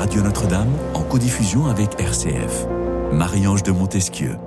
Radio 0.00 0.22
Notre-Dame 0.22 0.70
en 0.94 1.02
codiffusion 1.02 1.66
avec 1.66 2.00
RCF. 2.00 2.66
Marie-Ange 3.12 3.62
de 3.62 3.70
Montesquieu. 3.70 4.38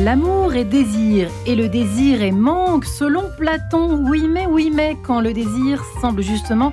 L'amour 0.00 0.54
est 0.54 0.64
désir 0.64 1.30
et 1.46 1.54
le 1.54 1.68
désir 1.68 2.22
est 2.22 2.32
manque 2.32 2.84
selon 2.84 3.22
Platon. 3.38 4.04
Oui 4.04 4.26
mais 4.28 4.46
oui 4.46 4.72
mais 4.74 4.96
quand 5.06 5.20
le 5.20 5.32
désir 5.32 5.84
semble 6.00 6.22
justement 6.22 6.72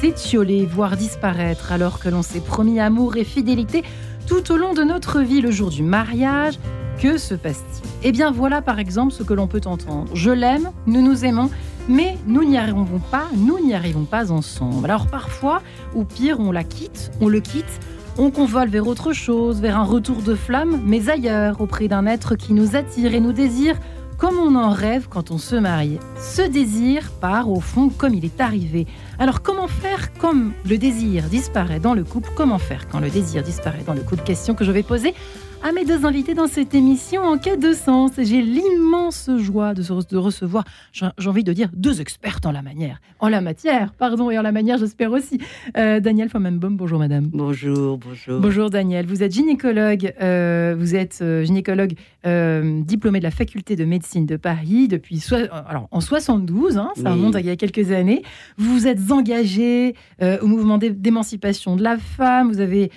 s'étioler, 0.00 0.64
voire 0.64 0.96
disparaître 0.96 1.72
alors 1.72 1.98
que 1.98 2.08
l'on 2.08 2.22
s'est 2.22 2.38
promis 2.38 2.78
amour 2.78 3.16
et 3.16 3.24
fidélité 3.24 3.82
tout 4.28 4.52
au 4.52 4.56
long 4.56 4.72
de 4.72 4.84
notre 4.84 5.18
vie 5.18 5.40
le 5.40 5.50
jour 5.50 5.70
du 5.70 5.82
mariage, 5.82 6.60
que 7.02 7.18
se 7.18 7.34
passe-t-il? 7.34 7.90
Eh 8.04 8.12
bien 8.12 8.30
voilà 8.30 8.62
par 8.62 8.78
exemple 8.78 9.12
ce 9.12 9.24
que 9.24 9.34
l'on 9.34 9.48
peut 9.48 9.62
entendre. 9.64 10.04
Je 10.14 10.30
l'aime, 10.30 10.70
nous 10.86 11.02
nous 11.02 11.24
aimons, 11.24 11.50
mais 11.88 12.16
nous 12.26 12.44
n'y 12.44 12.58
arrivons 12.58 13.00
pas, 13.10 13.26
nous 13.34 13.58
n'y 13.58 13.74
arrivons 13.74 14.04
pas 14.04 14.30
ensemble. 14.30 14.84
Alors 14.84 15.06
parfois, 15.06 15.62
ou 15.94 16.04
pire, 16.04 16.38
on 16.40 16.52
la 16.52 16.64
quitte, 16.64 17.10
on 17.20 17.28
le 17.28 17.40
quitte, 17.40 17.80
on 18.18 18.30
convole 18.30 18.68
vers 18.68 18.86
autre 18.86 19.12
chose, 19.12 19.60
vers 19.60 19.78
un 19.78 19.84
retour 19.84 20.22
de 20.22 20.34
flamme, 20.34 20.80
mais 20.84 21.08
ailleurs, 21.08 21.60
auprès 21.60 21.88
d'un 21.88 22.06
être 22.06 22.34
qui 22.34 22.52
nous 22.52 22.76
attire 22.76 23.14
et 23.14 23.20
nous 23.20 23.32
désire 23.32 23.76
comme 24.18 24.36
on 24.38 24.56
en 24.56 24.70
rêve 24.70 25.06
quand 25.08 25.30
on 25.30 25.38
se 25.38 25.54
marie. 25.54 25.98
Ce 26.20 26.42
désir 26.42 27.12
part 27.20 27.48
au 27.48 27.60
fond 27.60 27.88
comme 27.88 28.14
il 28.14 28.24
est 28.24 28.40
arrivé. 28.40 28.86
Alors 29.20 29.42
comment 29.42 29.68
faire 29.68 30.12
comme 30.14 30.52
le 30.68 30.76
désir 30.76 31.24
disparaît 31.28 31.78
dans 31.78 31.94
le 31.94 32.02
couple? 32.02 32.30
Comment 32.34 32.58
faire 32.58 32.88
quand 32.88 32.98
le 32.98 33.10
désir 33.10 33.44
disparaît 33.44 33.84
dans 33.86 33.94
le 33.94 34.02
couple 34.02 34.24
Question 34.24 34.54
que 34.54 34.64
je 34.64 34.72
vais 34.72 34.82
poser? 34.82 35.14
À 35.62 35.72
mes 35.72 35.84
deux 35.84 36.04
invités 36.04 36.34
dans 36.34 36.46
cette 36.46 36.74
émission 36.74 37.22
en 37.22 37.36
quête 37.36 37.60
de 37.60 37.72
sens. 37.72 38.12
J'ai 38.16 38.42
l'immense 38.42 39.28
joie 39.38 39.74
de, 39.74 39.82
de 39.82 40.16
recevoir, 40.16 40.64
j'ai 40.92 41.28
envie 41.28 41.44
de 41.44 41.52
dire, 41.52 41.68
deux 41.72 42.00
expertes 42.00 42.46
en 42.46 42.52
la 42.52 42.62
manière, 42.62 43.00
en 43.18 43.28
la 43.28 43.40
matière, 43.40 43.92
pardon, 43.92 44.30
et 44.30 44.38
en 44.38 44.42
la 44.42 44.52
manière, 44.52 44.78
j'espère 44.78 45.10
aussi. 45.10 45.40
Euh, 45.76 46.00
Daniel 46.00 46.28
Fomenbaum, 46.28 46.76
bonjour 46.76 46.98
madame. 46.98 47.28
Bonjour, 47.32 47.98
bonjour. 47.98 48.40
Bonjour 48.40 48.70
Daniel, 48.70 49.06
vous 49.06 49.22
êtes 49.22 49.32
gynécologue, 49.32 50.14
euh, 50.22 50.76
vous 50.78 50.94
êtes 50.94 51.18
euh, 51.22 51.44
gynécologue 51.44 51.94
diplômé 52.24 53.20
de 53.20 53.24
la 53.24 53.30
faculté 53.30 53.74
de 53.74 53.86
médecine 53.86 54.26
de 54.26 54.36
Paris 54.36 54.86
depuis 54.86 55.24
alors, 55.66 55.88
en 55.90 56.02
72, 56.02 56.76
hein, 56.76 56.90
ça 56.94 57.12
remonte 57.12 57.36
il 57.38 57.46
y 57.46 57.50
a 57.50 57.56
quelques 57.56 57.90
années. 57.90 58.22
Vous 58.58 58.74
vous 58.74 58.86
êtes 58.86 59.10
engagé 59.10 59.94
au 60.20 60.46
mouvement 60.46 60.76
d'émancipation 60.76 61.76
de 61.76 61.82
la 61.82 61.96
femme, 61.96 62.52
vous 62.52 62.60
avez 62.60 62.90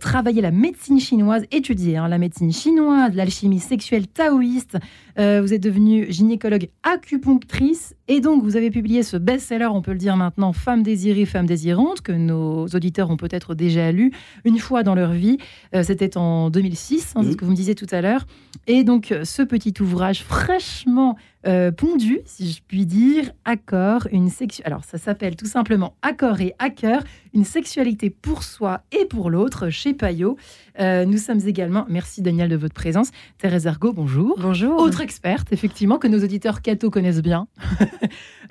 travaillé 0.00 0.40
la 0.40 0.50
médecine 0.50 0.98
chinoise, 0.98 1.44
étudié 1.50 1.98
Hein, 2.00 2.08
la 2.08 2.18
médecine 2.18 2.52
chinoise, 2.52 3.14
l'alchimie 3.14 3.60
sexuelle 3.60 4.06
taoïste. 4.06 4.78
Euh, 5.18 5.40
vous 5.40 5.52
êtes 5.52 5.62
devenue 5.62 6.06
gynécologue 6.10 6.68
acupunctrice 6.82 7.94
et 8.08 8.20
donc 8.20 8.42
vous 8.42 8.56
avez 8.56 8.70
publié 8.70 9.02
ce 9.02 9.16
best-seller, 9.16 9.66
on 9.66 9.82
peut 9.82 9.92
le 9.92 9.98
dire 9.98 10.16
maintenant, 10.16 10.52
Femme 10.52 10.82
désirée, 10.82 11.24
femme 11.26 11.46
désirante, 11.46 12.00
que 12.00 12.12
nos 12.12 12.66
auditeurs 12.66 13.10
ont 13.10 13.16
peut-être 13.16 13.54
déjà 13.54 13.92
lu 13.92 14.12
une 14.44 14.58
fois 14.58 14.82
dans 14.82 14.94
leur 14.94 15.12
vie. 15.12 15.38
Euh, 15.74 15.82
c'était 15.82 16.16
en 16.16 16.50
2006, 16.50 17.14
hein, 17.14 17.22
c'est 17.24 17.32
ce 17.32 17.36
que 17.36 17.44
vous 17.44 17.52
me 17.52 17.56
disiez 17.56 17.74
tout 17.74 17.86
à 17.90 18.00
l'heure. 18.00 18.26
Et 18.66 18.84
donc 18.84 19.14
ce 19.24 19.42
petit 19.42 19.74
ouvrage 19.80 20.22
fraîchement 20.22 21.16
euh, 21.46 21.72
pondu, 21.72 22.20
si 22.26 22.52
je 22.52 22.60
puis 22.66 22.84
dire, 22.84 23.30
accord, 23.46 24.06
une 24.12 24.28
sexu... 24.28 24.60
Alors 24.64 24.84
ça 24.84 24.98
s'appelle 24.98 25.36
tout 25.36 25.46
simplement 25.46 25.96
Accord 26.02 26.38
et 26.42 26.54
Hacker, 26.58 27.02
une 27.32 27.44
sexualité 27.44 28.10
pour 28.10 28.42
soi 28.42 28.82
et 28.92 29.06
pour 29.06 29.30
l'autre 29.30 29.70
chez 29.70 29.94
Payot. 29.94 30.36
Euh, 30.80 31.06
nous 31.06 31.16
sommes 31.16 31.40
également, 31.46 31.86
merci 31.88 32.20
Daniel 32.20 32.50
de 32.50 32.56
votre 32.56 32.74
présence, 32.74 33.10
Thérèse 33.38 33.66
Argot, 33.66 33.94
bonjour. 33.94 34.36
Bonjour. 34.38 34.78
Autre 34.82 34.99
experte, 35.00 35.52
effectivement, 35.52 35.98
que 35.98 36.08
nos 36.08 36.22
auditeurs 36.22 36.62
Cato 36.62 36.90
connaissent 36.90 37.22
bien. 37.22 37.46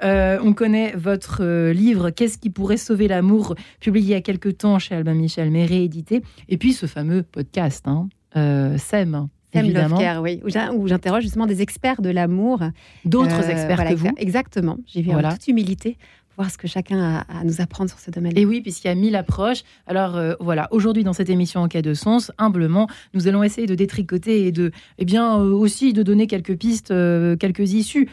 Euh, 0.02 0.40
on 0.42 0.54
connaît 0.54 0.94
votre 0.96 1.72
livre 1.72 2.10
Qu'est-ce 2.10 2.38
qui 2.38 2.50
pourrait 2.50 2.78
sauver 2.78 3.10
l'amour, 3.10 3.56
publié 3.82 4.06
il 4.06 4.12
y 4.12 4.14
a 4.14 4.22
quelques 4.22 4.59
temps 4.59 4.80
chez 4.80 4.96
Albin 4.96 5.14
Michel, 5.14 5.52
mais 5.52 5.66
réédité. 5.66 6.22
Et 6.48 6.58
puis 6.58 6.72
ce 6.72 6.86
fameux 6.86 7.22
podcast, 7.22 7.86
hein, 7.86 8.08
SEM, 8.78 9.28
Évidemment. 9.54 10.22
oui, 10.22 10.42
où 10.44 10.88
j'interroge 10.88 11.24
justement 11.24 11.48
des 11.48 11.62
experts 11.62 12.02
de 12.02 12.09
l'amour. 12.09 12.62
D'autres 13.06 13.44
euh, 13.44 13.50
experts 13.50 13.90
que 13.90 13.96
vous 13.96 14.09
Exactement. 14.18 14.78
J'ai 14.86 15.02
vu 15.02 15.12
en 15.12 15.22
toute 15.30 15.48
humilité 15.48 15.98
voir 16.40 16.50
ce 16.50 16.58
que 16.58 16.70
chacun 16.70 17.00
a 17.00 17.40
à 17.40 17.44
nous 17.44 17.60
apprendre 17.60 17.90
sur 17.90 18.00
ce 18.00 18.12
domaine. 18.12 18.32
Et 18.38 18.46
oui, 18.46 18.62
puisqu'il 18.62 18.88
y 18.88 18.92
a 18.92 18.96
mille 18.96 19.18
approches. 19.18 19.64
Alors 19.88 20.16
euh, 20.16 20.36
voilà, 20.40 20.70
aujourd'hui 20.72 21.04
dans 21.04 21.12
cette 21.12 21.30
émission 21.30 21.60
En 21.62 21.68
cas 21.68 21.82
de 21.82 21.94
sens, 21.94 22.32
humblement, 22.38 22.88
nous 23.14 23.28
allons 23.28 23.44
essayer 23.44 23.68
de 23.68 23.76
détricoter 23.76 24.48
et 24.48 24.54
de, 24.54 24.72
eh 25.00 25.06
bien, 25.06 25.38
euh, 25.38 25.52
aussi 25.52 25.92
de 25.92 26.02
donner 26.02 26.28
quelques 26.28 26.58
pistes, 26.58 26.92
euh, 26.92 27.36
quelques 27.36 27.74
issues 27.74 28.10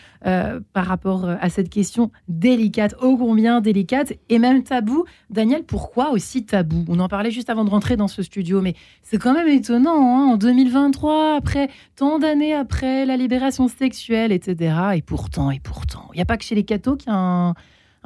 par 0.73 0.87
rapport 0.87 1.29
à 1.29 1.49
cette 1.51 1.71
question 1.71 2.11
délicate, 2.27 2.97
ô 3.01 3.17
combien 3.17 3.61
délicate 3.61 4.15
et 4.29 4.41
même 4.41 4.65
tabou. 4.65 5.05
Daniel, 5.31 5.63
pourquoi 5.63 6.11
aussi 6.11 6.45
tabou? 6.45 6.85
On 6.89 6.99
en 6.99 7.07
parlait 7.07 7.31
juste 7.31 7.49
avant 7.49 7.65
de 7.65 7.71
rentrer 7.71 7.97
dans 7.97 8.09
ce 8.09 8.25
studio, 8.25 8.61
mais 8.61 8.75
c'est 9.05 9.19
quand 9.19 9.35
même 9.35 9.47
étonnant, 9.47 10.19
hein, 10.19 10.33
en 10.33 10.37
2023, 10.37 11.37
après 11.37 11.69
tant 11.95 12.19
d'années 12.19 12.55
après 12.55 13.07
la 13.07 13.17
libération 13.17 13.69
sexuelle, 13.69 14.33
etc. 14.33 14.75
Et 14.97 15.03
pourtant, 15.03 15.53
et 15.53 15.61
pourtant, 15.61 16.09
il 16.13 16.17
n'y 16.17 16.23
a 16.23 16.27
pas 16.27 16.39
que 16.39 16.45
chez 16.45 16.57
les 16.57 16.65
cathos 16.65 16.97
qu'il 16.97 17.13
y 17.13 17.15
a 17.15 17.17
un 17.17 17.55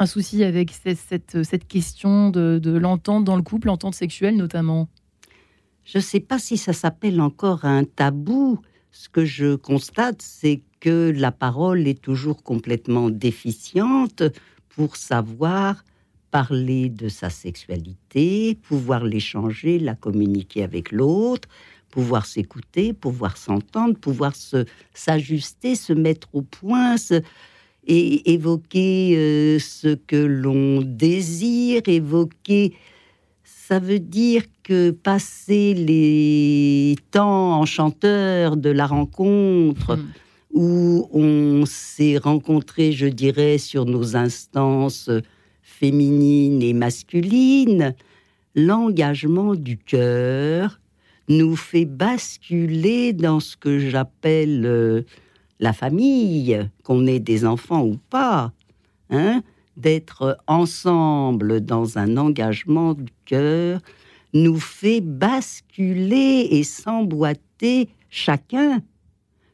un 0.01 0.07
souci 0.07 0.45
avec 0.45 0.71
cette, 0.73 1.69
question 1.69 2.31
de, 2.31 2.71
l'entente 2.71 3.25
dans 3.25 3.37
le 3.37 3.43
couple, 3.43 3.69
l'entente 3.69 3.95
sexuelle 3.95 4.37
notamment? 4.37 4.89
Je 5.85 5.99
ne 5.99 6.03
sais 6.03 6.21
pas 6.21 6.39
si 6.39 6.57
ça 6.57 6.73
s'appelle 6.73 7.21
encore 7.21 7.65
un 7.65 7.85
tabou. 7.85 8.61
Ce 8.93 9.09
que 9.09 9.25
je 9.25 9.55
constate, 9.55 10.23
c'est 10.23 10.63
que 10.81 11.13
la 11.15 11.33
parole 11.33 11.87
est 11.87 12.01
toujours 12.01 12.43
complètement 12.43 13.11
déficiente 13.11 14.23
pour 14.71 14.97
savoir 14.97 15.85
parler 16.31 16.89
de 16.89 17.09
sa 17.09 17.29
sexualité, 17.29 18.57
pouvoir 18.63 19.05
l'échanger, 19.05 19.79
la 19.79 19.95
communiquer 19.95 20.63
avec 20.63 20.93
l'autre, 20.93 21.49
pouvoir 21.91 22.25
s'écouter, 22.25 22.93
pouvoir 22.93 23.37
s'entendre, 23.37 23.97
pouvoir 23.97 24.33
s'ajuster, 24.95 25.75
se, 25.75 25.93
mettre 25.93 26.29
au 26.33 26.43
point, 26.43 26.97
et 27.87 28.33
évoquer 28.33 29.15
euh, 29.17 29.59
ce 29.59 29.95
que 29.95 30.17
l'on 30.17 30.83
désire, 30.83 31.83
évoquer, 31.87 32.75
ça 33.45 33.79
veut 33.79 34.01
dire 34.01 34.43
que 34.63 34.91
passer 34.91 35.75
les 35.75 36.97
temps 37.11 37.61
enchanteurs 37.61 38.57
de 38.57 38.71
la 38.71 38.87
rencontre, 38.87 39.97
hmm. 39.97 40.09
où 40.53 41.09
on 41.13 41.65
s'est 41.67 42.19
rencontré, 42.19 42.93
je 42.93 43.07
dirais, 43.07 43.59
sur 43.59 43.85
nos 43.85 44.17
instances 44.17 45.11
féminines 45.63 46.63
et 46.63 46.73
masculines, 46.73 47.95
l'engagement 48.55 49.55
du 49.55 49.79
cœur 49.79 50.81
nous 51.29 51.55
fait 51.57 51.85
basculer 51.85 53.13
dans 53.13 53.41
ce 53.41 53.57
que 53.57 53.79
j'appelle 53.79 54.67
euh, 54.67 55.03
la 55.61 55.73
famille, 55.73 56.69
qu'on 56.83 57.07
ait 57.07 57.21
des 57.21 57.45
enfants 57.45 57.85
ou 57.85 57.99
pas, 58.09 58.53
hein, 59.11 59.43
d'être 59.77 60.39
ensemble 60.47 61.61
dans 61.61 61.99
un 61.99 62.17
engagement 62.17 62.95
du 62.95 63.13
cœur, 63.27 63.81
nous 64.33 64.59
fait 64.59 65.01
basculer 65.01 66.49
et 66.51 66.65
s'emboîter 66.65 67.89
chacun 68.09 68.81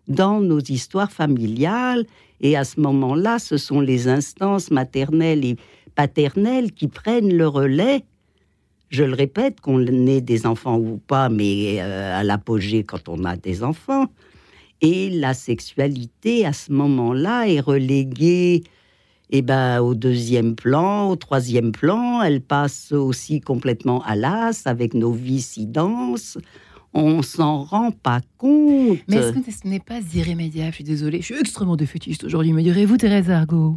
dans 0.09 0.41
nos 0.41 0.61
histoires 0.61 1.11
familiales. 1.11 2.07
Et 2.41 2.57
à 2.57 2.65
ce 2.65 2.81
moment-là, 2.81 3.39
ce 3.39 3.57
sont 3.57 3.81
les 3.81 4.09
instances 4.09 4.71
maternelles 4.71 5.45
et 5.45 5.57
paternelles 5.95 6.73
qui 6.73 6.89
prennent 6.89 7.37
le 7.37 7.49
relais. 7.49 8.05
Je 8.91 9.03
le 9.03 9.15
répète, 9.15 9.61
qu'on 9.61 9.85
ait 10.07 10.21
des 10.21 10.47
enfants 10.47 10.79
ou 10.79 10.99
pas, 10.99 11.29
mais 11.29 11.79
euh, 11.81 12.21
à 12.21 12.23
l'apogée 12.23 12.85
quand 12.85 13.09
on 13.09 13.25
a 13.25 13.37
des 13.37 13.65
enfants. 13.65 14.07
Et 14.81 15.11
la 15.11 15.35
sexualité, 15.35 16.47
à 16.47 16.53
ce 16.53 16.73
moment-là, 16.73 17.49
est 17.49 17.61
reléguée 17.61 18.65
eh 19.31 19.43
ben, 19.43 19.81
au 19.81 19.95
deuxième 19.95 20.55
plan, 20.55 21.09
au 21.09 21.17
troisième 21.17 21.73
plan. 21.73 22.23
Elle 22.23 22.41
passe 22.41 22.93
aussi 22.93 23.41
complètement 23.41 24.03
à 24.05 24.15
l'as 24.15 24.67
avec 24.67 24.95
nos 24.95 25.13
vies 25.13 25.43
si 25.43 25.67
denses. 25.67 26.39
On 26.95 27.23
s'en 27.23 27.63
rend 27.63 27.91
pas 27.91 28.21
compte. 28.39 28.99
Mais 29.09 29.17
est-ce 29.17 29.33
que 29.33 29.51
ce 29.51 29.67
n'est 29.67 29.81
pas 29.81 30.01
irrémédiable? 30.15 30.71
Je 30.71 30.77
suis 30.77 30.85
désolée, 30.85 31.21
je 31.21 31.27
suis 31.27 31.39
extrêmement 31.39 31.77
défaitiste 31.77 32.25
aujourd'hui, 32.25 32.53
me 32.53 32.63
direz-vous, 32.63 32.97
Thérèse 32.97 33.31
Argot 33.31 33.77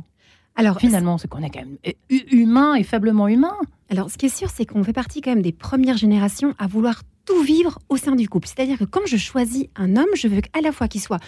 alors, 0.59 0.77
finalement, 0.77 1.17
c'est 1.17 1.29
qu'on 1.29 1.41
est 1.41 1.49
quand 1.49 1.61
même 1.61 1.77
humain 2.09 2.75
et 2.75 2.83
faiblement 2.83 3.29
humain. 3.29 3.55
Alors, 3.89 4.11
ce 4.11 4.17
qui 4.17 4.25
est 4.25 4.35
sûr, 4.35 4.49
c'est 4.49 4.65
qu'on 4.65 4.83
fait 4.83 4.91
partie 4.91 5.21
quand 5.21 5.31
même 5.31 5.41
des 5.41 5.53
premières 5.53 5.95
générations 5.95 6.53
à 6.59 6.67
vouloir 6.67 7.03
tout 7.29 7.43
vivre 7.43 7.77
au 7.89 7.97
sein 7.97 8.15
du 8.15 8.27
couple. 8.27 8.47
C'est-à-dire 8.47 8.79
que 8.79 8.85
quand 8.85 9.05
je 9.05 9.15
choisis 9.15 9.65
un 9.75 9.95
homme, 9.97 10.09
je 10.15 10.27
veux 10.27 10.41
à 10.57 10.61
la 10.61 10.71
fois 10.71 10.87
qu'il 10.87 10.99
soit 10.99 11.19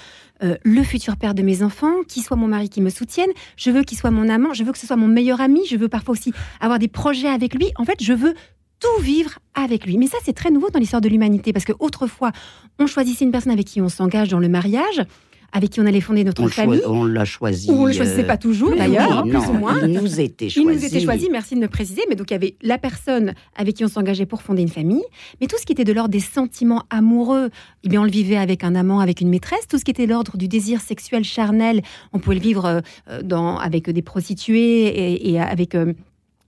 euh, 0.41 0.55
le 0.63 0.81
futur 0.81 1.15
père 1.15 1.35
de 1.35 1.43
mes 1.43 1.61
enfants, 1.61 2.01
qu'il 2.07 2.23
soit 2.23 2.37
mon 2.37 2.47
mari 2.47 2.69
qui 2.69 2.81
me 2.81 2.89
soutienne, 2.89 3.29
je 3.55 3.69
veux 3.69 3.83
qu'il 3.83 3.99
soit 3.99 4.09
mon 4.09 4.27
amant, 4.27 4.53
je 4.53 4.63
veux 4.63 4.71
que 4.71 4.79
ce 4.79 4.87
soit 4.87 4.95
mon 4.95 5.07
meilleur 5.07 5.41
ami, 5.41 5.61
je 5.69 5.77
veux 5.77 5.89
parfois 5.89 6.13
aussi 6.13 6.33
avoir 6.59 6.79
des 6.79 6.87
projets 6.87 7.27
avec 7.27 7.53
lui. 7.53 7.71
En 7.75 7.85
fait, 7.85 8.01
je 8.01 8.13
veux 8.13 8.33
tout 8.79 9.01
vivre 9.03 9.37
avec 9.53 9.85
lui. 9.85 9.99
Mais 9.99 10.07
ça, 10.07 10.17
c'est 10.25 10.33
très 10.33 10.49
nouveau 10.49 10.71
dans 10.71 10.79
l'histoire 10.79 11.01
de 11.01 11.09
l'humanité, 11.09 11.53
parce 11.53 11.65
que 11.65 11.73
autrefois, 11.79 12.31
on 12.79 12.87
choisissait 12.87 13.23
une 13.23 13.31
personne 13.31 13.51
avec 13.51 13.67
qui 13.67 13.79
on 13.79 13.89
s'engage 13.89 14.29
dans 14.29 14.39
le 14.39 14.49
mariage 14.49 15.03
avec 15.53 15.69
qui 15.71 15.81
on 15.81 15.85
allait 15.85 16.01
fonder 16.01 16.23
notre 16.23 16.43
On, 16.43 16.47
famille. 16.47 16.81
on 16.85 17.03
l'a 17.03 17.25
choisi. 17.25 17.69
Ou 17.69 17.73
on 17.73 17.81
ne 17.83 17.87
le 17.87 17.93
choisissait 17.93 18.23
euh, 18.23 18.27
pas 18.27 18.37
toujours 18.37 18.71
oui, 18.71 18.77
d'ailleurs, 18.77 19.25
non, 19.25 19.39
plus 19.39 19.49
ou 19.49 19.53
moins. 19.53 19.79
Il 19.81 19.91
nous 19.93 20.19
était 20.19 20.45
Il 20.45 20.51
choisi. 20.51 20.67
nous 20.79 20.85
était 20.85 20.99
choisi, 20.99 21.29
merci 21.31 21.55
de 21.55 21.59
me 21.59 21.67
préciser, 21.67 22.01
mais 22.09 22.15
donc 22.15 22.29
il 22.31 22.33
y 22.33 22.35
avait 22.35 22.55
la 22.61 22.77
personne 22.77 23.33
avec 23.55 23.75
qui 23.75 23.83
on 23.83 23.87
s'engageait 23.87 24.25
pour 24.25 24.41
fonder 24.41 24.61
une 24.61 24.69
famille, 24.69 25.03
mais 25.39 25.47
tout 25.47 25.57
ce 25.59 25.65
qui 25.65 25.73
était 25.73 25.83
de 25.83 25.93
l'ordre 25.93 26.09
des 26.11 26.19
sentiments 26.19 26.83
amoureux, 26.89 27.49
eh 27.83 27.89
bien 27.89 28.01
on 28.01 28.05
le 28.05 28.11
vivait 28.11 28.37
avec 28.37 28.63
un 28.63 28.75
amant, 28.75 28.99
avec 28.99 29.21
une 29.21 29.29
maîtresse, 29.29 29.67
tout 29.67 29.77
ce 29.77 29.83
qui 29.85 29.91
était 29.91 30.05
de 30.05 30.11
l'ordre 30.11 30.37
du 30.37 30.47
désir 30.47 30.81
sexuel 30.81 31.23
charnel, 31.23 31.81
on 32.13 32.19
pouvait 32.19 32.35
le 32.35 32.41
vivre 32.41 32.65
euh, 32.65 32.81
euh, 33.09 33.21
dans, 33.21 33.57
avec 33.57 33.89
des 33.89 34.01
prostituées 34.01 34.87
et, 34.87 35.31
et 35.31 35.39
avec 35.39 35.75
euh, 35.75 35.93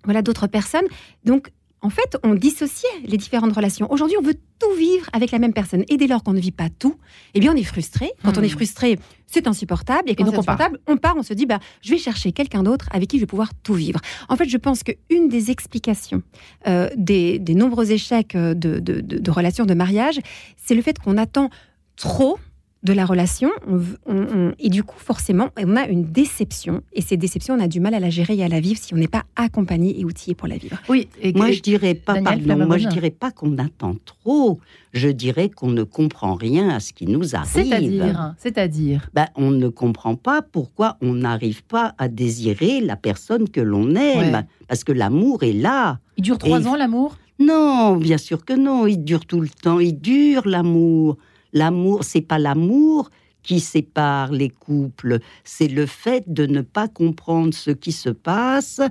voilà 0.06 0.22
d'autres 0.22 0.48
personnes. 0.48 0.86
Donc 1.26 1.50
en 1.84 1.90
fait, 1.90 2.18
on 2.24 2.34
dissociait 2.34 2.88
les 3.06 3.18
différentes 3.18 3.54
relations. 3.54 3.92
Aujourd'hui, 3.92 4.18
on 4.18 4.24
veut 4.24 4.34
tout 4.60 4.74
vivre 4.78 5.06
avec 5.14 5.30
la 5.32 5.38
même 5.40 5.54
personne. 5.54 5.84
Et 5.90 5.98
dès 5.98 6.08
lors 6.08 6.24
qu'on 6.24 6.34
ne 6.34 6.40
vit 6.40 6.52
pas 6.52 6.70
tout, 6.70 6.96
eh 7.36 7.40
bien, 7.40 7.54
on 7.54 7.56
est 7.56 7.64
frustré. 7.64 8.10
Quand 8.24 8.38
on 8.38 8.42
Hmm. 8.42 8.46
est 8.46 8.50
frustré, 8.50 8.98
c'est 9.28 9.48
insupportable. 9.48 10.10
Et 10.10 10.16
quand 10.16 10.24
c'est 10.26 10.30
on 10.38 10.42
part. 10.44 10.56
insupportable, 10.56 10.80
on 10.88 10.98
part, 10.98 11.16
on 11.18 11.24
se 11.24 11.34
dit, 11.34 11.46
bah, 11.46 11.60
je 11.82 11.92
vais 11.92 11.98
chercher 11.98 12.32
quelqu'un 12.32 12.64
d'autre 12.64 12.88
avec 12.92 13.10
qui 13.10 13.18
je 13.18 13.22
vais 13.24 13.28
pouvoir 13.28 13.52
tout 13.64 13.74
vivre. 13.76 14.00
En 14.30 14.36
fait, 14.38 14.48
je 14.48 14.58
pense 14.58 14.82
qu'une 14.84 15.28
des 15.28 15.52
explications 15.52 16.24
euh, 16.68 16.90
des, 16.96 17.38
des 17.40 17.54
nombreux 17.54 17.92
échecs 17.92 18.36
euh, 18.36 18.54
de, 18.54 18.80
de- 18.80 19.02
de- 19.02 19.20
de 19.20 19.32
relations 19.32 19.66
de 19.66 19.74
mariage, 19.74 20.20
c'est 20.58 20.76
le 20.76 20.82
fait 20.82 20.98
qu'on 21.00 21.18
attend 21.18 21.50
trop 21.98 22.40
de 22.84 22.94
la 22.94 23.06
relation. 23.06 23.50
On 23.68 23.78
v- 23.78 23.96
on- 24.06 24.16
on- 24.16 24.52
et 24.60 24.70
du 24.70 24.84
coup, 24.84 24.98
forcément, 25.00 25.50
on 25.58 25.76
a 25.78 25.88
une 25.88 26.04
déception. 26.04 26.82
Et 26.92 27.02
ces 27.02 27.16
déceptions, 27.18 27.56
on 27.56 27.60
a 27.60 27.68
du 27.68 27.80
mal 27.80 27.94
à 27.94 28.00
la 28.00 28.10
gérer 28.10 28.36
et 28.38 28.44
à 28.44 28.50
la 28.50 28.60
vivre 28.60 28.80
si 28.82 28.94
on 28.94 28.98
n'est 28.98 29.08
pas 29.08 29.24
accompagné 29.38 30.00
et 30.00 30.06
outillé 30.06 30.36
pour 30.36 30.48
la 30.50 30.58
vivre. 30.58 30.78
Oui, 30.90 31.08
et, 31.22 31.32
Moi, 31.34 31.52
je 31.52 31.62
dirais 31.62 31.94
pas, 31.94 32.14
Daniel 32.16 32.24
pardon, 32.26 32.44
Flammarion. 32.44 32.68
moi, 32.68 32.78
je 32.78 32.88
dirais 32.90 33.10
pas 33.10 33.32
qu'on 33.32 33.58
attend 33.58 33.96
trop. 34.06 34.60
Je 34.92 35.08
dirais 35.08 35.50
qu'on 35.50 35.70
ne 35.72 35.84
comprend 35.84 36.36
rien 36.36 36.70
à 36.70 36.80
ce 36.80 36.94
qui 36.94 37.06
nous 37.08 37.36
arrive. 37.36 37.50
c'est-à-dire, 37.52 38.36
c'est-à-dire? 38.38 39.10
Ben, 39.14 39.28
on 39.36 39.50
ne 39.52 39.70
comprend 39.70 40.16
pas 40.16 40.42
pourquoi 40.42 40.98
on 41.02 41.14
n'arrive 41.14 41.64
pas 41.64 41.96
à 41.98 42.08
désirer 42.10 42.82
la 42.82 42.96
personne 42.96 43.50
que 43.50 43.62
l'on 43.62 43.96
aime. 43.96 44.34
Ouais. 44.34 44.42
Parce 44.68 44.84
que 44.84 44.92
l'amour 44.92 45.44
est 45.44 45.54
là. 45.54 46.00
Il 46.18 46.24
dure 46.24 46.38
trois 46.38 46.62
Et- 46.62 46.68
ans 46.68 46.76
l'amour? 46.76 47.18
Non, 47.40 47.96
bien 47.98 48.18
sûr 48.20 48.46
que 48.46 48.54
non. 48.54 48.86
Il 48.88 49.04
dure 49.04 49.26
tout 49.26 49.40
le 49.42 49.50
temps. 49.50 49.80
Il 49.80 50.00
dure 50.00 50.48
l'amour. 50.48 51.18
L'amour, 51.54 52.04
c'est 52.04 52.22
pas 52.22 52.40
l'amour 52.40 53.10
qui 53.44 53.60
sépare 53.60 54.32
les 54.32 54.50
couples. 54.50 55.20
C'est 55.44 55.68
le 55.68 55.86
fait 55.86 56.24
de 56.32 56.46
ne 56.46 56.62
pas 56.62 56.88
comprendre 56.88 57.54
ce 57.54 57.72
qui 57.72 57.92
se 57.92 58.10
passe 58.10 58.82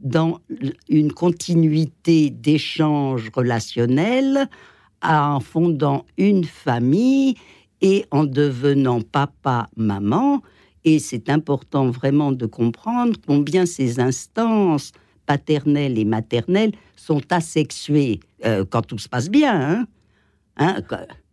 dans 0.00 0.40
une 0.88 1.12
continuité 1.12 2.30
d'échanges 2.30 3.30
relationnels 3.34 4.48
en 5.02 5.40
fondant 5.40 6.04
une 6.18 6.44
famille 6.44 7.34
et 7.80 8.04
en 8.10 8.24
devenant 8.24 9.00
papa, 9.00 9.68
maman. 9.76 10.42
Et 10.84 10.98
c'est 10.98 11.28
important 11.30 11.90
vraiment 11.90 12.32
de 12.32 12.46
comprendre 12.46 13.14
combien 13.26 13.66
ces 13.66 13.98
instances 14.00 14.92
paternelles 15.26 15.98
et 15.98 16.04
maternelles 16.04 16.72
sont 16.96 17.22
asexuées 17.30 18.20
euh, 18.44 18.64
quand 18.68 18.82
tout 18.82 18.98
se 18.98 19.08
passe 19.08 19.30
bien. 19.30 19.60
hein. 19.80 19.86
Hein, 20.58 20.82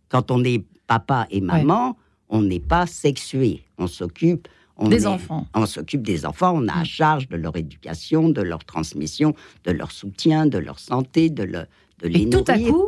quand- 0.10 0.32
on 0.32 0.44
est 0.44 0.64
papa 0.90 1.28
et 1.30 1.40
maman, 1.40 1.96
on 2.30 2.42
n'est 2.42 2.60
pas 2.60 2.86
sexué. 2.88 3.64
On 3.78 3.88
s'occupe. 3.88 4.48
on 4.82 4.88
Des 4.88 5.04
est- 5.04 5.06
enfants. 5.08 5.46
On 5.54 5.66
s'occupe 5.66 6.04
des 6.04 6.26
enfants. 6.26 6.54
On 6.56 6.68
a 6.70 6.74
à 6.74 6.82
Mm. 6.84 6.86
charge 6.86 7.28
de 7.28 7.36
leur 7.36 7.56
éducation, 7.58 8.30
de 8.30 8.42
leur 8.42 8.64
transmission, 8.64 9.34
de 9.66 9.72
leur 9.72 9.92
soutien, 9.92 10.46
de 10.48 10.58
leur 10.58 10.80
santé, 10.80 11.30
de, 11.30 11.44
le- 11.44 11.66
de 12.02 12.08
les 12.08 12.22
Et 12.22 12.30
tout 12.30 12.46
à 12.48 12.58
nourrir. 12.58 12.74
coup, 12.74 12.88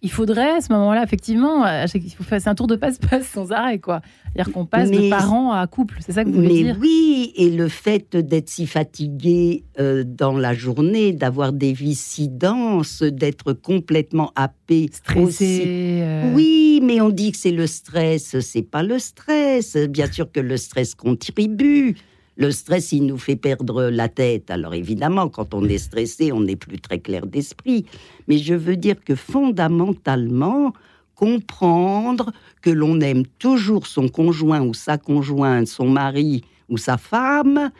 il 0.00 0.10
faudrait 0.12 0.50
à 0.56 0.60
ce 0.60 0.72
moment-là, 0.72 1.02
effectivement, 1.02 1.64
chaque- 1.86 2.02
il 2.04 2.10
faut 2.10 2.22
faire, 2.22 2.40
c'est 2.40 2.48
un 2.48 2.54
tour 2.54 2.68
de 2.68 2.76
passe-passe 2.76 3.26
sans 3.26 3.50
arrêt, 3.50 3.78
quoi. 3.80 4.00
C'est-à-dire 4.32 4.52
qu'on 4.52 4.64
passe 4.66 4.90
de 4.90 4.98
Mais- 4.98 5.10
parents 5.10 5.50
à 5.52 5.66
couple, 5.66 5.96
c'est 6.00 6.12
ça 6.12 6.22
que 6.22 6.28
vous 6.28 6.36
voulez 6.36 6.48
Mais 6.48 6.62
dire 6.72 6.76
oui, 6.80 7.32
et 7.36 7.50
le 7.50 7.66
fait 7.68 8.16
d'être 8.16 8.48
si 8.48 8.66
fatigué 8.66 9.64
euh, 9.80 10.04
dans 10.06 10.36
la 10.38 10.54
journée, 10.54 11.12
d'avoir 11.12 11.52
des 11.52 11.72
vies 11.72 11.94
si 11.96 12.28
denses, 12.28 13.02
d'être 13.02 13.52
complètement 13.54 14.30
happé, 14.36 14.84
aussi. 14.84 14.96
Stressé. 14.98 15.62
euh, 16.02 16.32
Oui, 16.34 16.80
mais 16.82 17.00
on 17.00 17.08
dit 17.10 17.32
que 17.32 17.38
c'est 17.38 17.50
le 17.50 17.66
stress. 17.66 18.38
C'est 18.40 18.62
pas 18.62 18.82
le 18.84 18.98
stress. 19.00 19.76
Bien 19.88 20.10
sûr 20.12 20.30
que 20.30 20.40
le 20.40 20.56
stress 20.56 20.94
contribue. 20.94 21.96
Le 22.38 22.52
stress, 22.52 22.92
il 22.92 23.04
nous 23.04 23.18
fait 23.18 23.34
perdre 23.34 23.90
la 23.90 24.08
tête. 24.08 24.48
Alors 24.48 24.72
évidemment, 24.72 25.28
quand 25.28 25.54
on 25.54 25.64
est 25.64 25.78
stressé, 25.78 26.30
on 26.30 26.40
n'est 26.40 26.54
plus 26.54 26.78
très 26.78 27.00
clair 27.00 27.26
d'esprit. 27.26 27.84
Mais 28.28 28.38
je 28.38 28.54
veux 28.54 28.76
dire 28.76 29.02
que 29.04 29.16
fondamentalement, 29.16 30.72
comprendre 31.16 32.30
que 32.62 32.70
l'on 32.70 33.00
aime 33.00 33.26
toujours 33.40 33.88
son 33.88 34.08
conjoint 34.08 34.62
ou 34.62 34.72
sa 34.72 34.98
conjointe, 34.98 35.66
son 35.66 35.88
mari 35.88 36.44
ou 36.68 36.78
sa 36.78 36.96
femme, 36.96 37.72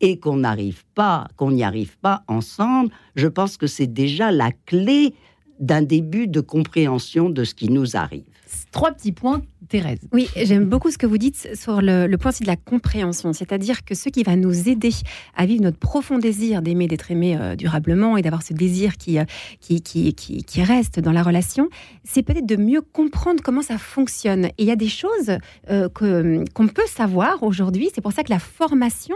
et 0.00 0.20
qu'on 0.20 0.36
n'arrive 0.36 0.84
pas, 0.94 1.26
qu'on 1.36 1.50
n'y 1.50 1.64
arrive 1.64 1.98
pas 1.98 2.22
ensemble, 2.28 2.90
je 3.16 3.26
pense 3.26 3.56
que 3.56 3.66
c'est 3.66 3.92
déjà 3.92 4.30
la 4.30 4.52
clé 4.52 5.12
d'un 5.58 5.82
début 5.82 6.28
de 6.28 6.40
compréhension 6.40 7.30
de 7.30 7.42
ce 7.42 7.54
qui 7.54 7.68
nous 7.68 7.96
arrive. 7.96 8.24
Trois 8.70 8.92
petits 8.92 9.12
points, 9.12 9.42
Thérèse. 9.68 9.98
Oui, 10.12 10.28
j'aime 10.36 10.64
beaucoup 10.66 10.90
ce 10.90 10.98
que 10.98 11.06
vous 11.06 11.18
dites 11.18 11.48
sur 11.54 11.80
le, 11.80 12.06
le 12.06 12.18
point 12.18 12.30
aussi 12.30 12.42
de 12.42 12.48
la 12.48 12.56
compréhension, 12.56 13.32
c'est-à-dire 13.32 13.84
que 13.84 13.94
ce 13.94 14.08
qui 14.08 14.22
va 14.22 14.36
nous 14.36 14.68
aider 14.68 14.90
à 15.36 15.46
vivre 15.46 15.62
notre 15.62 15.78
profond 15.78 16.18
désir 16.18 16.62
d'aimer, 16.62 16.86
d'être 16.86 17.10
aimé 17.10 17.36
euh, 17.40 17.56
durablement 17.56 18.16
et 18.16 18.22
d'avoir 18.22 18.42
ce 18.42 18.52
désir 18.52 18.96
qui, 18.96 19.18
euh, 19.18 19.24
qui, 19.60 19.80
qui, 19.80 20.14
qui, 20.14 20.44
qui 20.44 20.62
reste 20.62 21.00
dans 21.00 21.12
la 21.12 21.22
relation, 21.22 21.68
c'est 22.04 22.22
peut-être 22.22 22.46
de 22.46 22.56
mieux 22.56 22.80
comprendre 22.82 23.42
comment 23.42 23.62
ça 23.62 23.78
fonctionne. 23.78 24.46
Et 24.46 24.52
il 24.58 24.66
y 24.66 24.70
a 24.70 24.76
des 24.76 24.88
choses 24.88 25.38
euh, 25.70 25.88
que- 25.88 26.44
qu'on 26.52 26.68
peut 26.68 26.86
savoir 26.86 27.42
aujourd'hui, 27.42 27.90
c'est 27.94 28.00
pour 28.00 28.12
ça 28.12 28.22
que 28.22 28.30
la 28.30 28.38
formation 28.38 29.14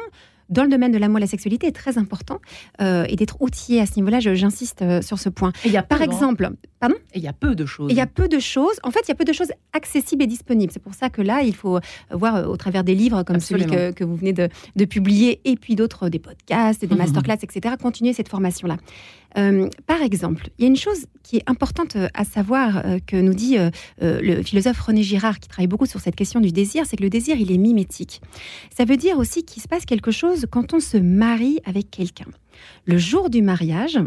dans 0.50 0.62
le 0.62 0.70
domaine 0.70 0.92
de 0.92 0.96
l'amour 0.96 1.18
et 1.18 1.20
la 1.20 1.26
sexualité 1.26 1.66
est 1.66 1.72
très 1.72 1.98
important 1.98 2.38
euh, 2.80 3.04
et 3.10 3.16
d'être 3.16 3.36
outillé 3.42 3.82
à 3.82 3.86
ce 3.86 3.96
niveau-là, 3.96 4.18
je- 4.18 4.34
j'insiste 4.34 4.80
euh, 4.80 5.02
sur 5.02 5.18
ce 5.18 5.28
point. 5.28 5.50
Et 5.62 5.68
il 5.68 5.72
y 5.72 5.76
a 5.76 5.82
Par 5.82 6.00
exemple, 6.00 6.48
pardon 6.80 6.94
Et 7.14 7.18
il 7.18 7.22
y 7.22 7.28
a 7.28 7.32
peu 7.32 7.54
de 7.54 7.66
choses. 7.66 7.90
Il 7.90 7.96
y 7.96 8.00
a 8.00 8.06
peu 8.06 8.28
de 8.28 8.38
choses. 8.38 8.76
En 8.82 8.90
fait, 8.90 9.00
il 9.04 9.08
y 9.08 9.12
a 9.12 9.14
peu 9.14 9.24
de 9.24 9.32
choses 9.32 9.50
accessibles 9.72 10.22
et 10.22 10.26
disponibles. 10.26 10.72
C'est 10.72 10.82
pour 10.82 10.94
ça 10.94 11.10
que 11.10 11.22
là, 11.22 11.42
il 11.42 11.54
faut 11.54 11.78
voir 12.10 12.36
euh, 12.36 12.46
au 12.46 12.56
travers 12.56 12.84
des 12.84 12.94
livres 12.94 13.22
comme 13.22 13.40
celui 13.40 13.66
que, 13.66 13.90
que 13.92 14.04
vous 14.04 14.16
venez 14.16 14.32
de, 14.32 14.48
de 14.76 14.84
publier 14.84 15.40
et 15.44 15.56
puis 15.56 15.74
d'autres, 15.76 16.06
euh, 16.06 16.10
des 16.10 16.18
podcasts, 16.18 16.80
des 16.80 16.88
Mhm. 16.88 16.98
masterclass, 16.98 17.38
etc. 17.42 17.74
Continuer 17.80 18.12
cette 18.12 18.28
formation-là. 18.28 18.76
Euh, 19.36 19.68
par 19.86 20.00
exemple, 20.02 20.48
il 20.58 20.62
y 20.62 20.64
a 20.64 20.68
une 20.68 20.76
chose 20.76 21.04
qui 21.22 21.36
est 21.36 21.42
importante 21.46 21.96
euh, 21.96 22.08
à 22.14 22.24
savoir 22.24 22.78
euh, 22.86 22.98
que 23.06 23.16
nous 23.16 23.34
dit 23.34 23.58
euh, 23.58 23.70
euh, 24.02 24.20
le 24.22 24.42
philosophe 24.42 24.80
René 24.80 25.02
Girard, 25.02 25.38
qui 25.38 25.48
travaille 25.48 25.66
beaucoup 25.66 25.84
sur 25.86 26.00
cette 26.00 26.16
question 26.16 26.40
du 26.40 26.50
désir, 26.50 26.84
c'est 26.86 26.96
que 26.96 27.02
le 27.02 27.10
désir, 27.10 27.36
il 27.38 27.52
est 27.52 27.58
mimétique. 27.58 28.22
Ça 28.74 28.84
veut 28.86 28.96
dire 28.96 29.18
aussi 29.18 29.44
qu'il 29.44 29.62
se 29.62 29.68
passe 29.68 29.84
quelque 29.84 30.10
chose 30.10 30.46
quand 30.50 30.72
on 30.72 30.80
se 30.80 30.96
marie 30.96 31.60
avec 31.66 31.90
quelqu'un. 31.90 32.24
Le 32.86 32.96
jour 32.98 33.28
du 33.28 33.42
mariage, 33.42 33.98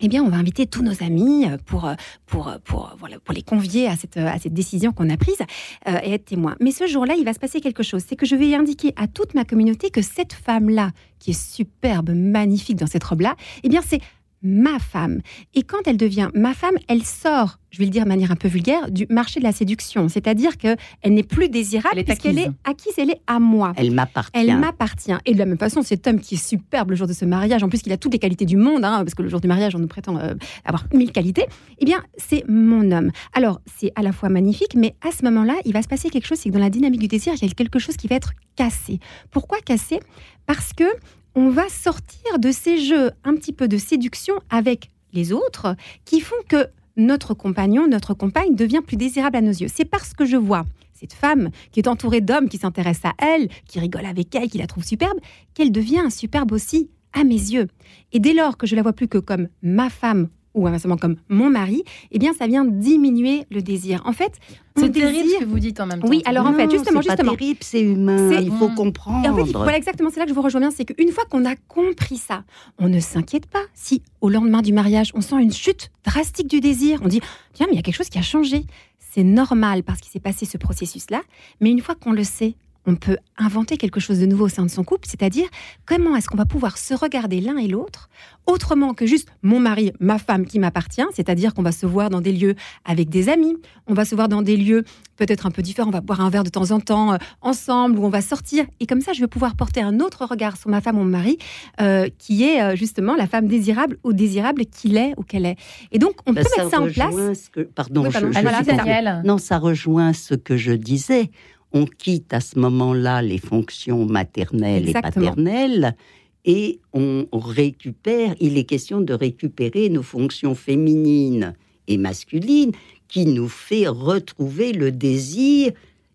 eh 0.00 0.08
bien, 0.08 0.22
on 0.22 0.28
va 0.28 0.36
inviter 0.36 0.66
tous 0.66 0.82
nos 0.82 1.02
amis 1.02 1.46
euh, 1.46 1.56
pour, 1.64 1.84
euh, 1.84 1.94
pour, 2.26 2.48
euh, 2.48 2.56
pour, 2.64 2.94
voilà, 2.98 3.18
pour 3.20 3.34
les 3.34 3.42
convier 3.42 3.86
à 3.86 3.96
cette, 3.96 4.16
à 4.16 4.38
cette 4.38 4.54
décision 4.54 4.92
qu'on 4.92 5.10
a 5.10 5.16
prise 5.16 5.40
euh, 5.88 5.98
et 6.02 6.14
être 6.14 6.24
témoin. 6.24 6.56
Mais 6.60 6.70
ce 6.70 6.86
jour-là, 6.86 7.14
il 7.18 7.24
va 7.24 7.32
se 7.32 7.38
passer 7.38 7.60
quelque 7.60 7.82
chose. 7.82 8.02
C'est 8.06 8.16
que 8.16 8.26
je 8.26 8.36
vais 8.36 8.54
indiquer 8.54 8.92
à 8.96 9.06
toute 9.06 9.34
ma 9.34 9.44
communauté 9.44 9.90
que 9.90 10.02
cette 10.02 10.32
femme-là, 10.32 10.90
qui 11.18 11.30
est 11.30 11.40
superbe, 11.40 12.10
magnifique 12.10 12.76
dans 12.76 12.86
cette 12.86 13.04
robe-là, 13.04 13.36
eh 13.62 13.68
bien, 13.68 13.82
c'est 13.86 14.00
ma 14.42 14.78
femme. 14.78 15.20
Et 15.54 15.62
quand 15.62 15.86
elle 15.86 15.96
devient 15.96 16.28
ma 16.34 16.54
femme, 16.54 16.76
elle 16.88 17.04
sort, 17.04 17.58
je 17.70 17.78
vais 17.78 17.84
le 17.84 17.90
dire 17.90 18.04
de 18.04 18.08
manière 18.08 18.30
un 18.30 18.36
peu 18.36 18.48
vulgaire, 18.48 18.90
du 18.90 19.06
marché 19.10 19.38
de 19.38 19.44
la 19.44 19.52
séduction. 19.52 20.08
C'est-à-dire 20.08 20.56
qu'elle 20.56 20.78
n'est 21.04 21.22
plus 21.22 21.48
désirable 21.48 21.94
Elle 21.94 22.00
est 22.00 22.04
puisqu'elle 22.04 22.38
acquise. 22.38 22.52
est 22.64 22.70
acquise, 22.70 22.92
elle 22.96 23.10
est 23.10 23.20
à 23.26 23.38
moi. 23.38 23.72
Elle 23.76 23.92
m'appartient. 23.92 24.30
Elle 24.34 24.56
m'appartient. 24.58 25.12
Et 25.26 25.34
de 25.34 25.38
la 25.38 25.46
même 25.46 25.58
façon, 25.58 25.82
cet 25.82 26.06
homme 26.06 26.20
qui 26.20 26.34
est 26.34 26.44
superbe 26.44 26.90
le 26.90 26.96
jour 26.96 27.06
de 27.06 27.12
ce 27.12 27.24
mariage, 27.24 27.62
en 27.62 27.68
plus 27.68 27.82
qu'il 27.82 27.92
a 27.92 27.96
toutes 27.96 28.12
les 28.12 28.18
qualités 28.18 28.46
du 28.46 28.56
monde, 28.56 28.84
hein, 28.84 28.98
parce 28.98 29.14
que 29.14 29.22
le 29.22 29.28
jour 29.28 29.40
du 29.40 29.48
mariage, 29.48 29.74
on 29.74 29.78
nous 29.78 29.86
prétend 29.86 30.16
euh, 30.16 30.34
avoir 30.64 30.86
mille 30.92 31.12
qualités, 31.12 31.46
eh 31.78 31.84
bien, 31.84 32.02
c'est 32.16 32.44
mon 32.48 32.90
homme. 32.90 33.10
Alors, 33.34 33.60
c'est 33.78 33.92
à 33.94 34.02
la 34.02 34.12
fois 34.12 34.28
magnifique, 34.30 34.74
mais 34.74 34.94
à 35.06 35.12
ce 35.12 35.24
moment-là, 35.26 35.54
il 35.64 35.72
va 35.72 35.82
se 35.82 35.88
passer 35.88 36.08
quelque 36.10 36.26
chose, 36.26 36.38
c'est 36.38 36.48
que 36.48 36.54
dans 36.54 36.60
la 36.60 36.70
dynamique 36.70 37.00
du 37.00 37.08
désir, 37.08 37.34
il 37.36 37.46
y 37.46 37.50
a 37.50 37.54
quelque 37.54 37.78
chose 37.78 37.96
qui 37.96 38.08
va 38.08 38.16
être 38.16 38.32
cassé. 38.56 39.00
Pourquoi 39.30 39.58
cassé? 39.60 40.00
Parce 40.46 40.72
que 40.72 40.84
on 41.34 41.50
va 41.50 41.68
sortir 41.68 42.38
de 42.38 42.50
ces 42.50 42.78
jeux 42.78 43.10
un 43.24 43.34
petit 43.34 43.52
peu 43.52 43.68
de 43.68 43.78
séduction 43.78 44.34
avec 44.50 44.90
les 45.12 45.32
autres 45.32 45.76
qui 46.04 46.20
font 46.20 46.36
que 46.48 46.68
notre 46.96 47.34
compagnon, 47.34 47.88
notre 47.88 48.14
compagne 48.14 48.54
devient 48.54 48.82
plus 48.86 48.96
désirable 48.96 49.36
à 49.36 49.40
nos 49.40 49.52
yeux. 49.52 49.68
C'est 49.72 49.84
parce 49.84 50.12
que 50.12 50.24
je 50.24 50.36
vois 50.36 50.64
cette 50.92 51.12
femme 51.14 51.50
qui 51.72 51.80
est 51.80 51.88
entourée 51.88 52.20
d'hommes 52.20 52.48
qui 52.48 52.58
s'intéressent 52.58 53.12
à 53.18 53.24
elle, 53.24 53.48
qui 53.66 53.80
rigolent 53.80 54.06
avec 54.06 54.34
elle, 54.34 54.50
qui 54.50 54.58
la 54.58 54.66
trouvent 54.66 54.84
superbe, 54.84 55.18
qu'elle 55.54 55.72
devient 55.72 56.10
superbe 56.10 56.52
aussi 56.52 56.90
à 57.12 57.24
mes 57.24 57.34
yeux. 57.34 57.68
Et 58.12 58.20
dès 58.20 58.34
lors 58.34 58.56
que 58.56 58.66
je 58.66 58.76
la 58.76 58.82
vois 58.82 58.92
plus 58.92 59.08
que 59.08 59.18
comme 59.18 59.48
ma 59.62 59.88
femme 59.88 60.28
ou 60.54 60.66
inversement 60.66 60.96
comme 60.96 61.16
mon 61.28 61.48
mari, 61.50 61.82
eh 62.10 62.18
bien 62.18 62.32
ça 62.34 62.46
vient 62.46 62.64
diminuer 62.64 63.44
le 63.50 63.62
désir. 63.62 64.02
En 64.04 64.12
fait, 64.12 64.32
on 64.76 64.80
C'est 64.82 64.90
terrible 64.90 65.12
désire- 65.24 65.38
ce 65.40 65.44
que 65.44 65.48
vous 65.50 65.58
dites 65.60 65.78
en 65.80 65.86
même 65.86 66.00
temps. 66.00 66.08
Oui, 66.08 66.22
alors 66.24 66.46
en 66.46 66.52
fait, 66.54 66.70
justement, 66.70 67.00
c'est 67.02 67.08
pas 67.08 67.14
justement. 67.16 67.36
terrible, 67.36 67.58
c'est 67.62 67.80
humain. 67.82 68.30
C'est- 68.30 68.42
Il 68.42 68.50
faut 68.52 68.68
Mm. 68.68 68.74
comprendre. 68.74 69.24
Et 69.26 69.28
en 69.28 69.36
fait, 69.36 69.42
il- 69.50 69.52
voilà 69.56 69.76
exactement, 69.76 70.10
c'est 70.12 70.18
là 70.18 70.24
que 70.26 70.30
je 70.30 70.34
vous 70.34 70.42
rejoins 70.42 70.60
bien, 70.60 70.70
c'est 70.70 70.84
qu'une 70.84 71.10
fois 71.12 71.24
qu'on 71.30 71.44
a 71.44 71.54
compris 71.68 72.16
ça, 72.16 72.44
on 72.78 72.88
ne 72.88 72.98
s'inquiète 73.00 73.46
pas 73.46 73.62
si 73.74 74.02
au 74.20 74.28
lendemain 74.28 74.62
du 74.62 74.72
mariage, 74.72 75.12
on 75.14 75.20
sent 75.20 75.36
une 75.40 75.52
chute 75.52 75.90
drastique 76.04 76.48
du 76.48 76.60
désir. 76.60 77.00
On 77.04 77.08
dit, 77.08 77.20
tiens, 77.52 77.66
mais 77.68 77.74
il 77.74 77.76
y 77.76 77.78
a 77.78 77.82
quelque 77.82 77.96
chose 77.96 78.08
qui 78.08 78.18
a 78.18 78.22
changé. 78.22 78.64
C'est 79.12 79.24
normal 79.24 79.82
parce 79.82 80.00
qu'il 80.00 80.10
s'est 80.10 80.20
passé 80.20 80.46
ce 80.46 80.56
processus-là, 80.56 81.20
mais 81.60 81.70
une 81.70 81.80
fois 81.80 81.94
qu'on 81.96 82.12
le 82.12 82.22
sait, 82.24 82.54
on 82.86 82.96
peut 82.96 83.18
inventer 83.36 83.76
quelque 83.76 84.00
chose 84.00 84.18
de 84.20 84.26
nouveau 84.26 84.46
au 84.46 84.48
sein 84.48 84.64
de 84.64 84.70
son 84.70 84.84
couple, 84.84 85.06
c'est-à-dire 85.08 85.46
comment 85.86 86.16
est-ce 86.16 86.28
qu'on 86.28 86.36
va 86.36 86.46
pouvoir 86.46 86.78
se 86.78 86.94
regarder 86.94 87.40
l'un 87.40 87.56
et 87.58 87.68
l'autre 87.68 88.08
autrement 88.46 88.94
que 88.94 89.06
juste 89.06 89.28
mon 89.42 89.60
mari, 89.60 89.92
ma 90.00 90.18
femme 90.18 90.44
qui 90.46 90.58
m'appartient, 90.58 91.02
c'est-à-dire 91.14 91.52
qu'on 91.54 91.62
va 91.62 91.72
se 91.72 91.84
voir 91.86 92.10
dans 92.10 92.20
des 92.20 92.32
lieux 92.32 92.54
avec 92.84 93.08
des 93.10 93.28
amis, 93.28 93.54
on 93.86 93.94
va 93.94 94.04
se 94.04 94.14
voir 94.14 94.28
dans 94.28 94.42
des 94.42 94.56
lieux 94.56 94.84
peut-être 95.16 95.44
un 95.46 95.50
peu 95.50 95.60
différents, 95.62 95.88
on 95.88 95.92
va 95.92 96.00
boire 96.00 96.20
un 96.22 96.30
verre 96.30 96.42
de 96.42 96.48
temps 96.48 96.70
en 96.70 96.80
temps 96.80 97.12
euh, 97.12 97.16
ensemble, 97.42 97.98
ou 97.98 98.04
on 98.06 98.08
va 98.08 98.22
sortir, 98.22 98.64
et 98.80 98.86
comme 98.86 99.02
ça 99.02 99.12
je 99.12 99.20
vais 99.20 99.26
pouvoir 99.28 99.54
porter 99.56 99.82
un 99.82 100.00
autre 100.00 100.24
regard 100.24 100.56
sur 100.56 100.70
ma 100.70 100.80
femme 100.80 100.96
ou 100.96 101.00
mon 101.04 101.10
mari, 101.10 101.36
euh, 101.80 102.08
qui 102.18 102.44
est 102.44 102.62
euh, 102.62 102.76
justement 102.76 103.14
la 103.14 103.26
femme 103.26 103.46
désirable 103.46 103.98
ou 104.04 104.12
désirable 104.14 104.64
qu'il 104.66 104.96
est 104.96 105.12
ou 105.18 105.22
qu'elle 105.22 105.44
est. 105.46 105.56
Et 105.92 105.98
donc 105.98 106.14
on 106.26 106.32
Ben, 106.32 106.42
peut 106.42 106.48
ça 106.56 106.64
mettre 106.64 106.76
ça 106.76 106.82
en 106.82 106.88
place. 106.88 107.48
que- 107.50 107.60
pardon, 107.60 108.04
Oui, 108.04 108.10
pardon. 108.10 108.28
je- 108.28 108.32
je 108.32 108.38
Allez-y, 108.38 108.54
suis 108.64 108.64
pas- 108.64 108.76
Daniel. 108.84 109.22
Non, 109.24 109.36
ça 109.38 109.58
rejoint 109.58 110.12
ce 110.14 110.34
que 110.34 110.56
je 110.56 110.72
disais. 110.72 111.30
On 111.72 111.84
quitte 111.86 112.32
à 112.32 112.40
ce 112.40 112.58
moment-là 112.58 113.22
les 113.22 113.38
fonctions 113.38 114.06
maternelles 114.06 114.88
Exactement. 114.88 115.24
et 115.24 115.28
paternelles 115.28 115.96
et 116.44 116.80
on 116.92 117.26
récupère, 117.32 118.34
il 118.40 118.56
est 118.56 118.64
question 118.64 119.00
de 119.00 119.12
récupérer 119.12 119.88
nos 119.90 120.02
fonctions 120.02 120.54
féminines 120.54 121.54
et 121.86 121.98
masculines 121.98 122.72
qui 123.08 123.26
nous 123.26 123.48
fait 123.48 123.88
retrouver 123.88 124.72
le 124.72 124.92
désir, 124.92 125.72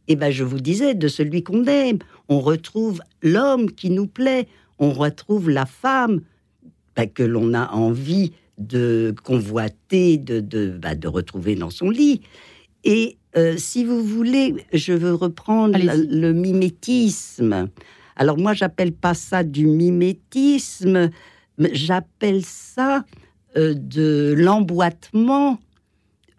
et 0.08 0.16
ben 0.16 0.32
je 0.32 0.44
vous 0.44 0.60
disais, 0.62 0.96
de 0.96 1.08
celui 1.08 1.44
qu'on 1.44 1.66
aime. 1.66 2.00
On 2.30 2.40
retrouve 2.40 3.02
l'homme 3.22 3.72
qui 3.72 3.90
nous 3.90 4.08
plaît, 4.08 4.48
on 4.80 4.92
retrouve 4.92 5.50
la 5.50 5.66
femme 5.66 6.22
ben, 6.96 7.08
que 7.08 7.24
l'on 7.24 7.54
a 7.54 7.72
envie 7.72 8.32
de 8.58 9.14
convoiter, 9.24 10.18
de, 10.18 10.40
de, 10.40 10.70
ben, 10.70 10.98
de 10.98 11.08
retrouver 11.08 11.56
dans 11.56 11.70
son 11.70 11.90
lit. 11.90 12.22
Et 12.84 13.18
euh, 13.38 13.58
si 13.58 13.84
vous 13.84 14.02
voulez, 14.04 14.56
je 14.72 14.94
veux 14.94 15.14
reprendre 15.14 15.78
le, 15.78 16.32
mimétisme. 16.32 17.70
Alors 18.16 18.38
moi, 18.38 18.54
j'appelle 18.54 18.94
pas 18.94 19.14
ça 19.14 19.44
du 19.44 19.66
mimétisme, 19.68 21.10
mais 21.58 21.70
j'appelle 21.74 22.46
ça 22.46 23.04
euh, 23.58 23.74
de 23.76 24.34
l'emboîtement 24.38 25.60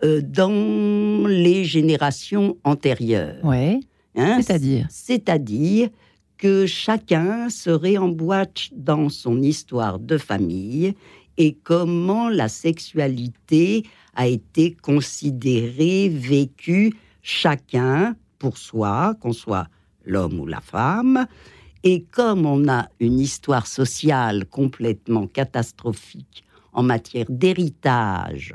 euh, 0.04 0.22
dans 0.22 1.26
les 1.26 1.64
générations 1.64 2.56
antérieures. 2.64 3.44
Ouais. 3.44 3.80
hein? 4.16 4.40
C'est-à-dire? 4.40 4.86
C'est-à-dire 4.88 5.90
que 6.38 6.66
chacun 6.66 7.50
se 7.50 7.70
réemboîte 7.70 8.68
dans 8.72 9.08
son 9.08 9.42
histoire 9.42 9.98
de 9.98 10.18
famille 10.18 10.94
et 11.38 11.56
comment 11.62 12.28
la 12.28 12.48
sexualité 12.48 13.84
a 14.16 14.26
été 14.26 14.72
considérée, 14.72 16.08
vécue, 16.08 16.94
chacun 17.22 18.16
pour 18.38 18.58
soi, 18.58 19.14
qu'on 19.20 19.32
soit 19.32 19.68
l'homme 20.04 20.40
ou 20.40 20.46
la 20.46 20.60
femme. 20.60 21.26
Et 21.84 22.02
comme 22.02 22.46
on 22.46 22.68
a 22.68 22.88
une 22.98 23.20
histoire 23.20 23.66
sociale 23.66 24.46
complètement 24.46 25.26
catastrophique 25.26 26.44
en 26.72 26.82
matière 26.82 27.26
d'héritage 27.28 28.54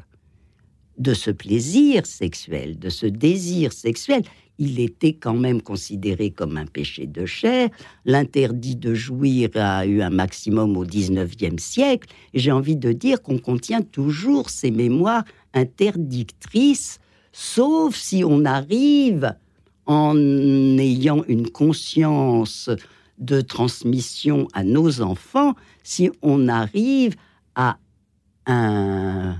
de 0.97 1.13
ce 1.13 1.31
plaisir 1.31 2.05
sexuel, 2.05 2.77
de 2.77 2.89
ce 2.89 3.05
désir 3.05 3.73
sexuel, 3.73 4.23
il 4.61 4.79
était 4.79 5.13
quand 5.13 5.33
même 5.33 5.59
considéré 5.59 6.29
comme 6.29 6.55
un 6.55 6.67
péché 6.67 7.07
de 7.07 7.25
chair. 7.25 7.69
L'interdit 8.05 8.75
de 8.75 8.93
jouir 8.93 9.49
a 9.55 9.87
eu 9.87 10.03
un 10.03 10.11
maximum 10.11 10.77
au 10.77 10.85
XIXe 10.85 11.59
siècle. 11.61 12.07
J'ai 12.35 12.51
envie 12.51 12.75
de 12.75 12.91
dire 12.91 13.23
qu'on 13.23 13.39
contient 13.39 13.81
toujours 13.81 14.51
ces 14.51 14.69
mémoires 14.69 15.23
interdictrices, 15.55 16.99
sauf 17.31 17.95
si 17.95 18.23
on 18.23 18.45
arrive, 18.45 19.35
en 19.87 20.15
ayant 20.77 21.23
une 21.27 21.49
conscience 21.49 22.69
de 23.17 23.41
transmission 23.41 24.47
à 24.53 24.63
nos 24.63 25.01
enfants, 25.01 25.55
si 25.81 26.11
on 26.21 26.47
arrive 26.47 27.15
à 27.55 27.79
influer 28.45 29.35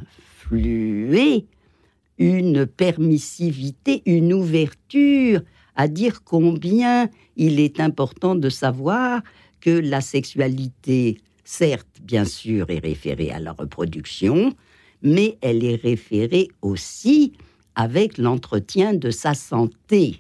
une 2.21 2.67
permissivité, 2.67 4.03
une 4.05 4.31
ouverture 4.31 5.41
à 5.75 5.87
dire 5.87 6.23
combien 6.23 7.09
il 7.35 7.59
est 7.59 7.79
important 7.79 8.35
de 8.35 8.47
savoir 8.47 9.23
que 9.59 9.71
la 9.71 10.01
sexualité, 10.01 11.17
certes, 11.43 11.97
bien 12.03 12.25
sûr, 12.25 12.69
est 12.69 12.79
référée 12.79 13.31
à 13.31 13.39
la 13.39 13.53
reproduction, 13.53 14.53
mais 15.01 15.39
elle 15.41 15.63
est 15.63 15.81
référée 15.81 16.49
aussi 16.61 17.33
avec 17.73 18.19
l'entretien 18.19 18.93
de 18.93 19.09
sa 19.09 19.33
santé. 19.33 20.19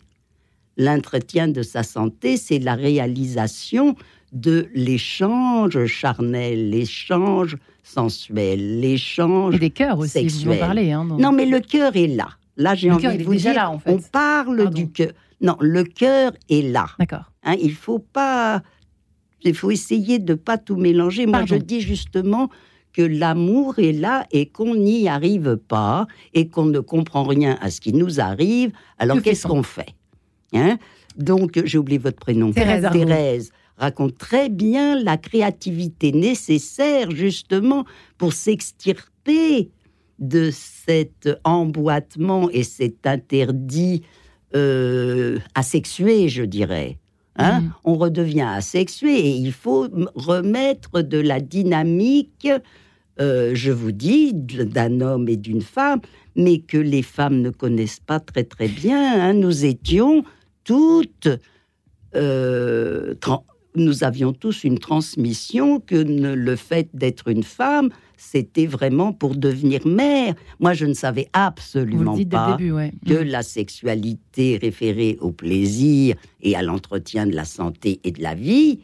L'entretien 0.77 1.49
de 1.49 1.61
sa 1.61 1.83
santé, 1.83 2.35
c'est 2.35 2.57
la 2.57 2.73
réalisation 2.73 3.95
de 4.31 4.67
l'échange 4.73 5.85
charnel, 5.87 6.69
l'échange 6.69 7.57
sensuel, 7.83 8.79
l'échange 8.79 9.55
Et 9.55 9.59
des 9.59 9.69
cœurs 9.69 9.99
aussi, 9.99 10.19
vous 10.23 10.25
en 10.25 10.29
sexuel. 10.29 10.59
parlez. 10.59 10.91
Hein, 10.91 11.05
dans- 11.05 11.17
non, 11.17 11.31
mais 11.31 11.45
le 11.45 11.59
cœur 11.59 11.95
est 11.95 12.07
là. 12.07 12.29
Là, 12.57 12.75
j'ai 12.75 12.91
envie 12.91 13.17
de 13.17 13.23
vous 13.23 13.35
dire, 13.35 13.53
là, 13.53 13.69
en 13.69 13.79
fait. 13.79 13.91
on 13.91 13.97
parle 13.99 14.57
Pardon. 14.57 14.71
du 14.71 14.89
cœur. 14.91 15.11
Non, 15.41 15.57
le 15.59 15.83
cœur 15.83 16.31
est 16.49 16.61
là. 16.61 16.85
D'accord. 16.99 17.31
Hein, 17.43 17.55
il 17.61 17.73
faut 17.73 17.99
pas, 17.99 18.61
il 19.43 19.55
faut 19.55 19.71
essayer 19.71 20.19
de 20.19 20.33
pas 20.35 20.57
tout 20.57 20.75
mélanger. 20.75 21.25
Moi, 21.25 21.39
Pardon. 21.39 21.47
je 21.55 21.55
dis 21.55 21.81
justement 21.81 22.49
que 22.93 23.01
l'amour 23.01 23.79
est 23.79 23.93
là 23.93 24.27
et 24.31 24.47
qu'on 24.47 24.75
n'y 24.75 25.07
arrive 25.09 25.57
pas 25.67 26.07
et 26.33 26.47
qu'on 26.49 26.65
ne 26.65 26.79
comprend 26.79 27.23
rien 27.23 27.57
à 27.61 27.71
ce 27.71 27.81
qui 27.81 27.93
nous 27.93 28.19
arrive. 28.19 28.71
Alors 28.99 29.17
Que 29.17 29.21
qu'est-ce 29.23 29.47
qu'on 29.47 29.63
fait? 29.63 29.95
Hein? 30.53 30.77
Donc, 31.17 31.59
j'ai 31.65 31.77
oublié 31.77 31.97
votre 31.97 32.17
prénom. 32.19 32.51
Thérèse. 32.51 32.87
Thérèse 32.91 33.51
raconte 33.81 34.17
très 34.17 34.47
bien 34.49 35.01
la 35.01 35.17
créativité 35.17 36.11
nécessaire 36.11 37.11
justement 37.11 37.83
pour 38.17 38.31
s'extirper 38.31 39.69
de 40.19 40.51
cet 40.53 41.27
emboîtement 41.43 42.49
et 42.51 42.63
cet 42.63 43.07
interdit 43.07 44.03
euh, 44.55 45.39
asexué, 45.55 46.29
je 46.29 46.43
dirais. 46.43 46.99
Hein 47.37 47.61
Mhm. 47.61 47.73
On 47.85 47.95
redevient 47.95 48.41
asexué 48.61 49.13
et 49.19 49.35
il 49.35 49.51
faut 49.51 49.87
remettre 50.15 51.01
de 51.01 51.17
la 51.17 51.39
dynamique, 51.39 52.49
euh, 53.19 53.51
je 53.55 53.71
vous 53.71 53.91
dis, 53.93 54.33
d'un 54.33 55.01
homme 55.01 55.27
et 55.27 55.37
d'une 55.37 55.61
femme, 55.61 56.01
mais 56.35 56.59
que 56.59 56.77
les 56.77 57.01
femmes 57.01 57.41
ne 57.41 57.49
connaissent 57.49 58.01
pas 58.05 58.19
très 58.19 58.43
très 58.43 58.67
bien. 58.67 59.21
hein. 59.21 59.33
Nous 59.33 59.65
étions 59.65 60.23
toutes 60.65 61.29
euh, 62.15 63.15
nous 63.75 64.03
avions 64.03 64.33
tous 64.33 64.63
une 64.63 64.77
transmission 64.79 65.79
que 65.79 65.95
ne- 65.95 66.33
le 66.33 66.55
fait 66.55 66.89
d'être 66.93 67.27
une 67.29 67.43
femme, 67.43 67.89
c'était 68.17 68.65
vraiment 68.67 69.13
pour 69.13 69.35
devenir 69.35 69.85
mère. 69.87 70.35
Moi, 70.59 70.73
je 70.73 70.85
ne 70.85 70.93
savais 70.93 71.27
absolument 71.33 72.15
pas 72.29 72.51
début, 72.57 72.71
ouais. 72.71 72.91
que 73.07 73.23
Mm. 73.23 73.27
la 73.27 73.41
sexualité 73.43 74.57
référée 74.61 75.17
au 75.21 75.31
plaisir 75.31 76.15
et 76.41 76.55
à 76.55 76.61
l'entretien 76.61 77.25
de 77.25 77.35
la 77.35 77.45
santé 77.45 77.99
et 78.03 78.11
de 78.11 78.21
la 78.21 78.35
vie 78.35 78.79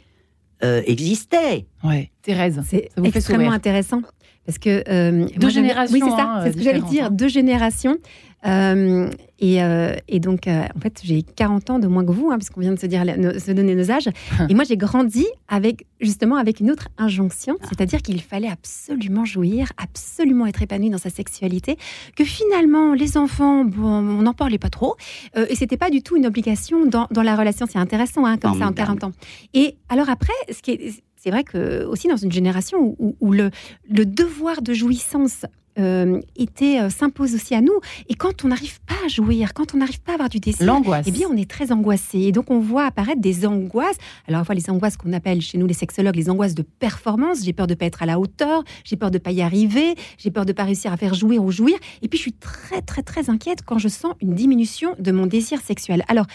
euh, 0.63 0.81
existait. 0.87 1.67
Ouais. 1.83 2.09
Thérèse, 2.23 2.59
C'est 2.67 2.89
extrêmement 3.03 3.43
sourire. 3.43 3.51
intéressant. 3.51 4.01
Parce 4.43 4.57
que. 4.57 4.81
euh, 4.89 5.11
moi, 5.11 5.27
bien- 5.37 5.49
générations, 5.49 5.93
Oui, 5.93 6.01
c'est 6.03 6.09
ça. 6.17 6.23
hein, 6.23 6.41
c'est 6.45 6.53
ce 6.53 6.57
que 6.57 6.63
j'allais 6.63 6.81
dire. 6.81 7.05
hein. 7.05 7.09
Deux 7.11 7.27
générations. 7.27 7.97
Euh, 8.45 9.09
et, 9.39 9.61
euh, 9.63 9.95
et 10.07 10.19
donc, 10.19 10.47
euh, 10.47 10.63
en 10.75 10.79
fait, 10.79 11.01
j'ai 11.03 11.21
40 11.23 11.69
ans 11.71 11.79
de 11.79 11.87
moins 11.87 12.05
que 12.05 12.11
vous, 12.11 12.29
hein, 12.31 12.37
puisqu'on 12.37 12.61
vient 12.61 12.71
de 12.73 12.79
se, 12.79 12.85
dire, 12.85 13.03
nos- 13.17 13.37
se 13.39 13.51
donner 13.51 13.75
nos 13.75 13.89
âges. 13.91 14.09
et 14.49 14.53
moi, 14.53 14.63
j'ai 14.63 14.77
grandi 14.77 15.25
avec, 15.47 15.85
justement, 15.99 16.35
avec 16.37 16.59
une 16.59 16.71
autre 16.71 16.87
injonction, 16.97 17.57
c'est-à-dire 17.67 18.01
qu'il 18.01 18.21
fallait 18.21 18.47
absolument 18.49 19.25
jouir, 19.25 19.71
absolument 19.77 20.45
être 20.45 20.61
épanoui 20.61 20.89
dans 20.89 20.97
sa 20.97 21.09
sexualité, 21.09 21.77
que 22.15 22.23
finalement, 22.23 22.93
les 22.93 23.17
enfants, 23.17 23.65
bon, 23.65 23.87
on 23.87 24.21
n'en 24.21 24.33
parlait 24.33 24.59
pas 24.59 24.69
trop, 24.69 24.95
euh, 25.35 25.45
et 25.49 25.55
c'était 25.55 25.77
pas 25.77 25.89
du 25.89 26.01
tout 26.01 26.15
une 26.15 26.25
obligation 26.27 26.85
dans, 26.85 27.07
dans 27.11 27.23
la 27.23 27.35
relation. 27.35 27.65
C'est 27.69 27.79
intéressant, 27.79 28.25
hein, 28.25 28.37
comme 28.37 28.51
ça, 28.53 28.57
en 28.67 28.73
Formidable. 28.73 28.99
40 28.99 29.03
ans. 29.05 29.11
Et 29.53 29.75
alors 29.89 30.09
après, 30.09 30.33
ce 30.51 30.61
qui 30.61 30.71
est, 30.71 31.01
c'est 31.15 31.31
vrai 31.31 31.43
que 31.43 31.83
aussi 31.85 32.07
dans 32.07 32.15
une 32.17 32.31
génération 32.31 32.77
où, 32.79 32.95
où- 32.99 33.15
où 33.19 33.31
le, 33.33 33.49
le 33.89 34.05
devoir 34.05 34.61
de 34.61 34.73
jouissance 34.73 35.45
euh, 35.79 36.19
était 36.35 36.79
euh, 36.79 36.89
s'impose 36.89 37.35
aussi 37.35 37.55
à 37.55 37.61
nous. 37.61 37.79
Et 38.09 38.15
quand 38.15 38.43
on 38.45 38.49
n'arrive 38.49 38.79
pas 38.81 38.95
à 39.05 39.07
jouir, 39.07 39.53
quand 39.53 39.73
on 39.73 39.77
n'arrive 39.77 40.01
pas 40.01 40.13
à 40.13 40.15
avoir 40.15 40.29
du 40.29 40.39
désir, 40.39 40.65
L'angoisse. 40.65 41.05
eh 41.07 41.11
bien, 41.11 41.27
on 41.31 41.37
est 41.37 41.49
très 41.49 41.71
angoissé. 41.71 42.19
Et 42.19 42.31
donc, 42.31 42.49
on 42.51 42.59
voit 42.59 42.85
apparaître 42.85 43.21
des 43.21 43.45
angoisses. 43.45 43.97
Alors, 44.27 44.39
à 44.39 44.41
la 44.41 44.43
fois 44.45 44.55
les 44.55 44.69
angoisses 44.69 44.97
qu'on 44.97 45.13
appelle 45.13 45.41
chez 45.41 45.57
nous, 45.57 45.67
les 45.67 45.73
sexologues, 45.73 46.15
les 46.15 46.29
angoisses 46.29 46.55
de 46.55 46.63
performance. 46.63 47.43
J'ai 47.43 47.53
peur 47.53 47.67
de 47.67 47.73
pas 47.73 47.85
être 47.85 48.03
à 48.03 48.05
la 48.05 48.19
hauteur, 48.19 48.63
j'ai 48.83 48.95
peur 48.95 49.11
de 49.11 49.17
pas 49.17 49.31
y 49.31 49.41
arriver, 49.41 49.95
j'ai 50.17 50.31
peur 50.31 50.45
de 50.45 50.53
pas 50.53 50.63
réussir 50.63 50.91
à 50.91 50.97
faire 50.97 51.13
jouir 51.13 51.43
ou 51.43 51.51
jouir. 51.51 51.77
Et 52.01 52.07
puis, 52.07 52.17
je 52.17 52.23
suis 52.23 52.33
très, 52.33 52.81
très, 52.81 53.03
très 53.03 53.29
inquiète 53.29 53.59
quand 53.65 53.77
je 53.77 53.87
sens 53.87 54.13
une 54.21 54.33
diminution 54.35 54.95
de 54.99 55.11
mon 55.11 55.25
désir 55.25 55.61
sexuel. 55.61 56.03
Alors, 56.07 56.25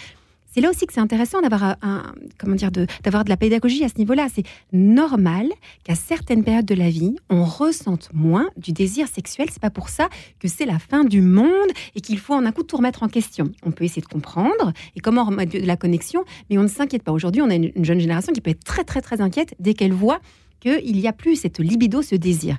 c'est 0.52 0.60
là 0.60 0.70
aussi 0.70 0.86
que 0.86 0.92
c'est 0.92 1.00
intéressant 1.00 1.40
d'avoir 1.40 1.76
un, 1.82 2.14
comment 2.38 2.54
dire, 2.54 2.70
d'avoir 2.70 3.24
de, 3.24 3.30
la 3.30 3.36
pédagogie 3.36 3.84
à 3.84 3.88
ce 3.88 3.96
niveau-là. 3.96 4.28
C'est 4.32 4.44
normal 4.72 5.46
qu'à 5.84 5.94
certaines 5.94 6.44
périodes 6.44 6.66
de 6.66 6.74
la 6.74 6.90
vie, 6.90 7.16
on 7.30 7.44
ressente 7.44 8.10
moins 8.12 8.48
du 8.56 8.72
désir 8.72 9.08
sexuel. 9.08 9.48
C'est 9.50 9.62
pas 9.62 9.70
pour 9.70 9.88
ça 9.88 10.08
que 10.40 10.48
c'est 10.48 10.66
la 10.66 10.78
fin 10.78 11.04
du 11.04 11.22
monde 11.22 11.70
et 11.94 12.00
qu'il 12.00 12.18
faut 12.18 12.34
en 12.34 12.44
un 12.44 12.52
coup 12.52 12.62
tout 12.62 12.76
remettre 12.76 13.02
en 13.02 13.08
question. 13.08 13.50
On 13.64 13.70
peut 13.70 13.84
essayer 13.84 14.02
de 14.02 14.06
comprendre 14.06 14.72
et 14.94 15.00
comment 15.00 15.24
remettre 15.24 15.58
de 15.58 15.66
la 15.66 15.76
connexion, 15.76 16.24
mais 16.50 16.58
on 16.58 16.62
ne 16.62 16.68
s'inquiète 16.68 17.02
pas. 17.02 17.12
Aujourd'hui, 17.12 17.40
on 17.40 17.50
a 17.50 17.54
une, 17.54 17.72
jeune 17.82 18.00
génération 18.00 18.32
qui 18.32 18.40
peut 18.40 18.50
être 18.50 18.64
très 18.64 18.84
très 18.84 19.00
très 19.00 19.20
inquiète 19.20 19.54
dès 19.58 19.74
qu'elle 19.74 19.92
voit 19.92 20.20
qu'il 20.60 20.96
n'y 20.96 21.08
a 21.08 21.12
plus 21.12 21.36
cette 21.36 21.58
libido, 21.58 22.02
ce 22.02 22.14
désir. 22.14 22.58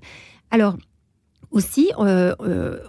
Alors, 0.51 0.77
aussi, 1.53 1.91
euh, 1.99 2.35
euh, 2.41 2.79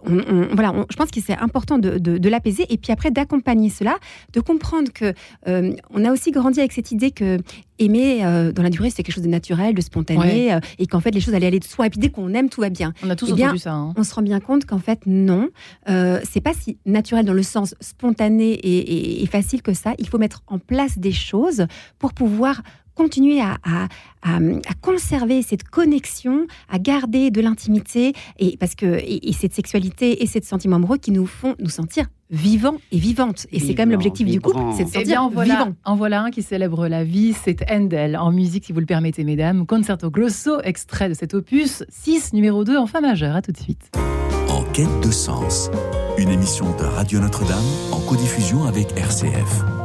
voilà, 0.52 0.72
je 0.90 0.96
pense 0.96 1.10
que 1.10 1.20
c'est 1.20 1.36
important 1.36 1.78
de, 1.78 2.28
l'apaiser 2.28 2.64
et 2.70 2.78
puis 2.78 2.90
après 2.90 3.10
d'accompagner 3.10 3.68
cela, 3.68 3.98
de 4.32 4.40
comprendre 4.40 4.90
que 4.92 5.12
euh, 5.46 5.72
on 5.90 6.04
a 6.04 6.10
aussi 6.10 6.30
grandi 6.30 6.58
avec 6.58 6.72
cette 6.72 6.90
idée 6.90 7.10
que 7.10 7.38
aimer 7.78 8.20
dans 8.54 8.62
la 8.62 8.70
durée 8.70 8.88
c'est 8.88 9.02
quelque 9.02 9.14
chose 9.14 9.24
de 9.24 9.28
naturel, 9.28 9.74
de 9.74 9.80
spontané 9.80 10.58
et 10.78 10.86
qu'en 10.86 11.00
fait 11.00 11.10
les 11.10 11.20
choses 11.20 11.34
allaient 11.34 11.48
aller 11.48 11.60
de 11.60 11.64
soi 11.64 11.86
et 11.86 11.90
puis 11.90 11.98
dès 11.98 12.08
qu'on 12.08 12.32
aime 12.32 12.48
tout 12.48 12.60
va 12.60 12.70
bien. 12.70 12.94
On 13.04 13.10
a 13.10 13.16
tous 13.16 13.28
eh 13.28 13.44
entendu 13.44 13.58
ça. 13.58 13.72
Hein. 13.72 13.92
On 13.96 14.04
se 14.04 14.14
rend 14.14 14.22
bien 14.22 14.40
compte 14.40 14.64
qu'en 14.64 14.78
fait 14.78 15.00
non, 15.06 15.50
c'est 15.86 16.40
pas 16.42 16.54
si 16.54 16.78
naturel 16.86 17.26
dans 17.26 17.34
le 17.34 17.42
sens 17.42 17.74
spontané 17.80 18.52
et, 18.52 19.22
et 19.22 19.26
facile 19.26 19.60
que 19.60 19.74
ça. 19.74 19.92
Il 19.98 20.08
faut 20.08 20.18
mettre 20.18 20.42
en 20.46 20.58
place 20.58 20.98
des 20.98 21.12
choses 21.12 21.66
pour 21.98 22.14
pouvoir 22.14 22.62
continuer 22.94 23.40
à, 23.40 23.56
conserver 24.80 25.42
cette 25.42 25.64
connexion, 25.64 26.46
à 26.70 26.78
garder 26.78 27.30
de 27.30 27.40
l'intimité, 27.40 28.14
et 28.38 28.56
parce 28.56 28.74
que 28.74 28.86
et, 28.86 29.32
cette 29.32 29.52
sexualité 29.52 30.22
et 30.22 30.26
ces 30.26 30.40
sentiments 30.42 30.76
amoureux 30.76 30.98
qui 30.98 31.10
nous 31.10 31.26
font 31.26 31.54
nous 31.58 31.68
sentir 31.68 32.06
vivants 32.30 32.76
et 32.90 32.98
vivantes. 32.98 33.46
Et 33.52 33.60
c'est 33.60 33.74
quand 33.74 33.82
même 33.82 33.92
l'objectif 33.92 34.26
du 34.26 34.40
couple, 34.40 34.60
c'est 34.76 34.84
de 34.84 34.88
se 34.88 34.98
eh 34.98 35.04
sentir 35.04 35.28
vivant. 35.28 35.74
En 35.84 35.96
voilà 35.96 36.22
un 36.22 36.30
qui 36.30 36.42
célèbre 36.42 36.88
la 36.88 37.04
vie, 37.04 37.34
c'est 37.34 37.70
Handel, 37.70 38.16
en 38.16 38.32
musique, 38.32 38.64
si 38.64 38.72
vous 38.72 38.80
le 38.80 38.86
permettez, 38.86 39.24
mesdames. 39.24 39.66
Concerto 39.66 40.10
Grosso, 40.10 40.60
extrait 40.62 41.08
de 41.08 41.14
cet 41.14 41.34
opus 41.34 41.84
6, 41.88 42.32
numéro 42.32 42.64
2 42.64 42.76
en 42.76 42.86
fa 42.86 43.00
majeur. 43.00 43.36
À 43.36 43.42
tout 43.42 43.52
de 43.52 43.58
suite. 43.58 43.90
En 44.48 44.62
quête 44.72 45.00
de 45.02 45.10
sens, 45.10 45.70
une 46.18 46.30
émission 46.30 46.66
de 46.76 46.84
Radio 46.84 47.20
Notre-Dame 47.20 47.64
en 47.92 48.00
codiffusion 48.00 48.64
avec 48.64 48.96
RCF. 48.96 49.83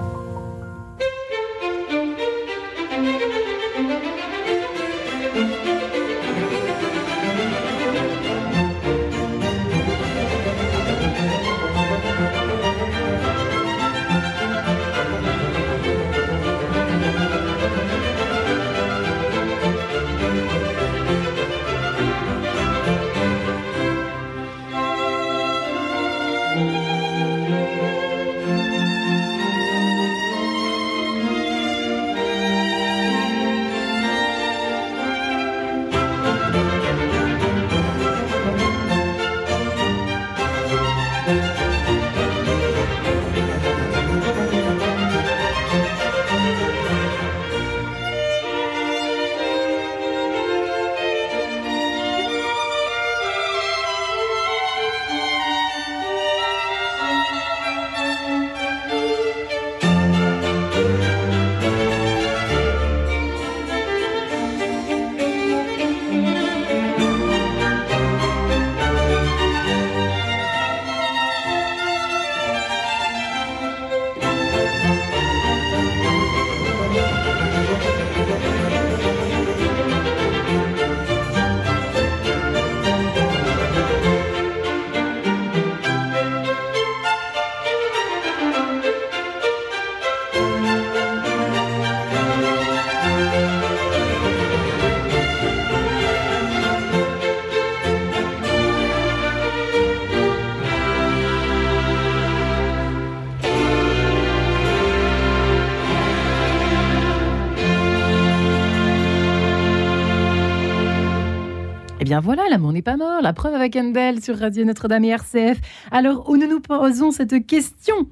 Bien 112.20 112.36
voilà, 112.36 112.50
l'amour 112.50 112.74
n'est 112.74 112.82
pas 112.82 112.98
mort. 112.98 113.22
La 113.22 113.34
preuve 113.34 113.53
avec 113.53 113.75
Handel 113.75 114.22
sur 114.22 114.38
Radio 114.38 114.66
Notre-Dame 114.66 115.05
et 115.05 115.10
RCF. 115.10 115.60
Alors, 115.92 116.29
où 116.29 116.38
nous 116.38 116.48
nous 116.48 116.60
posons 116.60 117.12
cette 117.12 117.46
question? 117.46 118.08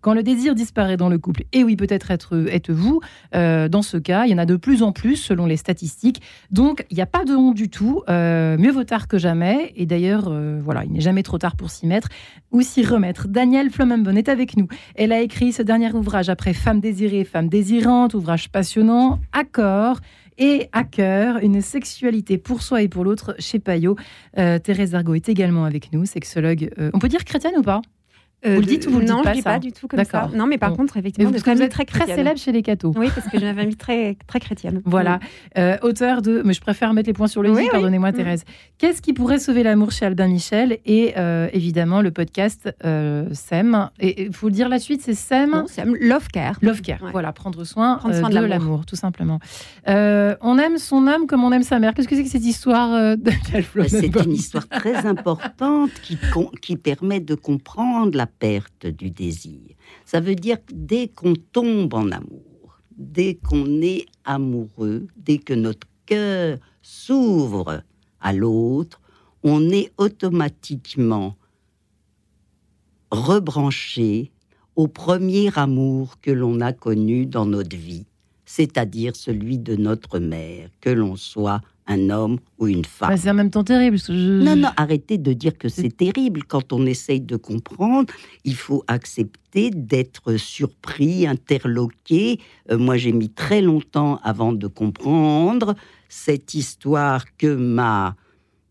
Quand 0.00 0.14
le 0.14 0.22
désir 0.22 0.54
disparaît 0.54 0.96
dans 0.96 1.08
le 1.08 1.18
couple 1.18 1.44
Et 1.52 1.64
oui, 1.64 1.76
peut-être 1.76 2.10
êtes-vous 2.48 3.00
euh, 3.34 3.68
dans 3.68 3.82
ce 3.82 3.96
cas. 3.96 4.24
Il 4.24 4.30
y 4.30 4.34
en 4.34 4.38
a 4.38 4.46
de 4.46 4.56
plus 4.56 4.82
en 4.82 4.92
plus 4.92 5.16
selon 5.16 5.46
les 5.46 5.56
statistiques. 5.56 6.22
Donc, 6.50 6.86
il 6.90 6.94
n'y 6.94 7.02
a 7.02 7.06
pas 7.06 7.24
de 7.24 7.34
honte 7.34 7.54
du 7.54 7.68
tout. 7.68 8.02
Euh, 8.08 8.56
mieux 8.56 8.70
vaut 8.70 8.84
tard 8.84 9.08
que 9.08 9.18
jamais. 9.18 9.72
Et 9.76 9.86
d'ailleurs, 9.86 10.28
euh, 10.28 10.60
voilà, 10.62 10.84
il 10.84 10.92
n'est 10.92 11.00
jamais 11.00 11.22
trop 11.22 11.38
tard 11.38 11.56
pour 11.56 11.70
s'y 11.70 11.86
mettre 11.86 12.08
ou 12.50 12.62
s'y 12.62 12.84
remettre. 12.84 13.28
Danielle 13.28 13.70
Flamenbon 13.70 14.16
est 14.16 14.28
avec 14.28 14.56
nous. 14.56 14.68
Elle 14.94 15.12
a 15.12 15.20
écrit 15.20 15.52
ce 15.52 15.62
dernier 15.62 15.92
ouvrage 15.92 16.28
après 16.28 16.54
Femme 16.54 16.80
désirée, 16.80 17.24
Femme 17.24 17.48
désirante, 17.48 18.14
ouvrage 18.14 18.50
passionnant, 18.50 19.20
Accord 19.32 19.98
et 20.38 20.68
à 20.72 20.84
cœur, 20.84 21.38
une 21.42 21.60
sexualité 21.60 22.38
pour 22.38 22.62
soi 22.62 22.82
et 22.82 22.88
pour 22.88 23.04
l'autre 23.04 23.34
chez 23.40 23.58
Payot. 23.58 23.96
Thérèse 24.36 24.94
Argot 24.94 25.14
est 25.14 25.28
également 25.28 25.64
avec 25.64 25.92
nous, 25.92 26.06
sexologue. 26.06 26.70
On 26.94 27.00
peut 27.00 27.08
dire 27.08 27.24
chrétienne 27.24 27.54
ou 27.56 27.62
pas? 27.62 27.82
Euh, 28.46 28.54
vous 28.54 28.60
le 28.60 28.66
dites 28.66 28.86
ou 28.86 28.90
vous 28.90 29.00
le 29.00 29.04
dites 29.04 29.14
pas, 29.14 29.22
je 29.24 29.28
ne 29.30 29.34
dis 29.34 29.42
pas 29.42 29.58
du 29.58 29.72
tout 29.72 29.88
comme 29.88 30.04
ça. 30.04 30.30
Non, 30.32 30.46
mais 30.46 30.58
par 30.58 30.72
contre, 30.74 30.96
effectivement, 30.96 31.30
vous, 31.30 31.36
vous 31.36 31.62
êtes 31.62 31.72
très, 31.72 31.84
très 31.84 32.06
célèbre 32.06 32.38
chez 32.38 32.52
les 32.52 32.62
cathos. 32.62 32.92
Oui, 32.96 33.08
parce 33.12 33.26
que 33.26 33.38
j'ai 33.38 33.48
une 33.48 33.74
très, 33.74 34.16
très 34.26 34.40
chrétienne. 34.40 34.82
Voilà. 34.88 35.20
Euh, 35.56 35.76
auteur 35.82 36.22
de. 36.22 36.42
Mais 36.44 36.52
je 36.52 36.60
préfère 36.60 36.92
mettre 36.94 37.08
les 37.08 37.12
points 37.12 37.26
sur 37.26 37.42
le 37.42 37.50
i, 37.60 37.68
pardonnez-moi, 37.68 38.12
mm. 38.12 38.14
Thérèse. 38.14 38.44
Qu'est-ce 38.78 39.02
qui 39.02 39.12
pourrait 39.12 39.38
sauver 39.38 39.62
l'amour 39.62 39.90
chez 39.90 40.06
Albin 40.06 40.28
Michel 40.28 40.78
Et 40.86 41.14
euh, 41.16 41.48
évidemment, 41.52 42.00
le 42.00 42.10
podcast 42.10 42.72
SEM. 43.32 43.90
Et 43.98 44.26
il 44.26 44.32
faut 44.32 44.48
le 44.48 44.52
dire 44.52 44.68
la 44.68 44.78
suite, 44.78 45.02
c'est 45.02 45.14
SEM. 45.14 45.64
SEM, 45.66 45.96
Love 46.00 46.28
Care. 46.28 46.58
Love 46.62 46.80
Care. 46.80 47.00
Voilà, 47.12 47.32
prendre 47.32 47.64
soin, 47.64 47.96
prendre 47.96 48.14
soin 48.14 48.30
de, 48.30 48.38
l'amour, 48.38 48.86
tout 48.86 48.96
simplement. 48.96 49.40
on 49.86 50.58
aime 50.58 50.78
son 50.78 51.06
âme 51.06 51.26
comme 51.26 51.44
on 51.44 51.52
aime 51.52 51.62
sa 51.62 51.78
mère. 51.80 51.92
Qu'est-ce 51.94 52.08
que 52.08 52.16
c'est 52.16 52.24
que 52.24 52.30
cette 52.30 52.46
histoire 52.46 53.16
de 53.16 53.32
C'est 53.88 54.16
une 54.24 54.32
histoire 54.32 54.68
très 54.68 55.06
importante 55.06 55.90
qui, 56.02 56.18
qui 56.62 56.76
permet 56.76 57.20
de 57.20 57.34
comprendre 57.34 58.16
la 58.16 58.27
perte 58.28 58.86
du 58.86 59.10
désir. 59.10 59.60
Ça 60.04 60.20
veut 60.20 60.34
dire 60.34 60.64
que 60.64 60.72
dès 60.72 61.08
qu'on 61.08 61.34
tombe 61.34 61.94
en 61.94 62.10
amour, 62.10 62.78
dès 62.96 63.34
qu'on 63.34 63.80
est 63.80 64.06
amoureux, 64.24 65.06
dès 65.16 65.38
que 65.38 65.54
notre 65.54 65.86
cœur 66.06 66.58
s'ouvre 66.82 67.82
à 68.20 68.32
l'autre, 68.32 69.00
on 69.42 69.70
est 69.70 69.92
automatiquement 69.98 71.36
rebranché 73.10 74.32
au 74.76 74.86
premier 74.88 75.50
amour 75.58 76.20
que 76.20 76.30
l'on 76.30 76.60
a 76.60 76.72
connu 76.72 77.26
dans 77.26 77.46
notre 77.46 77.76
vie, 77.76 78.06
c'est-à-dire 78.44 79.16
celui 79.16 79.58
de 79.58 79.76
notre 79.76 80.18
mère, 80.18 80.70
que 80.80 80.90
l'on 80.90 81.16
soit 81.16 81.60
un 81.88 82.10
homme 82.10 82.38
ou 82.58 82.68
une 82.68 82.84
femme. 82.84 83.08
Bah, 83.08 83.16
c'est 83.16 83.30
en 83.30 83.34
même 83.34 83.50
temps 83.50 83.64
terrible. 83.64 83.96
Non, 84.08 84.54
non, 84.54 84.68
arrêtez 84.76 85.18
de 85.18 85.32
dire 85.32 85.56
que 85.56 85.68
c'est 85.68 85.96
terrible. 85.96 86.44
Quand 86.44 86.72
on 86.72 86.86
essaye 86.86 87.20
de 87.20 87.36
comprendre, 87.36 88.12
il 88.44 88.54
faut 88.54 88.84
accepter 88.86 89.70
d'être 89.70 90.36
surpris, 90.36 91.26
interloqué. 91.26 92.38
Euh, 92.70 92.78
moi, 92.78 92.96
j'ai 92.96 93.12
mis 93.12 93.30
très 93.30 93.62
longtemps 93.62 94.20
avant 94.22 94.52
de 94.52 94.66
comprendre 94.66 95.74
cette 96.08 96.54
histoire 96.54 97.24
que 97.36 97.54
m'a 97.54 98.14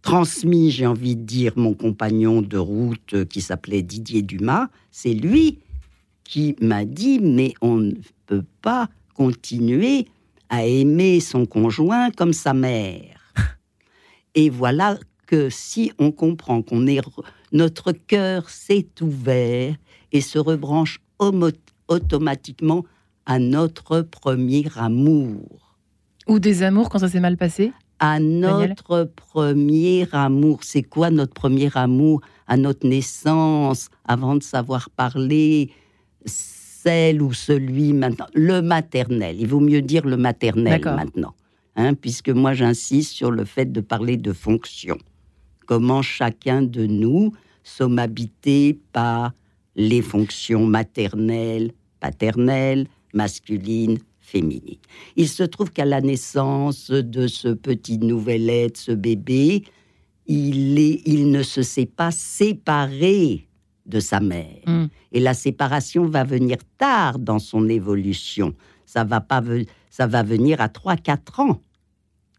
transmis, 0.01 0.71
j'ai 0.71 0.85
envie 0.85 1.15
de 1.15 1.23
dire, 1.23 1.53
mon 1.55 1.73
compagnon 1.73 2.41
de 2.41 2.57
route 2.57 3.13
euh, 3.13 3.25
qui 3.25 3.41
s'appelait 3.41 3.81
Didier 3.81 4.21
Dumas. 4.21 4.69
C'est 4.91 5.13
lui 5.13 5.59
qui 6.23 6.55
m'a 6.61 6.85
dit, 6.85 7.19
mais 7.19 7.53
on 7.61 7.77
ne 7.77 7.93
peut 8.25 8.45
pas 8.61 8.89
continuer 9.15 10.07
à 10.49 10.65
aimer 10.65 11.19
son 11.19 11.45
conjoint 11.45 12.11
comme 12.11 12.33
sa 12.33 12.53
mère. 12.53 13.33
Et 14.35 14.49
voilà 14.49 14.97
que 15.25 15.49
si 15.49 15.91
on 15.99 16.11
comprend 16.11 16.61
qu'on 16.61 16.87
est 16.87 17.01
notre 17.51 17.91
cœur 17.91 18.49
s'est 18.49 18.87
ouvert 19.01 19.75
et 20.11 20.21
se 20.21 20.39
rebranche 20.39 20.99
automatiquement 21.87 22.85
à 23.25 23.39
notre 23.39 24.01
premier 24.01 24.65
amour. 24.75 25.75
Ou 26.27 26.39
des 26.39 26.63
amours 26.63 26.89
quand 26.89 26.99
ça 26.99 27.09
s'est 27.09 27.19
mal 27.19 27.37
passé? 27.37 27.71
À 27.99 28.19
notre 28.19 29.05
premier 29.15 30.07
amour. 30.11 30.59
C'est 30.63 30.83
quoi 30.83 31.09
notre 31.09 31.33
premier 31.33 31.69
amour? 31.75 32.21
À 32.47 32.57
notre 32.57 32.87
naissance, 32.87 33.89
avant 34.05 34.35
de 34.35 34.43
savoir 34.43 34.89
parler, 34.89 35.71
celle 36.87 37.21
ou 37.21 37.33
celui 37.33 37.91
maintenant. 37.91 38.27
Le 38.33 38.61
maternel. 38.61 39.35
Il 39.39 39.47
vaut 39.47 39.59
mieux 39.59 39.81
dire 39.81 40.05
le 40.05 40.15
maternel 40.15 40.81
maintenant. 40.85 41.33
Hein, 41.75 41.93
puisque 41.93 42.29
moi 42.29 42.53
j'insiste 42.53 43.11
sur 43.11 43.29
le 43.29 43.43
fait 43.43 43.71
de 43.71 43.81
parler 43.81 44.15
de 44.15 44.31
fonction. 44.31 44.97
Comment 45.65 46.01
chacun 46.01 46.61
de 46.61 46.85
nous 46.85 47.33
sommes 47.61 47.99
habités 47.99 48.79
par 48.93 49.33
les 49.75 50.01
fonctions 50.01 50.65
maternelles, 50.65 51.71
paternelles, 51.99 52.87
masculines, 53.13 53.99
féminines. 54.19 54.79
Il 55.17 55.27
se 55.27 55.43
trouve 55.43 55.71
qu'à 55.71 55.85
la 55.85 55.99
naissance 56.01 56.89
de 56.89 57.27
ce 57.27 57.49
petit 57.49 57.97
nouvel 57.97 58.49
être, 58.49 58.77
ce 58.77 58.93
bébé, 58.93 59.63
il, 60.25 60.79
est, 60.79 61.01
il 61.05 61.31
ne 61.31 61.43
se 61.43 61.61
sait 61.61 61.85
pas 61.85 62.11
séparé 62.11 63.46
de 63.87 63.99
sa 63.99 64.19
mère. 64.19 64.61
Mm. 64.65 64.85
Et 65.13 65.19
la 65.19 65.33
séparation 65.33 66.05
va 66.05 66.23
venir 66.23 66.57
tard 66.77 67.19
dans 67.19 67.39
son 67.39 67.67
évolution. 67.69 68.53
Ça 68.85 69.03
va, 69.03 69.21
pas, 69.21 69.41
ça 69.89 70.07
va 70.07 70.23
venir 70.23 70.61
à 70.61 70.67
3-4 70.67 71.41
ans. 71.41 71.61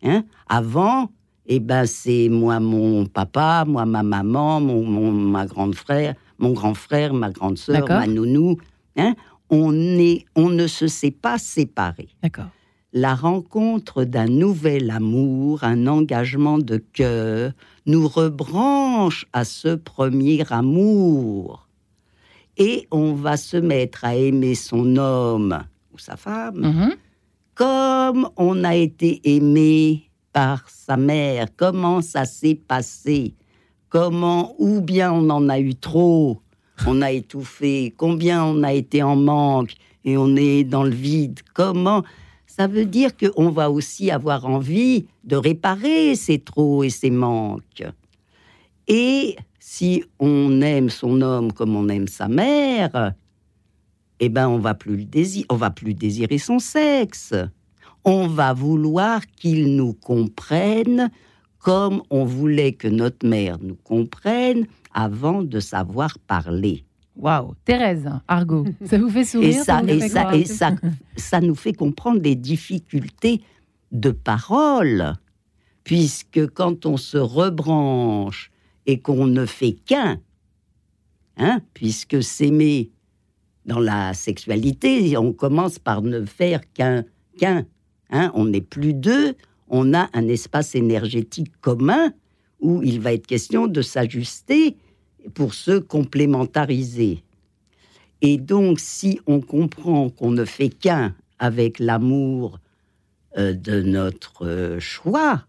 Hein 0.03 0.25
Avant, 0.49 1.11
eh 1.47 1.61
ben, 1.61 1.87
c'est 1.87 2.29
moi 2.29 2.61
mon 2.61 3.07
papa, 3.07 3.65
moi 3.67 3.85
ma 3.87 4.03
maman, 4.03 4.61
mon, 4.61 5.11
ma 5.11 5.47
grande 5.47 5.75
frère, 5.75 6.15
mon 6.39 6.53
grand 6.53 6.75
frère, 6.75 7.13
ma 7.15 7.31
grande 7.31 7.59
sœur, 7.59 7.89
ma 7.89 8.07
nounou. 8.07 8.57
Hein 8.97 9.15
on, 9.51 9.73
est, 9.99 10.27
on 10.37 10.51
ne 10.51 10.67
se 10.67 10.87
sait 10.87 11.11
pas 11.11 11.39
séparer. 11.39 12.09
D'accord. 12.23 12.49
La 12.93 13.15
rencontre 13.15 14.05
d'un 14.05 14.27
nouvel 14.27 14.91
amour, 14.91 15.63
un 15.63 15.87
engagement 15.87 16.59
de 16.59 16.79
cœur, 16.79 17.53
nous 17.89 18.07
rebranche 18.07 19.27
à 19.33 19.45
ce 19.45 19.75
premier 19.75 20.45
amour. 20.53 21.67
Et 22.57 22.87
on 22.91 23.15
va 23.15 23.37
se 23.37 23.57
mettre 23.57 24.05
à 24.05 24.15
aimer 24.15 24.55
son 24.55 24.97
homme 24.97 25.65
ou 25.93 25.99
sa 25.99 26.17
femme 26.17 26.61
mm-hmm. 26.61 26.97
comme 27.55 28.31
on 28.37 28.63
a 28.63 28.77
été 28.77 29.21
aimé 29.25 30.09
par 30.33 30.69
sa 30.69 30.97
mère, 30.97 31.49
comment 31.57 32.01
ça 32.03 32.25
s'est 32.25 32.55
passé, 32.55 33.35
comment, 33.89 34.55
ou 34.59 34.81
bien 34.81 35.13
on 35.13 35.31
en 35.31 35.49
a 35.49 35.59
eu 35.59 35.75
trop, 35.75 36.41
on 36.87 37.03
a 37.03 37.11
étouffé, 37.11 37.93
combien 37.97 38.45
on 38.45 38.63
a 38.63 38.73
été 38.73 39.03
en 39.03 39.17
manque? 39.17 39.75
Et 40.05 40.17
on 40.17 40.37
est 40.37 40.65
dans 40.65 40.85
le 40.85 40.91
vide, 40.91 41.41
comment. 41.55 42.03
Ça 42.59 42.67
veut 42.67 42.87
dire 42.87 43.11
qu'on 43.17 43.51
va 43.51 43.71
aussi 43.71 44.11
avoir 44.11 44.47
envie 44.47 45.07
de 45.25 45.37
réparer 45.37 46.17
ces 46.17 46.41
trop 46.41 46.83
et 46.83 46.91
ces 46.91 47.11
manques. 47.11 47.85
Et 48.89 49.37
si 49.61 50.03
on 50.19 50.61
aime 50.61 50.91
son 50.91 51.21
homme 51.21 51.53
comme 51.53 51.77
on 51.77 51.89
aime 51.89 52.09
sa 52.09 52.29
mère, 52.29 53.13
eh 54.21 54.29
ben 54.29 54.49
on 54.49 54.59
va 54.59 54.75
plus 54.75 55.07
on 55.49 55.57
va 55.57 55.71
plus 55.71 55.95
désirer 55.95 56.39
son 56.39 56.59
sexe 56.59 57.35
on 58.05 58.27
va 58.27 58.55
vouloir 58.55 59.27
qu'ils 59.27 59.77
nous 59.77 59.93
comprennent 59.93 61.11
comme 61.59 62.03
on 62.11 62.25
voulait 62.25 62.73
que 62.73 62.89
notre 62.89 63.27
mère 63.27 63.59
nous 63.61 63.77
comprenne 63.77 64.67
avant 64.95 65.43
de 65.43 65.61
savoir 65.61 66.19
parler. 66.21 66.85
Waouh, 67.19 67.55
Thérèse, 67.65 68.09
Argo, 68.29 68.65
ça 68.85 68.97
vous 68.97 69.11
fait 69.11 69.25
sourire 69.25 69.49
Et 69.49 69.53
ça, 69.53 69.83
et 70.33 70.45
ça, 70.45 70.75
ça, 71.17 71.41
nous 71.41 71.55
fait 71.55 71.73
comprendre 71.73 72.21
les 72.23 72.37
difficultés 72.37 73.43
de 73.91 74.11
parole, 74.11 75.15
puisque 75.83 76.47
quand 76.55 76.87
on 76.87 76.97
se 76.97 77.19
rebranche 77.19 78.51
et 78.87 79.01
qu'on 79.01 79.27
ne 79.27 79.45
fait 79.47 79.73
qu'un, 79.73 80.21
hein, 81.37 81.61
puisque 81.75 82.23
s'aimer 82.23 82.93
dans 83.67 83.81
la 83.81 84.15
sexualité, 84.15 85.17
on 85.19 85.33
commence 85.33 85.79
par 85.79 86.03
ne 86.03 86.25
faire 86.25 86.61
qu'un, 86.73 87.05
qu'un, 87.37 87.67
Hein, 88.11 88.31
on 88.35 88.47
n'est 88.47 88.63
plus 88.63 88.95
deux, 88.95 89.35
on 89.69 89.93
a 89.93 90.09
un 90.15 90.29
espace 90.29 90.75
énergétique 90.75 91.53
commun 91.61 92.13
où 92.61 92.83
il 92.83 93.01
va 93.01 93.13
être 93.13 93.27
question 93.27 93.67
de 93.67 93.83
s'ajuster 93.83 94.77
pour 95.29 95.55
se 95.55 95.79
complémentariser. 95.79 97.23
Et 98.21 98.37
donc, 98.37 98.81
si 98.81 99.21
on 99.27 99.41
comprend 99.41 100.11
qu'on 100.11 100.31
ne 100.31 100.45
fait 100.45 100.71
qu'un 100.71 101.15
avec 101.39 101.79
l'amour 101.79 102.59
euh, 103.37 103.53
de 103.53 103.83
notre 103.83 104.47
euh, 104.47 104.81
choix, 104.81 105.45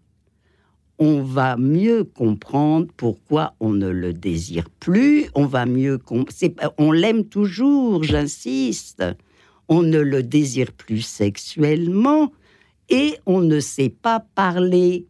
on 0.98 1.22
va 1.22 1.56
mieux 1.56 2.04
comprendre 2.04 2.86
pourquoi 2.96 3.54
on 3.58 3.70
ne 3.70 3.88
le 3.88 4.12
désire 4.12 4.68
plus, 4.80 5.30
on 5.34 5.46
va 5.46 5.64
mieux... 5.64 5.98
On 6.76 6.92
l'aime 6.92 7.24
toujours, 7.24 8.04
j'insiste. 8.04 9.02
On 9.68 9.82
ne 9.82 9.98
le 9.98 10.22
désire 10.22 10.72
plus 10.72 11.00
sexuellement, 11.00 12.32
et 12.90 13.16
on 13.24 13.40
ne 13.40 13.60
sait 13.60 13.88
pas 13.88 14.20
parler. 14.34 15.06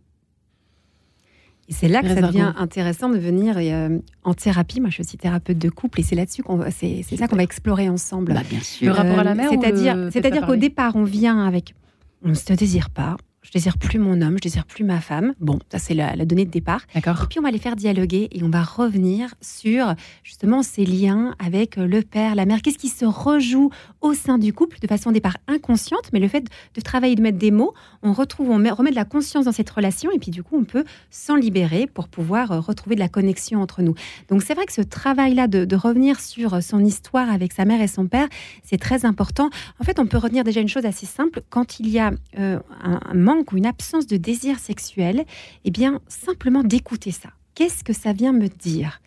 C'est 1.70 1.88
là 1.88 2.02
que 2.02 2.09
ça 2.09 2.20
devient 2.20 2.52
intéressant 2.56 3.09
de 3.09 3.18
venir 3.18 3.54
euh, 3.59 3.98
en 4.24 4.35
thérapie. 4.35 4.80
Moi, 4.80 4.90
je 4.90 4.94
suis 4.94 5.02
aussi 5.02 5.16
thérapeute 5.16 5.59
de 5.59 5.68
couple 5.68 6.00
et 6.00 6.02
c'est 6.02 6.16
là-dessus 6.16 6.42
qu'on 6.42 6.62
c'est, 6.70 7.04
c'est 7.06 7.16
ça 7.16 7.28
qu'on 7.28 7.37
va 7.37 7.42
explorer 7.42 7.88
ensemble. 7.88 8.35
Bah, 8.35 8.42
bien 8.48 8.61
sûr. 8.61 8.88
Le 8.88 8.92
rapport 8.92 9.18
à 9.18 9.24
la 9.24 9.35
mère. 9.35 9.50
C'est-à-dire, 9.50 10.09
c'est-à-dire 10.12 10.46
qu'au 10.46 10.56
départ, 10.56 10.96
on 10.96 11.04
vient 11.04 11.46
avec 11.46 11.74
on 12.22 12.30
ne 12.30 12.35
se 12.35 12.52
désire 12.52 12.90
pas, 12.90 13.16
je 13.42 13.50
désire 13.53 13.79
plus 13.79 13.98
mon 13.98 14.20
homme, 14.20 14.37
je 14.37 14.42
désire 14.42 14.66
plus 14.66 14.85
ma 14.85 15.00
femme. 15.00 15.35
Bon, 15.40 15.59
ça 15.72 15.79
c'est 15.79 15.94
la, 15.94 16.14
donnée 16.24 16.44
de 16.44 16.50
départ. 16.50 16.83
Et 16.94 17.00
puis 17.00 17.38
on 17.38 17.42
va 17.42 17.50
les 17.50 17.59
faire 17.59 17.74
dialoguer 17.74 18.29
et 18.33 18.42
on 18.42 18.50
va 18.50 18.62
revenir 18.62 19.35
sur 19.40 19.94
justement 20.22 20.62
ces 20.62 20.85
liens 20.85 21.35
avec 21.38 21.76
le 21.76 22.03
père, 22.03 22.35
la 22.35 22.44
mère. 22.44 22.61
Qu'est-ce 22.62 22.79
qui 22.79 22.88
se 22.88 23.05
rejoue 23.05 23.70
au 24.03 24.12
sein 24.12 24.38
du 24.38 24.53
couple 24.53 24.79
de 24.81 24.87
façon 24.87 25.11
au 25.11 25.12
départ 25.12 25.38
inconsciente, 25.48 26.11
mais 26.12 26.20
le 26.20 26.29
fait 26.29 26.44
de 26.74 26.81
travailler, 26.81 27.14
de 27.14 27.22
mettre 27.22 27.38
des 27.38 27.50
mots, 27.50 27.72
on 28.03 28.12
retrouve, 28.12 28.50
on 28.50 28.57
remet 28.74 28.90
de 28.90 28.94
la 28.94 29.05
conscience 29.05 29.46
dans 29.46 29.53
cette 29.53 29.70
relation 29.70 30.11
et 30.11 30.18
puis 30.18 30.31
du 30.31 30.42
coup 30.42 30.57
on 30.59 30.64
peut 30.64 30.85
s'en 31.11 31.37
libérer 31.37 31.87
pour 31.87 32.09
pouvoir 32.09 32.53
euh, 32.53 32.61
retrouver 32.61 32.94
de 32.94 33.00
la 33.00 33.09
connexion 33.09 33.62
entre 33.62 33.83
nous. 33.83 33.94
Donc 34.29 34.42
c'est 34.42 34.55
vrai 34.55 34.66
que 34.66 34.72
ce 34.72 34.83
travail-là 34.83 35.48
de, 35.48 35.76
revenir 35.81 36.20
sur 36.20 36.62
son 36.62 36.85
histoire 36.85 37.31
avec 37.31 37.53
sa 37.55 37.64
mère 37.64 37.81
et 37.81 37.87
son 37.87 38.07
père, 38.07 38.29
c'est 38.62 38.76
très 38.76 39.07
important. 39.07 39.48
En 39.79 39.85
fait, 39.85 39.98
on 39.98 40.07
peut 40.07 40.18
retenir 40.18 40.44
déjà 40.44 40.61
une 40.61 40.68
chose 40.68 40.85
assez 40.85 41.07
simple 41.07 41.40
quand 41.48 41.81
il 41.81 41.88
y 41.88 41.98
a 41.98 42.11
euh, 42.38 42.59
un, 42.83 43.00
un 43.03 43.14
ou 43.52 43.56
une 43.56 43.66
absence 43.66 44.06
de 44.06 44.16
désir 44.16 44.58
sexuel, 44.58 45.24
eh 45.64 45.70
bien, 45.70 46.00
simplement 46.08 46.62
d'écouter 46.62 47.10
ça. 47.10 47.30
Qu'est-ce 47.54 47.84
que 47.84 47.92
ça 47.92 48.12
vient 48.12 48.32
me 48.32 48.48
dire? 48.48 49.00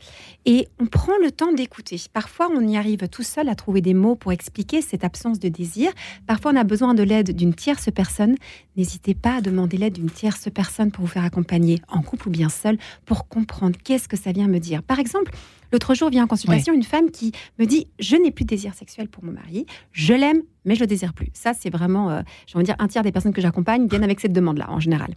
Et 0.45 0.67
on 0.79 0.85
prend 0.85 1.13
le 1.23 1.31
temps 1.31 1.53
d'écouter. 1.53 1.99
Parfois, 2.11 2.49
on 2.53 2.67
y 2.67 2.77
arrive 2.77 3.07
tout 3.07 3.23
seul 3.23 3.47
à 3.49 3.55
trouver 3.55 3.81
des 3.81 3.93
mots 3.93 4.15
pour 4.15 4.31
expliquer 4.31 4.81
cette 4.81 5.03
absence 5.03 5.39
de 5.39 5.49
désir. 5.49 5.91
Parfois, 6.27 6.51
on 6.53 6.57
a 6.57 6.63
besoin 6.63 6.93
de 6.93 7.03
l'aide 7.03 7.35
d'une 7.35 7.53
tierce 7.53 7.89
personne. 7.93 8.35
N'hésitez 8.75 9.13
pas 9.13 9.37
à 9.37 9.41
demander 9.41 9.77
l'aide 9.77 9.93
d'une 9.93 10.11
tierce 10.11 10.49
personne 10.53 10.91
pour 10.91 11.05
vous 11.05 11.11
faire 11.11 11.23
accompagner, 11.23 11.81
en 11.87 12.01
couple 12.01 12.27
ou 12.27 12.31
bien 12.31 12.49
seul, 12.49 12.77
pour 13.05 13.27
comprendre 13.27 13.77
qu'est-ce 13.83 14.07
que 14.07 14.17
ça 14.17 14.31
vient 14.31 14.47
me 14.47 14.59
dire. 14.59 14.83
Par 14.83 14.99
exemple, 14.99 15.31
L'autre 15.71 15.95
jour 15.95 16.11
vient 16.11 16.25
en 16.25 16.27
consultation 16.27 16.71
une 16.71 16.83
femme 16.83 17.09
qui 17.09 17.31
me 17.57 17.65
dit 17.65 17.87
Je 17.99 18.15
n'ai 18.15 18.29
plus 18.29 18.45
de 18.45 18.49
désir 18.49 18.75
sexuel 18.75 19.07
pour 19.07 19.23
mon 19.23 19.31
mari, 19.31 19.65
je 19.91 20.13
l'aime, 20.13 20.43
mais 20.65 20.75
je 20.75 20.81
le 20.81 20.85
désire 20.85 21.13
plus. 21.13 21.29
Ça, 21.33 21.53
c'est 21.59 21.71
vraiment, 21.71 22.11
euh, 22.11 22.21
j'ai 22.45 22.57
envie 22.57 22.63
de 22.63 22.67
dire, 22.67 22.75
un 22.77 22.87
tiers 22.87 23.01
des 23.01 23.11
personnes 23.11 23.33
que 23.33 23.41
j'accompagne 23.41 23.87
viennent 23.87 24.03
avec 24.03 24.19
cette 24.19 24.33
demande-là, 24.33 24.69
en 24.69 24.79
général. 24.79 25.15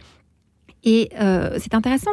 Et 0.83 1.09
euh, 1.19 1.57
c'est 1.59 1.73
intéressant, 1.73 2.11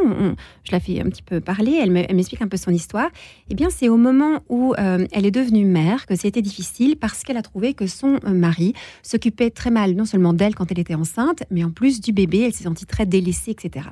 je 0.65 0.73
la 0.73 0.81
fais 0.81 1.01
un 1.01 1.05
petit 1.05 1.23
peu 1.23 1.41
parler, 1.41 1.79
elle 1.81 1.91
m'explique 1.91 2.43
un 2.43 2.49
peu 2.49 2.57
son 2.57 2.71
histoire. 2.71 3.11
Eh 3.51 3.55
bien, 3.55 3.69
c'est 3.71 3.89
au 3.89 3.97
moment 3.97 4.41
où 4.49 4.75
euh, 4.79 5.07
elle 5.13 5.27
est 5.27 5.31
devenue 5.31 5.65
mère 5.65 6.07
que 6.07 6.17
c'était 6.17 6.43
difficile 6.43 6.97
parce 6.97 7.23
qu'elle 7.23 7.37
a 7.37 7.43
trouvé 7.43 7.75
que 7.75 7.87
son 7.87 8.19
mari 8.27 8.75
s'occupait 9.03 9.51
très 9.51 9.71
mal, 9.71 9.95
non 9.95 10.05
seulement 10.05 10.33
d'elle 10.33 10.55
quand 10.55 10.71
elle 10.73 10.79
était 10.79 10.95
enceinte, 10.95 11.45
mais 11.51 11.63
en 11.63 11.71
plus 11.71 12.01
du 12.01 12.13
bébé, 12.13 12.41
elle 12.41 12.53
s'est 12.53 12.65
sentie 12.65 12.87
très 12.87 13.07
délaissée, 13.07 13.51
etc. 13.53 13.87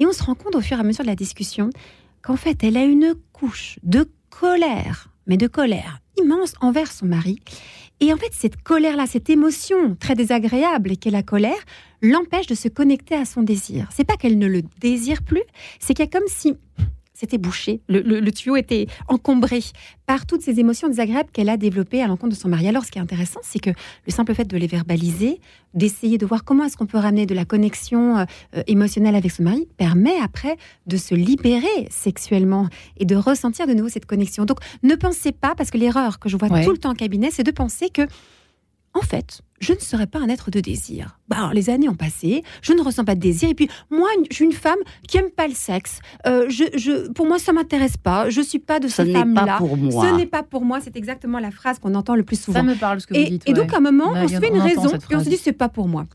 Et 0.00 0.06
on 0.06 0.12
se 0.12 0.22
rend 0.22 0.34
compte 0.34 0.54
au 0.54 0.60
fur 0.60 0.76
et 0.76 0.80
à 0.80 0.84
mesure 0.84 1.04
de 1.04 1.10
la 1.10 1.16
discussion 1.16 1.70
qu'en 2.22 2.36
fait, 2.36 2.64
elle 2.64 2.76
a 2.76 2.84
une 2.84 3.14
couche 3.32 3.78
de 3.82 4.08
colère, 4.30 5.10
mais 5.26 5.36
de 5.36 5.46
colère 5.46 6.00
immense 6.16 6.54
envers 6.60 6.90
son 6.90 7.06
mari. 7.06 7.40
Et 8.00 8.12
en 8.12 8.16
fait, 8.16 8.32
cette 8.32 8.62
colère-là, 8.62 9.06
cette 9.06 9.30
émotion 9.30 9.94
très 9.94 10.14
désagréable 10.14 10.96
qu'est 10.96 11.10
la 11.10 11.22
colère, 11.22 11.64
l'empêche 12.02 12.46
de 12.46 12.54
se 12.54 12.68
connecter 12.68 13.14
à 13.14 13.24
son 13.24 13.42
désir. 13.42 13.88
C'est 13.92 14.04
pas 14.04 14.16
qu'elle 14.16 14.38
ne 14.38 14.46
le 14.46 14.62
désire 14.80 15.22
plus, 15.22 15.42
c'est 15.78 15.94
qu'il 15.94 16.04
y 16.04 16.08
a 16.08 16.10
comme 16.10 16.28
si 16.28 16.56
c'était 17.24 17.38
bouché. 17.38 17.80
Le, 17.88 18.30
tuyau 18.30 18.56
était 18.56 18.86
encombré 19.08 19.60
par 20.04 20.26
toutes 20.26 20.42
ces 20.42 20.60
émotions 20.60 20.88
désagréables 20.88 21.30
qu'elle 21.32 21.48
a 21.48 21.56
développées 21.56 22.02
à 22.02 22.06
l'encontre 22.06 22.34
de 22.34 22.38
son 22.38 22.48
mari. 22.48 22.68
Alors, 22.68 22.84
ce 22.84 22.90
qui 22.90 22.98
est 22.98 23.02
intéressant, 23.02 23.40
c'est 23.42 23.60
que 23.60 23.70
le 23.70 24.12
simple 24.12 24.34
fait 24.34 24.44
de 24.44 24.56
les 24.58 24.66
verbaliser, 24.66 25.40
d'essayer 25.72 26.18
de 26.18 26.26
voir 26.26 26.44
comment 26.44 26.64
est-ce 26.64 26.76
qu'on 26.76 26.86
peut 26.86 26.98
ramener 26.98 27.24
de 27.24 27.34
la 27.34 27.46
connexion 27.46 28.18
euh, 28.18 28.24
émotionnelle 28.66 29.14
avec 29.14 29.30
son 29.30 29.44
mari, 29.44 29.66
permet 29.78 30.18
après 30.22 30.58
de 30.86 30.98
se 30.98 31.14
libérer 31.14 31.88
sexuellement 31.88 32.68
et 32.98 33.06
de 33.06 33.16
ressentir 33.16 33.66
de 33.66 33.72
nouveau 33.72 33.88
cette 33.88 34.06
connexion. 34.06 34.44
Donc, 34.44 34.58
ne 34.82 34.94
pensez 34.94 35.32
pas, 35.32 35.54
parce 35.54 35.70
que 35.70 35.78
l'erreur 35.78 36.18
que 36.18 36.28
je 36.28 36.36
vois 36.36 36.48
tout 36.48 36.72
le 36.72 36.78
temps 36.78 36.90
en 36.90 36.94
cabinet, 36.94 37.30
c'est 37.30 37.42
de 37.42 37.52
penser 37.52 37.88
que 37.88 38.02
en 38.94 39.00
fait, 39.00 39.40
je 39.64 39.72
ne 39.72 39.78
serais 39.80 40.06
pas 40.06 40.20
un 40.20 40.28
être 40.28 40.50
de 40.50 40.60
désir. 40.60 41.18
Bah, 41.28 41.50
les 41.52 41.70
années 41.70 41.88
ont 41.88 41.94
passé, 41.94 42.44
je 42.62 42.72
ne 42.72 42.82
ressens 42.82 43.04
pas 43.04 43.14
de 43.14 43.20
désir. 43.20 43.48
Et 43.48 43.54
puis, 43.54 43.68
moi, 43.90 44.08
je 44.30 44.34
suis 44.34 44.44
une 44.44 44.52
femme 44.52 44.78
qui 45.08 45.16
aime 45.16 45.30
pas 45.30 45.48
le 45.48 45.54
sexe. 45.54 46.00
Euh, 46.26 46.48
je, 46.48 47.10
pour 47.12 47.26
moi, 47.26 47.38
ça 47.38 47.52
m'intéresse 47.52 47.96
pas. 47.96 48.28
Je 48.28 48.40
suis 48.40 48.58
pas 48.58 48.78
de 48.78 48.88
cette 48.88 49.10
femme-là. 49.10 49.58
Ce 49.58 50.16
n'est 50.16 50.26
pas 50.26 50.42
pour 50.42 50.64
moi. 50.64 50.80
C'est 50.80 50.96
exactement 50.96 51.38
la 51.38 51.50
phrase 51.50 51.78
qu'on 51.78 51.94
entend 51.94 52.14
le 52.14 52.22
plus 52.22 52.40
souvent. 52.40 52.58
Ça 52.58 52.62
me 52.62 52.74
parle 52.74 53.00
ce 53.00 53.06
que 53.06 53.14
vous 53.14 53.28
dites. 53.28 53.48
Et 53.48 53.52
donc, 53.52 53.72
à 53.72 53.78
un 53.78 53.80
moment, 53.80 54.12
on, 54.14 54.28
se 54.28 54.38
fait 54.38 54.48
une 54.48 54.60
raison 54.60 54.88
et 55.10 55.16
on 55.16 55.24
se 55.24 55.28
dit, 55.28 55.38
c'est 55.38 55.52
pas 55.52 55.68
pour 55.68 55.88
moi 55.88 56.06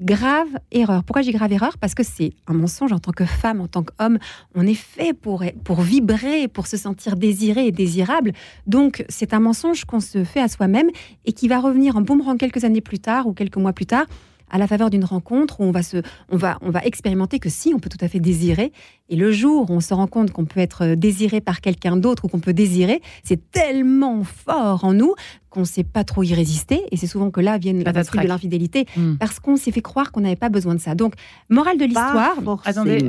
grave 0.00 0.48
erreur. 0.70 1.04
Pourquoi 1.04 1.22
j'ai 1.22 1.32
grave 1.32 1.52
erreur? 1.52 1.78
Parce 1.78 1.94
que 1.94 2.02
c'est 2.02 2.32
un 2.46 2.54
mensonge 2.54 2.92
en 2.92 2.98
tant 2.98 3.12
que 3.12 3.24
femme, 3.24 3.60
en 3.60 3.66
tant 3.66 3.82
qu'homme. 3.82 4.18
On 4.54 4.66
est 4.66 4.74
fait 4.74 5.12
pour, 5.12 5.44
pour 5.64 5.80
vibrer, 5.80 6.48
pour 6.48 6.66
se 6.66 6.76
sentir 6.76 7.16
désiré 7.16 7.66
et 7.66 7.72
désirable. 7.72 8.32
Donc, 8.66 9.04
c'est 9.08 9.34
un 9.34 9.40
mensonge 9.40 9.84
qu'on 9.84 10.00
se 10.00 10.24
fait 10.24 10.40
à 10.40 10.48
soi-même 10.48 10.88
et 11.24 11.32
qui 11.32 11.48
va 11.48 11.58
revenir 11.58 11.96
en 11.96 12.02
boomerang 12.02 12.38
quelques 12.38 12.64
années 12.64 12.80
plus 12.80 12.98
tard 12.98 13.26
ou 13.26 13.32
quelques 13.32 13.56
mois 13.56 13.72
plus 13.72 13.86
tard 13.86 14.06
à 14.50 14.58
la 14.58 14.66
faveur 14.66 14.90
d'une 14.90 15.04
rencontre 15.04 15.60
où 15.60 15.64
on 15.64 15.70
va, 15.70 15.82
se, 15.82 15.98
on, 16.30 16.36
va, 16.36 16.58
on 16.62 16.70
va 16.70 16.84
expérimenter 16.84 17.38
que 17.38 17.48
si, 17.48 17.72
on 17.74 17.78
peut 17.78 17.88
tout 17.88 18.02
à 18.04 18.08
fait 18.08 18.20
désirer. 18.20 18.72
Et 19.08 19.16
le 19.16 19.32
jour 19.32 19.70
où 19.70 19.74
on 19.74 19.80
se 19.80 19.94
rend 19.94 20.06
compte 20.06 20.32
qu'on 20.32 20.44
peut 20.44 20.60
être 20.60 20.94
désiré 20.94 21.40
par 21.40 21.60
quelqu'un 21.60 21.96
d'autre 21.96 22.26
ou 22.26 22.28
qu'on 22.28 22.40
peut 22.40 22.52
désirer, 22.52 23.00
c'est 23.24 23.50
tellement 23.50 24.22
fort 24.24 24.84
en 24.84 24.92
nous 24.92 25.14
qu'on 25.50 25.60
ne 25.60 25.64
sait 25.64 25.84
pas 25.84 26.04
trop 26.04 26.22
y 26.22 26.34
résister. 26.34 26.82
Et 26.90 26.96
c'est 26.96 27.06
souvent 27.06 27.30
que 27.30 27.40
là 27.40 27.58
viennent 27.58 27.82
la 27.82 27.92
de 27.92 28.28
l'infidélité, 28.28 28.86
hmm. 28.96 29.16
parce 29.16 29.40
qu'on 29.40 29.56
s'est 29.56 29.72
fait 29.72 29.80
croire 29.80 30.12
qu'on 30.12 30.20
n'avait 30.20 30.36
pas 30.36 30.50
besoin 30.50 30.74
de 30.74 30.80
ça. 30.80 30.94
Donc, 30.94 31.14
morale 31.48 31.78
de 31.78 31.84
l'histoire, 31.84 32.36
attendez, 32.64 33.02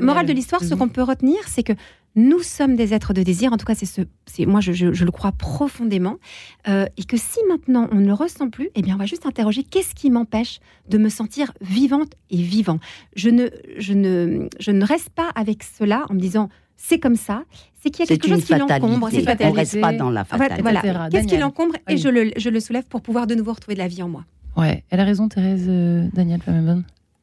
morale 0.00 0.26
de 0.26 0.32
l'histoire, 0.32 0.62
ce 0.62 0.74
qu'on 0.74 0.88
peut 0.88 1.02
retenir, 1.02 1.38
c'est 1.46 1.62
que 1.62 1.74
nous 2.14 2.40
sommes 2.40 2.76
des 2.76 2.94
êtres 2.94 3.14
de 3.14 3.22
désir. 3.22 3.52
En 3.52 3.56
tout 3.56 3.64
cas, 3.64 3.74
c'est 3.74 3.86
ce, 3.86 4.02
c'est 4.26 4.46
moi, 4.46 4.60
je, 4.60 5.04
le 5.04 5.10
crois 5.10 5.32
profondément, 5.32 6.16
euh, 6.68 6.86
et 6.96 7.04
que 7.04 7.16
si 7.16 7.38
maintenant 7.48 7.88
on 7.92 7.96
ne 7.96 8.06
le 8.06 8.12
ressent 8.14 8.50
plus, 8.50 8.70
eh 8.74 8.82
bien, 8.82 8.94
on 8.94 8.98
va 8.98 9.06
juste 9.06 9.26
interroger 9.26 9.62
qu'est-ce 9.62 9.94
qui 9.94 10.10
m'empêche 10.10 10.60
de 10.88 10.98
me 10.98 11.08
sentir 11.08 11.52
vivante 11.60 12.12
et 12.30 12.36
vivant? 12.36 12.78
Je 13.16 13.30
ne, 13.30 13.48
je 13.78 13.94
ne, 13.94 14.48
je 14.58 14.70
ne 14.70 14.84
reste 14.84 15.10
pas 15.10 15.30
avec 15.34 15.62
cela 15.62 16.04
en 16.10 16.14
me 16.14 16.20
disant 16.20 16.48
c'est 16.76 16.98
comme 16.98 17.16
ça, 17.16 17.44
c'est 17.80 17.90
qu'il 17.90 18.00
y 18.00 18.02
a 18.02 18.06
quelque 18.06 18.28
chose 18.28 18.44
qui 18.44 18.54
l'encombre. 18.54 19.08
C'est 19.10 19.44
On 19.44 19.50
ne 19.50 19.56
reste 19.56 19.80
pas 19.80 19.92
dans 19.92 20.10
la 20.10 20.24
fatalité. 20.24 20.62
Voilà. 20.62 21.08
Qu'est-ce 21.10 21.28
qui 21.28 21.36
l'encombre? 21.36 21.76
Et 21.88 21.96
je 21.96 22.08
le, 22.08 22.32
je 22.36 22.50
le, 22.50 22.60
soulève 22.60 22.84
pour 22.84 23.02
pouvoir 23.02 23.26
de 23.26 23.34
nouveau 23.34 23.52
retrouver 23.52 23.74
de 23.74 23.80
la 23.80 23.88
vie 23.88 24.02
en 24.02 24.08
moi. 24.08 24.24
Ouais, 24.56 24.84
elle 24.90 25.00
a 25.00 25.04
raison, 25.04 25.28
Thérèse 25.28 25.66
euh, 25.68 26.08
Daniel 26.12 26.40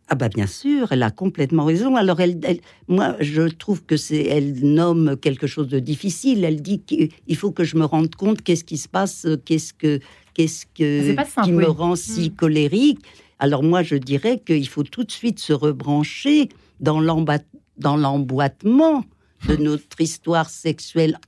ah 0.10 0.15
bah 0.15 0.28
bien 0.28 0.48
sûr, 0.48 0.91
elle 0.91 1.04
a 1.04 1.12
complètement 1.12 1.65
raison. 1.65 1.95
Alors 1.95 2.19
elle, 2.19 2.39
moi 2.88 3.15
je 3.19 3.43
trouve 3.43 3.84
que 3.84 3.95
c'est, 3.95 4.24
elle 4.24 4.65
nomme 4.65 5.15
quelque 5.17 5.45
chose 5.45 5.67
de 5.67 5.80
difficile. 5.80 6.43
Elle 6.43 6.63
dit 6.63 6.82
qu'il 6.82 7.36
faut 7.36 7.52
que 7.52 7.63
je 7.63 7.78
me 7.78 7.86
rende 7.86 8.15
compte 8.15 8.41
qu'est-ce 8.41 8.63
qui 8.63 8.78
se 8.78 8.89
passe, 8.89 9.28
qu'est-ce 9.45 9.72
que, 9.72 10.00
qu'est-ce 10.34 10.65
que 10.65 11.15
qui 11.43 11.52
me 11.52 11.67
rend 11.67 11.95
si 11.95 12.30
hmm. 12.30 12.36
colérique. 12.36 13.00
Alors 13.38 13.62
moi 13.62 13.84
je 13.84 13.95
dirais 13.95 14.39
qu'il 14.39 14.67
faut 14.67 14.84
tout 14.84 15.04
de 15.04 15.12
suite 15.12 15.39
se 15.39 15.54
rebrancher 15.54 16.50
dans 16.80 17.00
l'emboîtement 17.00 19.04
de 19.48 19.56
notre 19.58 20.02
histoire 20.02 20.50
sexuelle 20.50 21.19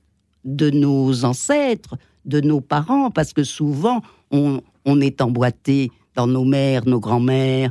de 0.44 0.70
nos 0.70 1.24
ancêtres, 1.24 1.96
de 2.24 2.40
nos 2.40 2.60
parents, 2.60 3.12
parce 3.12 3.32
que 3.32 3.44
souvent 3.44 4.02
on, 4.32 4.60
on 4.84 5.00
est 5.00 5.20
emboîté 5.20 5.92
dans 6.16 6.26
nos 6.26 6.44
mères, 6.44 6.82
nos 6.84 7.00
grands-mères, 7.00 7.70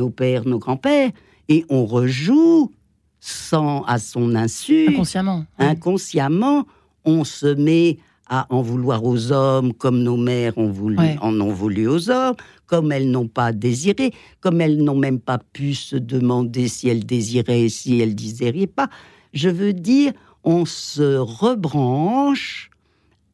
nos 0.00 0.10
pères, 0.10 0.46
nos 0.46 0.58
grands-pères, 0.58 1.10
et 1.48 1.64
on 1.68 1.84
rejoue 1.84 2.72
sans 3.20 3.82
à 3.82 3.98
son 3.98 4.34
insu. 4.34 4.88
Inconsciemment. 4.88 5.44
Inconsciemment, 5.58 6.66
on 7.04 7.24
se 7.24 7.54
met 7.54 7.98
à 8.28 8.46
en 8.50 8.62
vouloir 8.62 9.04
aux 9.04 9.32
hommes 9.32 9.74
comme 9.74 10.02
nos 10.02 10.16
mères 10.16 10.56
ont 10.56 10.70
voulu, 10.70 10.96
en 11.20 11.38
ont 11.40 11.52
voulu 11.52 11.88
aux 11.88 12.10
hommes, 12.10 12.36
comme 12.66 12.92
elles 12.92 13.10
n'ont 13.10 13.26
pas 13.26 13.52
désiré, 13.52 14.12
comme 14.40 14.60
elles 14.60 14.82
n'ont 14.82 14.96
même 14.96 15.18
pas 15.18 15.38
pu 15.38 15.74
se 15.74 15.96
demander 15.96 16.68
si 16.68 16.88
elles 16.88 17.04
désiraient 17.04 17.68
si 17.68 18.00
elles 18.00 18.14
désiraient 18.14 18.68
pas. 18.68 18.88
Je 19.34 19.50
veux 19.50 19.72
dire, 19.72 20.12
on 20.44 20.64
se 20.64 21.16
rebranche 21.16 22.70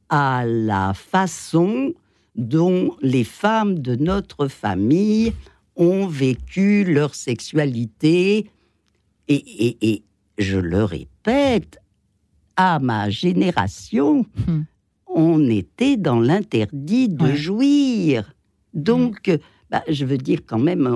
à 0.09 0.45
la 0.47 0.95
façon 0.95 1.93
dont 2.35 2.97
les 3.03 3.25
femmes 3.25 3.79
de 3.79 3.97
notre 3.97 4.49
famille 4.49 5.33
ont 5.77 6.07
vécu 6.07 6.85
leur 6.85 7.15
sexualité. 7.15 8.51
Et, 9.29 10.03
je 10.39 10.59
le 10.59 10.85
répète, 10.85 11.79
à 12.57 12.79
ma 12.79 13.09
génération, 13.09 14.27
hmm. 14.47 14.63
on 15.07 15.49
était 15.49 15.97
dans 15.97 16.21
l'interdit 16.21 17.09
de 17.09 17.35
jouir. 17.35 18.35
Donc, 18.75 19.29
hmm. 19.29 19.37
bah, 19.71 19.83
je 19.89 20.05
veux 20.05 20.19
dire 20.19 20.41
quand 20.47 20.59
même, 20.59 20.87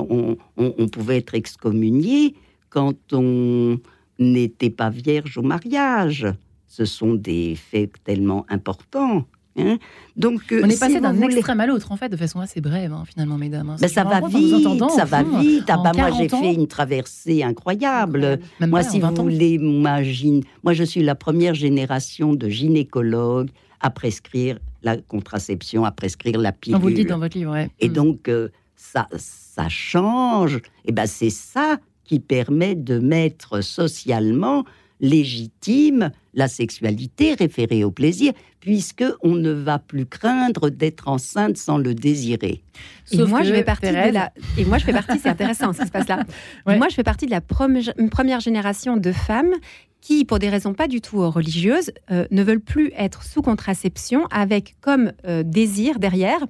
on 0.57 0.89
pouvait 0.89 1.19
être 1.19 1.35
excommunié 1.35 2.35
quand 2.69 3.13
on 3.13 3.79
n'était 4.19 4.71
pas 4.71 4.91
vierge 4.91 5.39
au 5.39 5.43
mariage. 5.43 6.27
Ce 6.67 6.85
sont 6.85 7.15
des 7.15 7.57
faits 7.57 7.93
tellement 8.05 8.47
importants. 8.49 9.27
Hein. 9.59 9.79
Donc, 10.17 10.53
euh, 10.53 10.63
on 10.65 10.69
est 10.69 10.79
passé 10.79 11.01
d'un 11.01 11.21
extrême 11.23 11.61
à 11.61 11.67
l'autre, 11.67 11.91
en 11.93 11.97
fait, 11.97 12.09
de 12.09 12.17
façon 12.17 12.41
assez 12.41 12.61
brève, 12.61 12.93
hein, 12.93 13.05
finalement, 13.07 13.37
mesdames. 13.37 13.71
Hein. 13.71 13.77
Ben, 13.81 13.89
ça, 13.89 14.05
va 14.05 14.21
vite, 14.21 14.67
ça 14.95 15.05
va 15.05 15.23
vite, 15.23 15.65
ah 15.69 15.79
bah, 15.83 15.93
moi, 15.97 16.11
j'ai 16.17 16.29
fait 16.29 16.55
une 16.55 16.67
traversée 16.67 17.43
incroyable. 17.43 18.39
moi, 18.61 18.83
si 18.83 19.01
vous 19.01 19.15
voulez, 19.15 19.59
moi, 19.59 20.03
je 20.03 20.85
suis 20.85 21.03
la 21.03 21.15
première 21.15 21.55
génération 21.55 22.35
de 22.35 22.49
gynécologues 22.49 23.51
à 23.81 23.91
prescrire 23.91 24.59
la 24.83 24.97
contraception, 24.97 25.85
à 25.85 25.91
prescrire 25.91 26.39
la 26.39 26.53
pilule. 26.53 26.81
vous 26.81 26.89
le 26.89 26.95
dites 26.95 27.09
dans 27.09 27.19
votre 27.19 27.37
livre, 27.37 27.57
Et 27.81 27.89
mm. 27.89 27.93
donc, 27.93 28.29
euh, 28.29 28.49
ça, 28.77 29.09
ça 29.17 29.69
change. 29.69 30.61
Et 30.85 30.93
ben, 30.93 31.07
c'est 31.07 31.31
ça 31.31 31.79
qui 32.05 32.19
permet 32.21 32.75
de 32.75 32.99
mettre 32.99 33.63
socialement 33.63 34.65
légitime 35.01 36.11
la 36.35 36.49
sexualité 36.49 37.35
référée 37.35 37.85
au 37.85 37.91
plaisir, 37.91 38.33
puisque 38.61 39.05
on 39.23 39.35
ne 39.35 39.51
va 39.51 39.79
plus 39.79 40.07
craindre 40.07 40.71
d'être 40.71 41.09
enceinte 41.09 41.57
sans 41.57 41.79
le 41.79 41.95
désirer. 41.95 42.63
et 43.11 43.25
moi, 43.25 43.43
je 43.43 43.53
fais 43.53 43.65
partie 43.65 43.89
de 43.89 44.13
la. 44.13 44.33
Et 44.59 44.65
moi, 44.65 44.79
je 44.79 44.85
fais 44.85 44.93
partie. 44.93 45.19
C'est 45.19 45.29
intéressant 45.29 45.73
ce 45.73 45.81
qui 45.81 45.87
se 45.87 45.93
passe 45.93 46.09
là. 46.09 46.25
Moi, 46.67 46.89
je 46.89 46.95
fais 46.95 47.03
partie 47.03 47.27
de 47.27 47.31
la 47.31 47.41
première 47.41 48.41
génération 48.41 48.97
de 48.97 49.13
femmes 49.13 49.55
qui, 50.01 50.25
pour 50.25 50.39
des 50.39 50.49
raisons 50.49 50.75
pas 50.75 50.89
du 50.89 51.01
tout 51.01 51.23
euh, 51.23 51.29
religieuses, 51.29 51.93
euh, 52.11 52.27
ne 52.31 52.43
veulent 52.43 52.61
plus 52.61 52.93
être 52.97 53.23
sous 53.23 53.43
contraception, 53.43 54.27
avec 54.31 54.77
comme 54.81 55.13
euh, 55.27 55.43
désir 55.45 55.99
derrière 55.99 56.41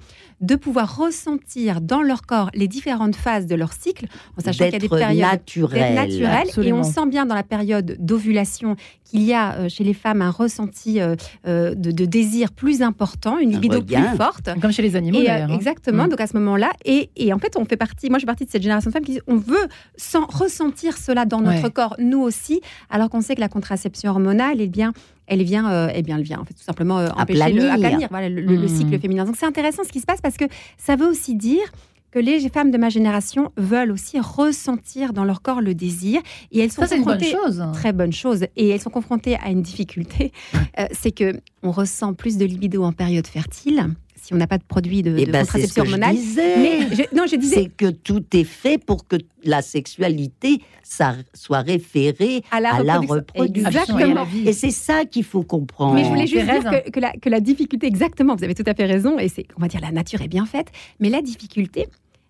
de 0.40 0.54
pouvoir 0.54 0.96
ressentir 0.96 1.80
dans 1.80 2.00
leur 2.00 2.22
corps 2.22 2.50
les 2.54 2.66
différentes 2.66 3.16
phases 3.16 3.46
de 3.46 3.54
leur 3.54 3.72
cycle, 3.72 4.06
en 4.38 4.42
sachant 4.42 4.64
qu'il 4.64 4.72
y 4.72 4.76
a 4.76 4.78
des 4.78 4.88
périodes 4.88 5.18
naturelles, 5.18 6.48
et 6.62 6.72
on 6.72 6.82
sent 6.82 7.06
bien 7.08 7.26
dans 7.26 7.34
la 7.34 7.42
période 7.42 7.96
d'ovulation 7.98 8.76
qu'il 9.04 9.22
y 9.22 9.34
a 9.34 9.68
chez 9.68 9.84
les 9.84 9.92
femmes 9.92 10.22
un 10.22 10.30
ressenti 10.30 10.98
de, 11.44 12.04
désir 12.06 12.52
plus 12.52 12.80
important, 12.80 13.38
une 13.38 13.50
libido 13.50 13.82
plus 13.82 14.16
forte, 14.16 14.48
comme 14.62 14.72
chez 14.72 14.80
les 14.80 14.96
animaux. 14.96 15.20
Hein. 15.28 15.48
Exactement. 15.48 16.06
Mm. 16.06 16.08
Donc 16.08 16.20
à 16.22 16.26
ce 16.26 16.34
moment-là, 16.38 16.70
et, 16.86 17.10
en 17.34 17.38
fait, 17.38 17.56
on 17.58 17.66
fait 17.66 17.76
partie. 17.76 18.08
Moi, 18.08 18.18
je 18.18 18.22
fais 18.22 18.26
partie 18.26 18.46
de 18.46 18.50
cette 18.50 18.62
génération 18.62 18.88
de 18.88 18.94
femmes 18.94 19.04
qui 19.04 19.12
disent 19.12 19.22
on 19.26 19.36
veut 19.36 19.68
sans 19.96 20.24
ressentir 20.24 20.96
cela 20.96 21.26
dans 21.26 21.42
notre 21.42 21.68
corps, 21.68 21.96
nous 21.98 22.20
aussi, 22.20 22.62
alors 22.88 23.10
qu'on 23.10 23.20
sait 23.20 23.34
que 23.34 23.39
la 23.40 23.48
contraception 23.48 24.10
hormonale, 24.10 24.60
eh 24.60 24.68
bien, 24.68 24.92
elle 25.26 25.42
vient, 25.42 25.70
euh, 25.70 25.88
eh 25.94 26.02
bien, 26.02 26.16
elle 26.16 26.22
vient 26.22 26.40
en 26.40 26.44
fait, 26.44 26.54
tout 26.54 26.62
simplement 26.62 26.98
euh, 26.98 27.08
empêcher 27.16 27.52
le, 27.52 28.28
le, 28.28 28.68
cycle 28.68 28.96
mmh. 28.96 29.00
féminin. 29.00 29.24
Donc 29.24 29.36
c'est 29.36 29.46
intéressant 29.46 29.84
ce 29.84 29.92
qui 29.92 30.00
se 30.00 30.06
passe 30.06 30.20
parce 30.20 30.36
que 30.36 30.44
ça 30.78 30.96
veut 30.96 31.06
aussi 31.06 31.34
dire 31.34 31.64
que 32.10 32.18
les 32.18 32.48
femmes 32.48 32.70
de 32.70 32.78
ma 32.78 32.88
génération 32.88 33.52
veulent 33.56 33.92
aussi 33.92 34.18
ressentir 34.18 35.12
dans 35.12 35.24
leur 35.24 35.42
corps 35.42 35.60
le 35.60 35.74
désir 35.74 36.20
et 36.50 36.60
elles 36.60 36.72
sont 36.72 36.86
ça, 36.86 36.96
une 36.96 37.04
bonne 37.04 37.22
chose. 37.22 37.64
très 37.72 37.92
bonne 37.92 38.12
chose 38.12 38.46
et 38.56 38.68
elles 38.68 38.80
sont 38.80 38.90
confrontées 38.90 39.36
à 39.36 39.50
une 39.50 39.62
difficulté 39.62 40.32
euh, 40.78 40.86
c'est 40.92 41.12
que 41.12 41.40
on 41.62 41.70
ressent 41.70 42.14
plus 42.14 42.36
de 42.36 42.44
libido 42.44 42.82
en 42.82 42.92
période 42.92 43.26
fertile 43.26 43.86
si 44.22 44.34
on 44.34 44.36
n'a 44.36 44.46
pas 44.46 44.58
de 44.58 44.64
produit 44.64 45.02
de, 45.02 45.16
eh 45.18 45.26
ben, 45.26 45.44
contraception 45.44 45.84
hormonale. 45.84 46.16
Mais 46.36 46.80
non, 47.14 47.24
je 47.26 47.36
disais. 47.36 47.64
C'est 47.64 47.68
que 47.76 47.90
tout 47.90 48.24
est 48.32 48.44
fait 48.44 48.78
pour 48.78 49.06
que 49.06 49.16
la 49.44 49.62
sexualité 49.62 50.60
ça 50.82 51.14
soit 51.34 51.60
référée 51.60 52.42
à 52.50 52.60
la, 52.60 52.98
reproduction. 52.98 53.68
Exactement. 53.68 54.26
Et, 54.44 54.52
c'est 54.52 54.70
ça 54.72 55.04
qu'il 55.04 55.24
faut 55.24 55.44
comprendre. 55.44 55.94
Mais 55.94 56.04
je 56.04 56.08
voulais 56.08 56.26
juste 56.26 56.46
dire 56.46 56.82
que, 56.92 57.00
la, 57.00 57.12
que 57.12 57.28
la 57.28 57.40
difficulté, 57.40 57.86
exactement, 57.86 58.34
vous 58.34 58.42
avez 58.42 58.56
tout 58.56 58.64
à 58.66 58.74
fait 58.74 58.86
raison, 58.86 59.18
et 59.18 59.28
c'est, 59.28 59.46
on 59.56 59.60
va 59.60 59.68
dire, 59.68 59.80
la 59.80 59.92
nature 59.92 60.20
est 60.20 60.28
bien 60.28 60.46
faite, 60.46 60.68
mais 60.98 61.08
la 61.08 61.22
difficulté, 61.22 61.86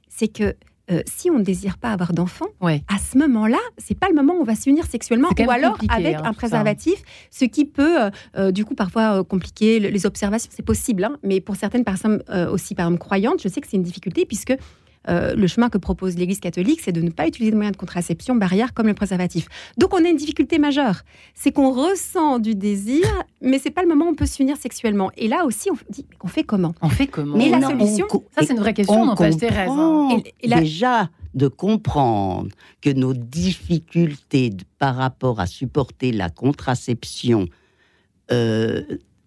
c'est 0.08 0.28
que 0.28 0.54
euh, 0.90 1.02
si 1.06 1.30
on 1.30 1.38
ne 1.38 1.44
désire 1.44 1.78
pas 1.78 1.90
avoir 1.92 2.12
d'enfant, 2.12 2.46
Ouais. 2.60 2.82
à 2.88 2.98
ce 2.98 3.16
moment-là, 3.18 3.58
c'est 3.78 3.98
pas 3.98 4.08
le 4.08 4.14
moment 4.14 4.34
où 4.34 4.40
on 4.40 4.44
va 4.44 4.54
s'unir 4.54 4.84
sexuellement, 4.86 5.28
ou 5.38 5.50
alors 5.50 5.78
avec 5.88 6.16
hein, 6.16 6.20
un 6.24 6.28
ça. 6.28 6.32
préservatif, 6.32 7.02
ce 7.30 7.44
qui 7.44 7.64
peut, 7.64 8.02
euh, 8.02 8.10
euh, 8.36 8.50
du 8.52 8.64
coup, 8.64 8.74
parfois 8.74 9.22
compliquer 9.24 9.78
le- 9.80 9.88
les 9.88 10.06
observations. 10.06 10.50
C'est 10.54 10.64
possible, 10.64 11.04
hein, 11.04 11.16
mais 11.22 11.40
pour 11.40 11.56
certaines 11.56 11.84
personnes 11.84 12.22
aussi, 12.52 12.74
par 12.74 12.86
exemple, 12.86 13.00
croyantes, 13.04 13.42
je 13.42 13.48
sais 13.48 13.60
que 13.60 13.66
c'est 13.68 13.76
une 13.76 13.82
difficulté 13.82 14.26
puisque 14.26 14.54
euh, 15.08 15.34
le 15.34 15.46
chemin 15.46 15.70
que 15.70 15.78
propose 15.78 16.16
l'Église 16.16 16.40
catholique, 16.40 16.80
c'est 16.84 16.92
de 16.92 17.00
ne 17.00 17.10
pas 17.10 17.26
utiliser 17.26 17.50
de 17.52 17.56
moyens 17.56 17.72
de 17.72 17.78
contraception 17.80 18.34
barrière 18.36 18.74
comme 18.74 18.86
le 18.86 18.92
préservatif. 18.94 19.48
Donc, 19.78 19.94
on 19.94 20.04
a 20.04 20.08
une 20.08 20.16
difficulté 20.16 20.58
majeure, 20.58 21.02
c'est 21.34 21.52
qu'on 21.52 21.72
ressent 21.72 22.38
du 22.38 22.54
désir, 22.54 23.06
mais 23.40 23.58
c'est 23.58 23.70
pas 23.70 23.80
le 23.82 23.88
moment 23.88 24.06
où 24.06 24.10
on 24.10 24.14
peut 24.14 24.26
s'unir 24.26 24.56
sexuellement. 24.58 25.10
Et 25.16 25.26
là 25.28 25.44
aussi, 25.46 25.70
on 25.70 25.76
dit, 25.88 26.04
on 26.22 26.28
fait 26.28 26.44
comment? 26.44 26.74
On 26.82 26.90
fait 26.90 27.06
comment? 27.06 27.36
Mais 27.38 27.48
la 27.48 27.58
non, 27.60 27.70
solution, 27.70 28.06
Ça, 28.34 28.42
c'est 28.46 28.52
une 28.52 28.58
vraie 28.60 28.74
question, 28.74 29.00
on 29.02 29.06
n'empêche 29.06 29.36
Thérèse. 29.38 29.68
hein. 29.70 29.74
comprend 29.74 30.18
Et- 30.18 30.34
et 30.42 30.48
la- 30.48 30.60
déjà 30.60 31.08
de 31.32 31.48
comprendre 31.48 32.48
que 32.82 32.90
nos 32.90 33.14
difficultés 33.14 34.50
par 34.78 34.96
rapport 34.96 35.40
à 35.40 35.46
supporter 35.46 36.12
la 36.12 36.28
contraception, 36.28 37.46
euh, 38.32 38.82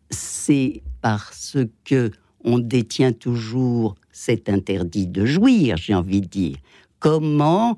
c'est 0.10 0.82
parce 1.02 1.58
que 1.86 2.12
on 2.44 2.60
détient 2.60 3.14
toujours 3.14 3.96
cet 4.12 4.50
interdit 4.50 5.08
de 5.08 5.26
jouir, 5.26 5.78
j'ai 5.78 5.94
envie 5.94 6.22
de 6.22 6.28
dire. 6.28 6.58
Comment 7.00 7.78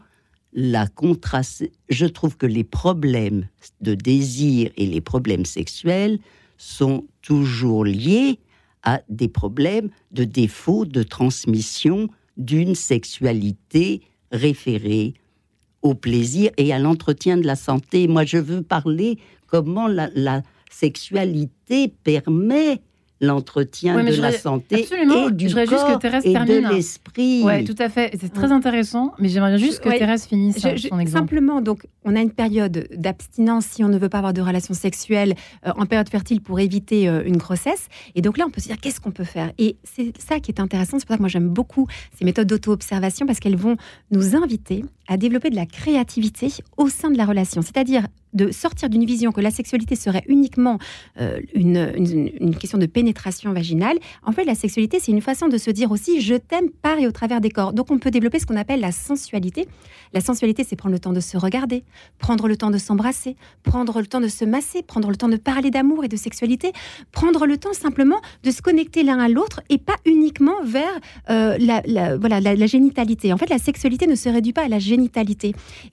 la 0.54 0.88
contraception... 0.88 1.76
Je 1.90 2.06
trouve 2.06 2.38
que 2.38 2.46
les 2.46 2.64
problèmes 2.64 3.48
de 3.82 3.94
désir 3.94 4.72
et 4.78 4.86
les 4.86 5.02
problèmes 5.02 5.46
sexuels 5.46 6.20
sont 6.58 7.06
toujours 7.22 7.86
liés 7.86 8.40
à 8.84 9.02
des 9.10 9.28
problèmes 9.28 9.90
de 10.12 10.24
défaut 10.24 10.86
de 10.86 11.04
transmission 11.04 12.08
d'une 12.38 12.76
sexualité 12.76 14.02
référée 14.32 15.14
au 15.82 15.94
plaisir 15.94 16.52
et 16.58 16.74
à 16.74 16.80
l'entretien 16.80 17.38
de 17.38 17.46
la 17.46 17.56
santé. 17.56 18.08
Moi, 18.08 18.26
je 18.26 18.38
veux 18.38 18.62
parler 18.62 19.18
comment 19.48 19.88
la, 19.88 20.10
la 20.16 20.42
sexualité 20.72 21.94
permet 22.04 22.82
l'entretien 23.22 23.96
Ouais, 23.96 24.04
de 24.04 24.22
la 24.22 24.32
santé 24.32 24.82
absolument, 24.84 25.30
et 25.30 25.32
du 25.32 25.46
je 25.46 25.50
voudrais 25.50 25.68
juste 25.68 25.84
que 25.86 25.92
corps 25.92 26.00
Thérèse 26.00 26.26
et 26.26 26.34
termine. 26.34 26.62
de 26.70 26.74
l'esprit. 26.74 27.44
Ouais, 27.44 27.64
tout 27.64 27.76
à 27.80 27.88
fait. 27.90 28.12
C'est 28.20 28.34
très 28.34 28.52
intéressant, 28.52 29.14
mais 29.20 29.30
j'aimerais 29.30 29.58
juste 29.58 29.80
que 29.80 29.90
Ouais. 29.90 29.98
Thérèse 29.98 30.26
finisse 30.26 30.58
Je- 30.62 30.76
je- 30.76 30.88
son 30.90 31.00
exemple. 31.00 31.20
simplement, 31.20 31.62
donc, 31.62 31.86
on 32.04 32.16
a 32.16 32.20
une 32.22 32.32
période 32.32 32.88
d'abstinence 32.96 33.66
si 33.68 33.84
on 33.84 33.88
ne 33.88 33.98
veut 33.98 34.10
pas 34.10 34.18
avoir 34.18 34.34
de 34.34 34.42
relations 34.42 34.74
sexuelles 34.74 35.36
euh, 35.66 35.72
en 35.78 35.86
période 35.86 36.10
fertile 36.10 36.42
pour 36.42 36.60
éviter 36.60 37.08
euh, 37.08 37.24
une 37.26 37.38
grossesse. 37.38 37.88
Et 38.16 38.22
donc 38.22 38.38
là, 38.38 38.46
on 38.48 38.52
peut 38.52 38.62
se 38.62 38.68
dire 38.68 38.80
qu'est-ce 38.82 39.00
qu'on 39.00 39.12
peut 39.12 39.24
faire? 39.24 39.52
Et 39.58 39.78
c'est 39.84 40.12
ça 40.22 40.40
qui 40.40 40.52
est 40.52 40.60
intéressant. 40.60 41.00
C'est 41.00 41.06
pour 41.06 41.14
ça 41.14 41.18
que 41.18 41.22
moi 41.24 41.30
j'aime 41.30 41.48
beaucoup 41.50 41.88
ces 42.18 42.26
méthodes 42.26 42.48
d'auto-observation 42.48 43.26
parce 43.26 43.40
qu'elles 43.40 43.56
vont 43.56 43.78
nous 44.12 44.36
inviter 44.36 44.84
à 45.08 45.18
développer 45.18 45.50
de 45.50 45.56
la 45.56 45.66
créativité 45.66 46.48
au 46.78 46.90
sein 46.90 47.12
de 47.12 47.18
la 47.18 47.26
relation. 47.26 47.62
C'est-à-dire 47.62 48.08
de 48.34 48.52
sortir 48.52 48.90
d'une 48.90 49.06
vision 49.06 49.32
que 49.32 49.40
la 49.40 49.50
sexualité 49.50 49.96
serait 49.96 50.24
uniquement 50.28 50.78
euh, 51.22 51.40
une, 51.54 52.54
question 52.60 52.78
de 52.78 52.86
pénétration 52.86 53.54
vaginale. 53.54 53.98
En 54.24 54.34
fait, 54.34 54.44
la 54.44 54.56
sexualité, 54.56 55.00
c'est 55.00 55.14
une 55.14 55.22
façon 55.22 55.48
de 55.48 55.58
se 55.58 55.72
dire 55.72 55.90
aussi 55.90 56.20
je 56.20 56.36
t'aime 56.36 56.70
par 56.70 57.00
et 57.00 57.08
au 57.08 57.12
travers 57.14 57.40
des 57.40 57.50
corps. 57.50 57.72
Donc 57.72 57.92
on 57.92 57.98
peut 57.98 58.12
développer 58.12 58.40
ce 58.40 58.46
qu'on 58.46 58.58
appelle 58.58 58.82
la 58.82 58.92
sensualité. 58.92 59.68
La 60.14 60.20
sensualité, 60.20 60.66
c'est 60.68 60.76
prendre 60.76 60.92
le 60.94 61.00
temps 61.00 61.14
de 61.14 61.22
se 61.22 61.38
regarder, 61.38 61.86
prendre 62.20 62.50
le 62.50 62.58
temps 62.58 62.72
de 62.72 62.78
s'embrasser, 62.78 63.38
prendre 63.64 64.00
le 64.00 64.06
temps 64.06 64.20
de 64.22 64.28
se 64.28 64.44
masser, 64.44 64.84
prendre 64.84 65.10
le 65.10 65.16
temps 65.16 65.30
de 65.30 65.38
parler 65.38 65.72
d'amour 65.72 66.04
et 66.04 66.10
de 66.10 66.18
sexualité, 66.18 66.74
prendre 67.14 67.46
le 67.46 67.58
temps 67.58 67.74
simplement 67.74 68.20
de 68.44 68.52
se 68.52 68.62
connecter 68.62 69.04
l'un 69.04 69.20
à 69.20 69.30
l'autre 69.30 69.62
et 69.70 69.78
pas 69.78 69.96
uniquement 70.06 70.62
vers 70.66 70.84
euh, 71.30 71.58
la- 71.58 72.18
voilà, 72.18 72.42
la, 72.42 72.56
la 72.56 72.68
génitalité. 72.68 73.32
En 73.32 73.38
fait, 73.38 73.50
la 73.50 73.60
sexualité 73.60 74.08
ne 74.08 74.16
se 74.16 74.28
réduit 74.28 74.52
pas 74.54 74.64
à 74.64 74.68
la 74.68 74.80
génitalité. 74.80 74.95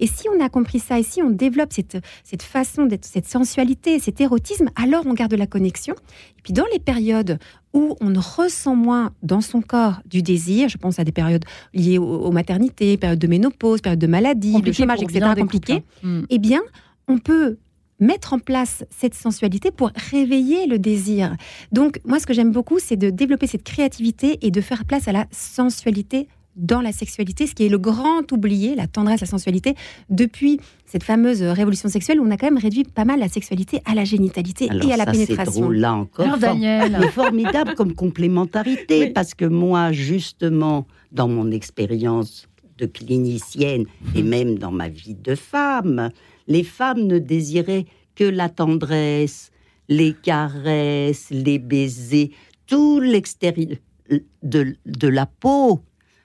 Et 0.01 0.07
si 0.07 0.29
on 0.29 0.45
a 0.45 0.49
compris 0.49 0.79
ça, 0.79 0.99
et 0.99 1.03
si 1.03 1.23
on 1.23 1.31
développe 1.31 1.73
cette, 1.73 1.99
cette 2.25 2.43
façon 2.43 2.87
d'être, 2.87 3.05
cette 3.05 3.29
sensualité, 3.29 3.99
cet 3.99 4.21
érotisme, 4.21 4.69
alors 4.77 5.05
on 5.07 5.15
garde 5.15 5.35
la 5.35 5.47
connexion. 5.47 5.95
Et 6.39 6.43
puis 6.43 6.53
dans 6.53 6.67
les 6.73 6.79
périodes 6.79 7.39
où 7.73 7.97
on 8.01 8.13
ressent 8.21 8.77
moins 8.77 9.13
dans 9.23 9.41
son 9.41 9.63
corps 9.63 10.01
du 10.07 10.23
désir, 10.23 10.69
je 10.69 10.77
pense 10.77 10.99
à 10.99 11.05
des 11.05 11.13
périodes 11.13 11.45
liées 11.73 11.99
aux, 11.99 12.05
aux 12.05 12.33
maternités, 12.33 12.97
périodes 12.97 13.19
de 13.19 13.27
ménopause, 13.27 13.81
périodes 13.81 14.01
de 14.01 14.07
maladie, 14.07 14.61
de 14.61 14.73
chômage, 14.73 15.03
etc., 15.03 15.21
bien 15.21 15.35
des 15.35 15.41
compliqué, 15.41 15.75
couples, 15.75 15.87
hein. 16.05 16.21
Mm. 16.21 16.27
eh 16.29 16.39
bien, 16.39 16.61
on 17.09 17.19
peut 17.19 17.57
mettre 18.03 18.33
en 18.33 18.39
place 18.39 18.85
cette 18.91 19.15
sensualité 19.15 19.71
pour 19.71 19.93
réveiller 20.11 20.67
le 20.67 20.79
désir. 20.79 21.37
Donc, 21.71 22.01
moi, 22.05 22.19
ce 22.19 22.27
que 22.27 22.35
j'aime 22.35 22.51
beaucoup, 22.51 22.79
c'est 22.79 22.97
de 22.97 23.11
développer 23.11 23.47
cette 23.47 23.63
créativité 23.63 24.39
et 24.43 24.51
de 24.51 24.61
faire 24.61 24.85
place 24.85 25.09
à 25.09 25.13
la 25.13 25.27
sensualité 25.31 26.29
dans 26.57 26.81
la 26.81 26.93
sexualité, 26.93 27.47
ce 27.47 27.55
qui 27.55 27.65
est 27.65 27.69
le 27.69 27.79
grand 27.79 28.31
oublié, 28.31 28.75
la 28.75 28.87
tendresse, 28.87 29.21
la 29.23 29.27
sensualité, 29.27 29.75
depuis 30.11 30.61
cette 30.87 31.03
fameuse 31.03 31.43
révolution 31.43 31.89
sexuelle 31.89 32.21
où 32.21 32.27
on 32.27 32.31
a 32.31 32.37
quand 32.37 32.47
même 32.51 32.59
réduit 32.59 32.85
pas 32.85 33.05
mal 33.07 33.21
la 33.21 33.29
sexualité 33.29 33.81
à 33.87 33.95
la 33.95 34.05
génitalité 34.05 34.69
Alors 34.69 34.89
et 34.89 34.93
à 34.93 34.97
la 34.99 35.05
ça, 35.07 35.15
c'est 35.15 35.27
pénétration. 35.27 35.61
drôle, 35.63 35.77
là 35.77 35.95
encore. 35.95 36.27
Alors, 36.27 36.39
fort- 36.39 36.53
Daniel, 36.55 36.97
mais 37.01 37.09
formidable 37.09 37.75
comme 37.75 37.95
complémentarité, 37.95 39.01
Oui. 39.07 39.11
parce 39.11 39.33
que 39.35 39.45
moi, 39.47 39.93
justement, 39.93 40.87
dans 41.11 41.29
mon 41.29 41.51
expérience 41.51 42.47
de 42.79 42.87
clinicienne 42.87 43.85
et 44.15 44.23
même 44.23 44.59
dans 44.59 44.73
ma 44.73 44.89
vie 44.89 45.15
de 45.15 45.35
femme, 45.35 46.11
les 46.49 46.65
femmes 46.65 47.03
ne 47.07 47.19
désiraient 47.19 47.87
que 48.15 48.25
la 48.25 48.49
tendresse, 48.51 49.51
les 49.89 50.13
caresses, 50.13 51.29
les 51.31 51.59
baisers, 51.59 52.31
tout 52.67 53.01
l'extérieur 53.01 53.79
de, 54.43 54.77
de 54.85 55.09
la 55.09 55.27
peau. 55.27 55.81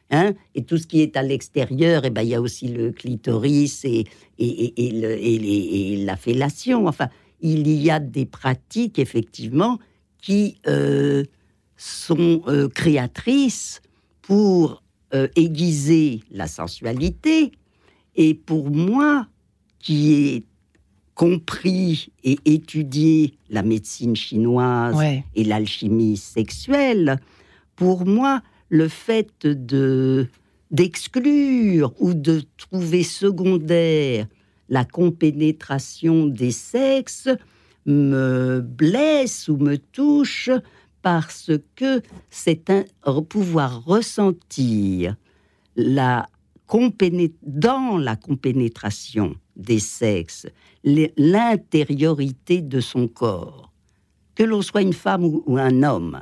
Hein 0.09 0.33
et 0.55 0.63
tout 0.63 0.77
ce 0.77 0.87
qui 0.87 1.01
est 1.01 1.17
à 1.17 1.21
l'extérieur, 1.21 2.05
eh 2.05 2.09
ben, 2.09 2.21
il 2.21 2.29
y 2.29 2.35
a 2.35 2.41
aussi 2.41 2.69
le 2.69 2.91
clitoris 2.91 3.83
et, 3.83 4.05
et, 4.39 4.91
le- 4.91 5.17
et 5.17 5.37
les- 5.37 5.47
et 5.93 6.05
la 6.05 6.15
fellation. 6.15 6.87
Enfin, 6.87 7.09
il 7.41 7.67
y 7.69 7.91
a 7.91 7.99
des 7.99 8.25
pratiques, 8.25 8.99
effectivement, 8.99 9.79
qui 10.21 10.59
euh, 10.67 11.23
sont 11.75 12.41
euh, 12.47 12.69
créatrices 12.69 13.81
pour 14.21 14.81
euh, 15.13 15.27
aiguiser 15.35 16.21
la 16.31 16.47
sensualité. 16.47 17.51
Et 18.15 18.33
pour 18.33 18.71
moi, 18.71 19.27
qui 19.79 20.13
ai 20.13 20.43
compris 21.15 22.09
et 22.23 22.37
étudié 22.45 23.33
la 23.49 23.63
médecine 23.63 24.15
chinoise 24.15 24.95
ouais. 24.95 25.23
et 25.35 25.43
l'alchimie 25.43 26.15
sexuelle, 26.17 27.19
pour 27.75 28.05
moi, 28.05 28.41
le 28.69 28.87
fait 28.87 29.45
de 29.45 30.27
d'exclure 30.69 31.93
ou 31.99 32.13
de 32.13 32.43
trouver 32.57 33.03
secondaire 33.03 34.27
la 34.67 34.83
compénétration 34.83 36.25
des 36.25 36.51
sexes 36.51 37.29
me 37.85 38.59
blesse 38.59 39.47
ou 39.47 39.55
me 39.55 39.77
touche 39.77 40.49
parce 41.01 41.51
que 41.75 42.01
c'est 42.29 42.69
un 42.69 42.83
pouvoir 43.21 43.85
ressentir 43.85 45.15
la 45.77 46.27
dans 47.43 47.97
la 47.97 48.15
compénétration 48.17 49.35
des 49.55 49.79
sexes 49.79 50.47
l'intériorité 50.83 52.61
de 52.61 52.81
son 52.81 53.07
corps, 53.07 53.71
que 54.35 54.43
l'on 54.43 54.61
soit 54.61 54.81
une 54.81 54.93
femme 54.93 55.23
ou, 55.23 55.43
ou 55.45 55.57
un 55.57 55.81
homme. 55.83 56.21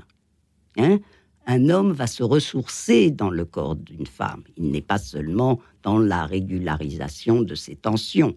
hein. 0.78 1.00
Un 1.48 1.70
homme 1.70 1.92
va 1.92 2.08
se 2.08 2.24
ressourcer 2.24 3.12
dans 3.12 3.30
le 3.30 3.46
corps 3.46 3.76
d'une 3.76 4.08
femme. 4.08 4.44
Il 4.58 4.72
n'est 4.72 4.82
pas 4.82 4.98
seulement 4.98 5.60
dans 5.84 6.00
la 6.00 6.26
régularisation 6.26 7.42
de 7.42 7.56
ses 7.56 7.76
tensions. 7.76 8.36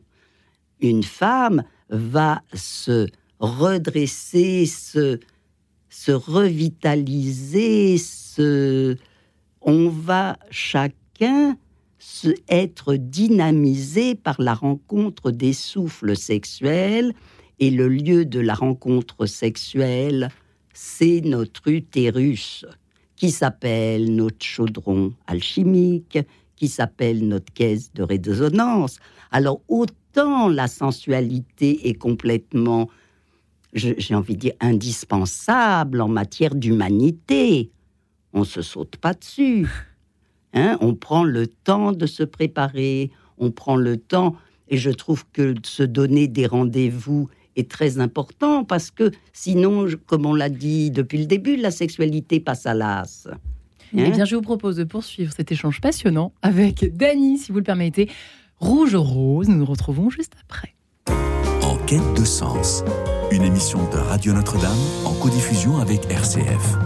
Une 0.80 1.02
femme 1.02 1.64
va 1.88 2.42
se 2.52 3.06
redresser, 3.40 4.66
se, 4.66 5.18
se 5.88 6.12
revitaliser, 6.12 7.98
se... 7.98 8.96
on 9.60 9.88
va 9.88 10.38
chacun 10.50 11.56
se, 11.98 12.28
être 12.48 12.94
dynamisé 12.94 14.14
par 14.14 14.40
la 14.40 14.54
rencontre 14.54 15.30
des 15.30 15.52
souffles 15.52 16.16
sexuels 16.16 17.14
et 17.58 17.70
le 17.70 17.88
lieu 17.88 18.24
de 18.24 18.38
la 18.38 18.54
rencontre 18.54 19.26
sexuelle, 19.26 20.30
c'est 20.72 21.22
notre 21.22 21.68
utérus 21.68 22.64
qui 23.18 23.32
s'appelle 23.32 24.14
notre 24.14 24.44
chaudron 24.44 25.12
alchimique, 25.26 26.18
qui 26.54 26.68
s'appelle 26.68 27.26
notre 27.26 27.52
caisse 27.52 27.92
de 27.92 28.02
résonance. 28.04 28.98
Alors 29.32 29.60
autant 29.68 30.48
la 30.48 30.68
sensualité 30.68 31.88
est 31.88 31.94
complètement, 31.94 32.88
j'ai 33.74 34.14
envie 34.14 34.34
de 34.34 34.40
dire, 34.40 34.54
indispensable 34.60 36.00
en 36.00 36.08
matière 36.08 36.54
d'humanité. 36.54 37.70
On 38.32 38.44
se 38.44 38.62
saute 38.62 38.96
pas 38.96 39.14
dessus. 39.14 39.68
Hein, 40.54 40.78
on 40.80 40.94
prend 40.94 41.24
le 41.24 41.46
temps 41.46 41.92
de 41.92 42.06
se 42.06 42.22
préparer, 42.22 43.10
on 43.36 43.50
prend 43.50 43.76
le 43.76 43.96
temps, 43.96 44.36
et 44.68 44.78
je 44.78 44.90
trouve 44.90 45.24
que 45.32 45.54
se 45.64 45.82
donner 45.82 46.28
des 46.28 46.46
rendez-vous 46.46 47.28
est 47.58 47.70
très 47.70 47.98
important 48.00 48.64
parce 48.64 48.90
que 48.90 49.10
sinon, 49.32 49.86
je- 49.86 49.96
comme 49.96 50.26
on 50.26 50.34
l'a 50.34 50.48
dit 50.48 50.90
depuis 50.90 51.18
le 51.18 51.26
début, 51.26 51.56
la 51.56 51.70
sexualité 51.70 52.40
passe 52.40 52.66
à 52.66 52.74
l'as. 52.74 53.28
Eh 53.96 54.10
bien, 54.10 54.24
je 54.24 54.36
vous 54.36 54.42
propose 54.42 54.76
de 54.76 54.84
poursuivre 54.84 55.32
cet 55.34 55.50
échange 55.50 55.80
passionnant 55.80 56.32
avec 56.42 56.94
Dany, 56.96 57.38
si 57.38 57.52
vous 57.52 57.58
le 57.58 57.64
permettez. 57.64 58.10
Rouge 58.60 58.94
Rose, 58.94 59.48
nous 59.48 59.56
nous 59.56 59.64
retrouvons 59.64 60.10
juste 60.10 60.34
après. 60.44 60.74
En 61.62 61.76
quête 61.86 62.14
de 62.14 62.24
sens, 62.24 62.82
une 63.30 63.42
émission 63.42 63.78
de 63.90 63.96
Radio 63.96 64.32
Notre-Dame 64.34 64.76
en 65.06 65.14
codiffusion 65.14 65.78
avec 65.78 66.00
RCF. 66.10 66.76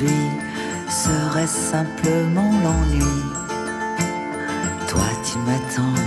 Serait-ce 0.00 1.72
simplement 1.72 2.50
l'ennui 2.64 3.04
Toi 4.88 5.04
tu 5.22 5.36
m'attends, 5.40 6.00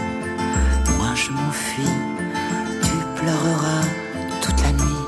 moi 0.98 1.14
je 1.14 1.30
m'enfuis, 1.32 1.84
tu 2.82 3.22
pleureras 3.22 3.86
toute 4.42 4.60
la 4.64 4.72
nuit. 4.72 5.06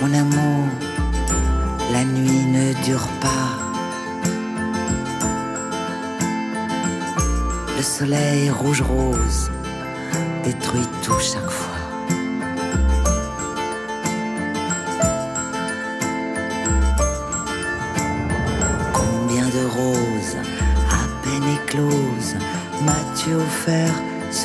Mon 0.00 0.12
amour, 0.12 0.66
la 1.92 2.04
nuit 2.04 2.46
ne 2.46 2.72
dure 2.84 3.06
pas. 3.20 3.28
Le 7.76 7.82
soleil 7.82 8.50
rouge-rose 8.50 9.52
détruit 10.42 10.88
tout 11.04 11.20
chaque 11.20 11.48
fois. 11.48 11.69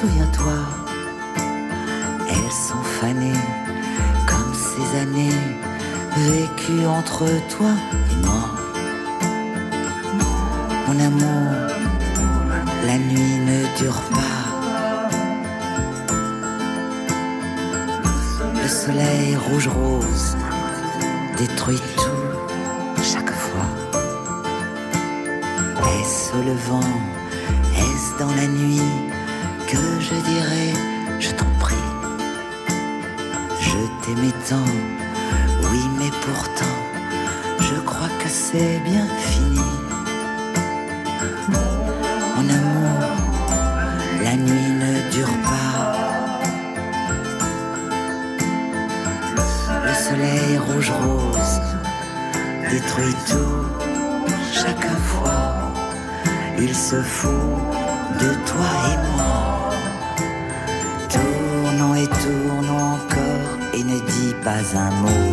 Souviens-toi. 0.02 0.60
Elles 2.30 2.52
sont 2.52 2.84
fanées 3.00 3.42
comme 4.28 4.54
ces 4.54 5.00
années 5.00 5.40
vécues 6.18 6.86
entre 6.86 7.26
toi 7.56 7.72
et 8.12 8.26
moi. 8.26 8.44
Mon 10.88 11.00
amour, 11.00 11.48
la 12.86 12.98
nuit 12.98 13.40
ne 13.50 13.60
dure 13.80 14.02
pas. 14.12 14.42
Le 18.62 18.68
soleil 18.68 19.38
rouge-rose 19.38 20.36
détruit 21.38 21.82
soleil 50.46 50.58
rouge-rose 50.58 51.62
détruit 52.70 53.16
tout 53.28 53.66
chaque 54.54 54.90
fois. 54.98 55.72
Il 56.60 56.74
se 56.76 57.02
fout 57.02 57.32
de 58.20 58.34
toi 58.46 58.72
et 58.92 58.98
moi. 59.16 59.72
Tournons 61.10 61.96
et 61.96 62.08
tournons 62.08 62.94
encore 62.96 63.58
et 63.74 63.84
ne 63.84 64.00
dis 64.00 64.34
pas 64.44 64.78
un 64.78 64.92
mot. 65.02 65.26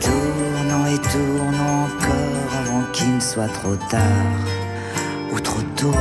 Tournons 0.00 0.86
et 0.86 0.98
tournons 0.98 1.84
encore 1.84 2.50
avant 2.60 2.84
qu'il 2.92 3.14
ne 3.16 3.20
soit 3.20 3.48
trop 3.48 3.76
tard 3.88 4.00
ou 5.32 5.40
trop 5.40 5.62
tôt. 5.76 5.94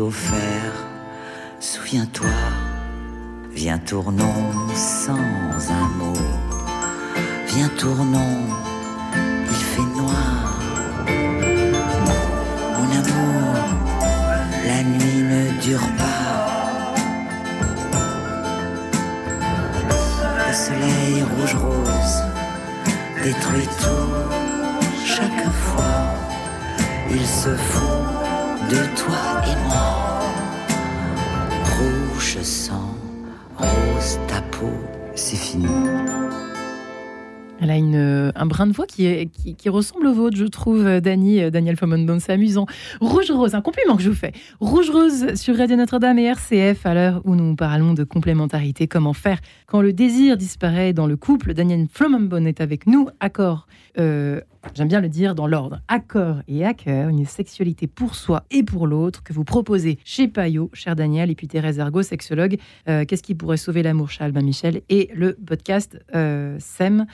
Offert 0.00 0.72
Souviens-toi, 1.60 2.28
viens 3.52 3.78
tournons 3.78 4.74
sans 4.74 5.14
un 5.14 5.88
mot. 5.98 6.12
Viens 7.46 7.70
tournons, 7.78 8.40
il 9.48 9.64
fait 9.72 9.88
noir. 9.96 10.60
Mon 12.76 12.90
amour, 13.00 13.54
la 14.66 14.82
nuit 14.82 15.22
ne 15.22 15.62
dure 15.62 15.88
pas. 15.96 16.94
Le 20.36 20.52
soleil 20.52 21.22
rouge-rose 21.22 22.22
détruit 23.22 23.68
tout 23.80 25.06
chaque 25.06 25.50
fois. 25.50 26.00
Il 27.10 27.26
se 27.26 27.56
fout 27.56 28.03
de 28.74 28.96
toi 28.96 29.40
et 29.46 29.56
moi. 29.68 30.20
Rouge 31.76 32.38
sang, 32.42 32.96
rose 33.56 34.18
ta 34.26 34.40
peau, 34.50 34.72
c'est 35.14 35.36
fini. 35.36 35.66
Elle 37.60 37.70
a 37.70 37.76
une, 37.76 37.94
euh, 37.94 38.32
un 38.34 38.46
brin 38.46 38.66
de 38.66 38.72
voix 38.72 38.84
qui, 38.86 39.30
qui, 39.56 39.68
ressemble 39.68 40.08
au 40.08 40.12
vôtre, 40.12 40.36
je 40.36 40.44
trouve, 40.44 40.84
euh, 40.86 41.00
Dany, 41.00 41.40
euh, 41.40 41.50
Daniel 41.50 41.76
Fomondon. 41.76 42.18
C'est 42.18 42.32
amusant. 42.32 42.66
Rouge 43.00 43.30
Rose, 43.30 43.54
un 43.54 43.62
compliment 43.62 43.96
que 43.96 44.02
je 44.02 44.10
vous 44.10 44.16
fais. 44.16 44.32
Rouge 44.60 44.90
Rose 44.90 45.34
sur 45.36 45.56
Radio 45.56 45.76
Notre-Dame 45.76 46.18
et 46.18 46.24
RCF, 46.24 46.84
à 46.84 46.94
l'heure 46.94 47.22
où 47.24 47.36
nous 47.36 47.54
parlons 47.54 47.94
de 47.94 48.04
complémentarité. 48.04 48.88
Comment 48.88 49.14
faire 49.14 49.38
quand 49.66 49.80
le 49.80 49.92
désir 49.92 50.36
disparaît 50.36 50.92
dans 50.92 51.06
le 51.06 51.16
couple 51.16 51.54
Daniel 51.54 51.86
Fomondon 51.90 52.44
est 52.44 52.60
avec 52.60 52.86
nous. 52.88 53.08
Accord, 53.20 53.66
j'aime 54.74 54.88
bien 54.88 55.00
le 55.00 55.08
dire 55.08 55.34
dans 55.34 55.46
l'ordre. 55.46 55.80
Accord 55.88 56.36
et 56.48 56.64
à 56.64 56.74
cœur, 56.74 57.08
une 57.08 57.26
sexualité 57.26 57.86
pour 57.86 58.14
soi 58.14 58.44
et 58.50 58.62
pour 58.62 58.86
l'autre 58.86 59.22
que 59.22 59.32
vous 59.32 59.44
proposez 59.44 59.98
chez 60.04 60.28
Payot, 60.28 60.70
cher 60.72 60.96
Daniel, 60.96 61.30
et 61.30 61.34
puis 61.34 61.48
Thérèse 61.48 61.80
Argot, 61.80 62.02
sexologue. 62.02 62.56
Euh, 62.88 63.04
Qu'est-ce 63.04 63.22
qui 63.22 63.34
pourrait 63.34 63.56
sauver 63.56 63.82
l'amour 63.82 64.10
chez 64.10 64.24
Albin 64.24 64.42
Michel 64.42 64.82
et 64.88 65.10
le 65.14 65.34
podcast 65.34 65.98
euh, 66.14 66.56
SEM. 66.58 67.06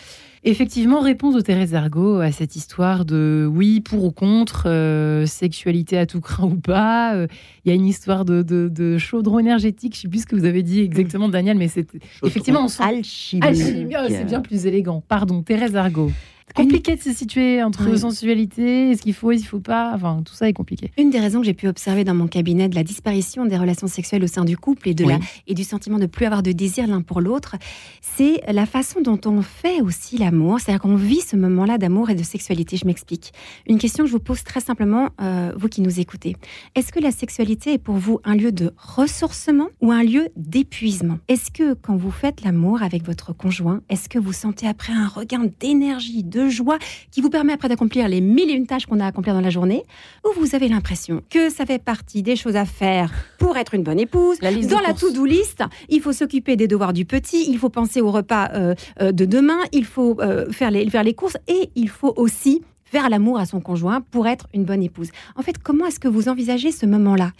Effectivement, 0.43 1.01
réponse 1.01 1.35
de 1.35 1.41
Thérèse 1.43 1.75
Argot 1.75 2.21
à 2.21 2.33
cette 2.33 2.57
histoire 2.57 3.05
de 3.05 3.47
oui, 3.53 3.81
pour 3.81 4.05
ou 4.05 4.11
contre, 4.11 4.65
euh, 4.67 5.27
sexualité 5.27 5.99
à 5.99 6.07
tout 6.07 6.21
craint 6.23 6.45
ou 6.47 6.57
pas. 6.57 7.15
Euh, 7.15 7.27
Il 7.65 7.69
y 7.69 7.73
a 7.73 7.75
une 7.75 7.87
histoire 7.87 8.25
de, 8.25 8.43
de, 8.43 8.69
de 8.69 8.97
chaudron 8.97 9.39
énergétique, 9.39 9.95
je 9.95 9.99
ne 9.99 10.03
sais 10.03 10.09
plus 10.09 10.21
ce 10.23 10.27
que 10.27 10.37
vous 10.37 10.47
avez 10.47 10.63
dit 10.63 10.81
exactement, 10.81 11.29
Daniel, 11.29 11.59
mais 11.59 11.69
c'est 11.69 11.87
effectivement, 12.25 12.65
on 12.65 12.69
sent. 12.69 12.83
Alchimique. 12.83 13.45
Alchimie, 13.45 13.95
oh, 13.99 14.07
c'est 14.09 14.25
bien 14.25 14.41
plus 14.41 14.65
élégant. 14.67 15.03
Pardon, 15.07 15.43
Thérèse 15.43 15.77
Argot. 15.77 16.11
C'est 16.57 16.63
compliqué 16.63 16.97
de 16.97 17.01
se 17.01 17.13
situer 17.13 17.63
entre 17.63 17.89
Oui. 17.89 17.99
sensualité, 17.99 18.91
est-ce 18.91 19.03
qu'il 19.03 19.15
faut, 19.15 19.31
est-ce 19.31 19.41
qu'il 19.43 19.49
faut 19.49 19.61
pas. 19.61 19.93
Enfin, 19.95 20.23
tout 20.25 20.35
ça 20.35 20.49
est 20.49 20.53
compliqué. 20.53 20.91
Une 20.99 21.11
des 21.11 21.21
raisons 21.21 21.41
que 21.41 21.47
j'ai 21.47 21.55
pu 21.55 21.69
observer 21.69 22.03
dans 22.05 22.15
mon 22.15 22.27
cabinet 22.27 22.69
de 22.69 22.75
la 22.75 22.83
disparition 22.83 23.47
des 23.47 23.57
relations 23.57 23.87
sexuelles 23.87 24.25
au 24.25 24.27
sein 24.27 24.45
du 24.45 24.57
couple 24.57 24.89
et, 24.89 24.95
de 24.95 25.05
Oui. 25.05 25.13
la, 25.13 25.19
et 25.47 25.55
du 25.55 25.65
sentiment 25.65 25.99
de 25.99 26.07
plus 26.07 26.27
avoir 26.27 26.43
de 26.43 26.53
désir 26.53 26.87
l'un 26.89 27.03
pour 27.03 27.21
l'autre, 27.21 27.57
c'est 28.01 28.41
la 28.53 28.67
façon 28.67 29.01
dont 29.01 29.21
on 29.27 29.43
fait 29.43 29.81
aussi 29.81 30.19
l'amour, 30.19 30.59
c'est-à-dire 30.61 30.81
qu'on 30.83 30.97
vit 30.97 31.21
ce 31.21 31.37
moment-là 31.37 31.79
d'amour 31.79 32.11
et 32.11 32.15
de 32.15 32.23
sexualité. 32.23 32.77
Je 32.77 32.87
m'explique. 32.87 33.33
Une 33.69 33.79
question 33.79 34.05
que 34.05 34.09
je 34.09 34.15
vous 34.15 34.21
pose 34.21 34.43
très 34.43 34.61
simplement, 34.61 35.11
euh, 35.21 35.53
vous 35.57 35.69
qui 35.69 35.81
nous 35.83 36.01
écoutez. 36.01 36.37
Est-ce 36.75 36.93
que 36.93 37.01
la 37.01 37.13
sexualité 37.13 37.75
est 37.75 37.79
pour 37.79 37.97
vous 37.97 38.21
un 38.25 38.35
lieu 38.35 38.53
de 38.53 38.73
ressourcement 38.77 39.69
ou 39.81 39.93
un 39.93 40.03
lieu 40.03 40.29
d'épuisement? 40.37 41.19
Est-ce 41.29 41.51
que 41.51 41.75
quand 41.75 41.97
vous 41.97 42.11
faites 42.11 42.43
l'amour 42.43 42.83
avec 42.83 43.05
votre 43.07 43.33
conjoint, 43.33 43.81
est-ce 43.89 44.09
que 44.09 44.19
vous 44.19 44.33
sentez 44.33 44.67
après 44.67 44.93
un 44.93 45.07
regain 45.09 45.47
d'énergie, 45.61 46.23
de 46.25 46.40
joie 46.49 46.79
qui 47.11 47.21
vous 47.21 47.31
permet 47.31 47.53
après 47.53 47.69
d'accomplir 47.69 48.09
les 48.09 48.21
mille 48.21 48.51
et 48.51 48.55
une 48.55 48.67
tâches 48.67 48.87
qu'on 48.87 49.01
a 49.01 49.05
à 49.05 49.09
accomplir 49.09 49.35
dans 49.35 49.41
la 49.41 49.51
journée 49.51 49.85
Ou 50.25 50.41
vous 50.41 50.55
avez 50.55 50.69
l'impression 50.69 51.23
que 51.31 51.51
ça 51.51 51.67
fait 51.67 51.83
partie 51.83 52.23
des 52.23 52.37
choses 52.37 52.57
à 52.57 52.65
faire 52.65 53.13
pour 53.39 53.57
être 53.57 53.75
une 53.75 53.83
bonne 53.83 54.01
épouse. 54.01 54.39
La 54.43 54.51
liste 54.51 54.71
Dans 54.71 54.79
de 54.79 54.85
la 54.85 54.95
to-do 54.95 55.25
list, 55.25 55.63
il 55.89 56.01
faut 56.01 56.13
s'occuper 56.13 56.57
des 56.57 56.69
devoirs 56.69 56.93
du 56.93 57.05
petit, 57.05 57.47
il 57.49 57.59
faut 57.59 57.69
penser 57.69 58.01
au 58.01 58.11
repas 58.11 58.51
euh, 58.55 58.75
euh, 59.01 59.13
de 59.13 59.25
demain, 59.25 59.61
il 59.73 59.85
faut 59.85 60.17
euh, 60.21 60.51
faire, 60.51 60.71
les, 60.71 60.89
faire 60.89 61.03
les 61.03 61.15
courses 61.15 61.37
et 61.49 61.71
il 61.75 61.89
faut 61.89 62.13
aussi 62.17 62.63
faire 62.91 63.09
l'amour 63.09 63.39
à 63.39 63.47
son 63.47 63.61
conjoint 63.61 64.01
pour 64.01 64.27
être 64.27 64.49
une 64.53 64.65
bonne 64.65 64.83
épouse. 64.83 65.11
En 65.37 65.43
fait, 65.43 65.59
comment 65.63 65.87
est-ce 65.87 66.01
que 66.01 66.09
vous 66.09 66.29
envisagez 66.29 66.73
ce 66.73 66.87
moment-là? 66.87 67.33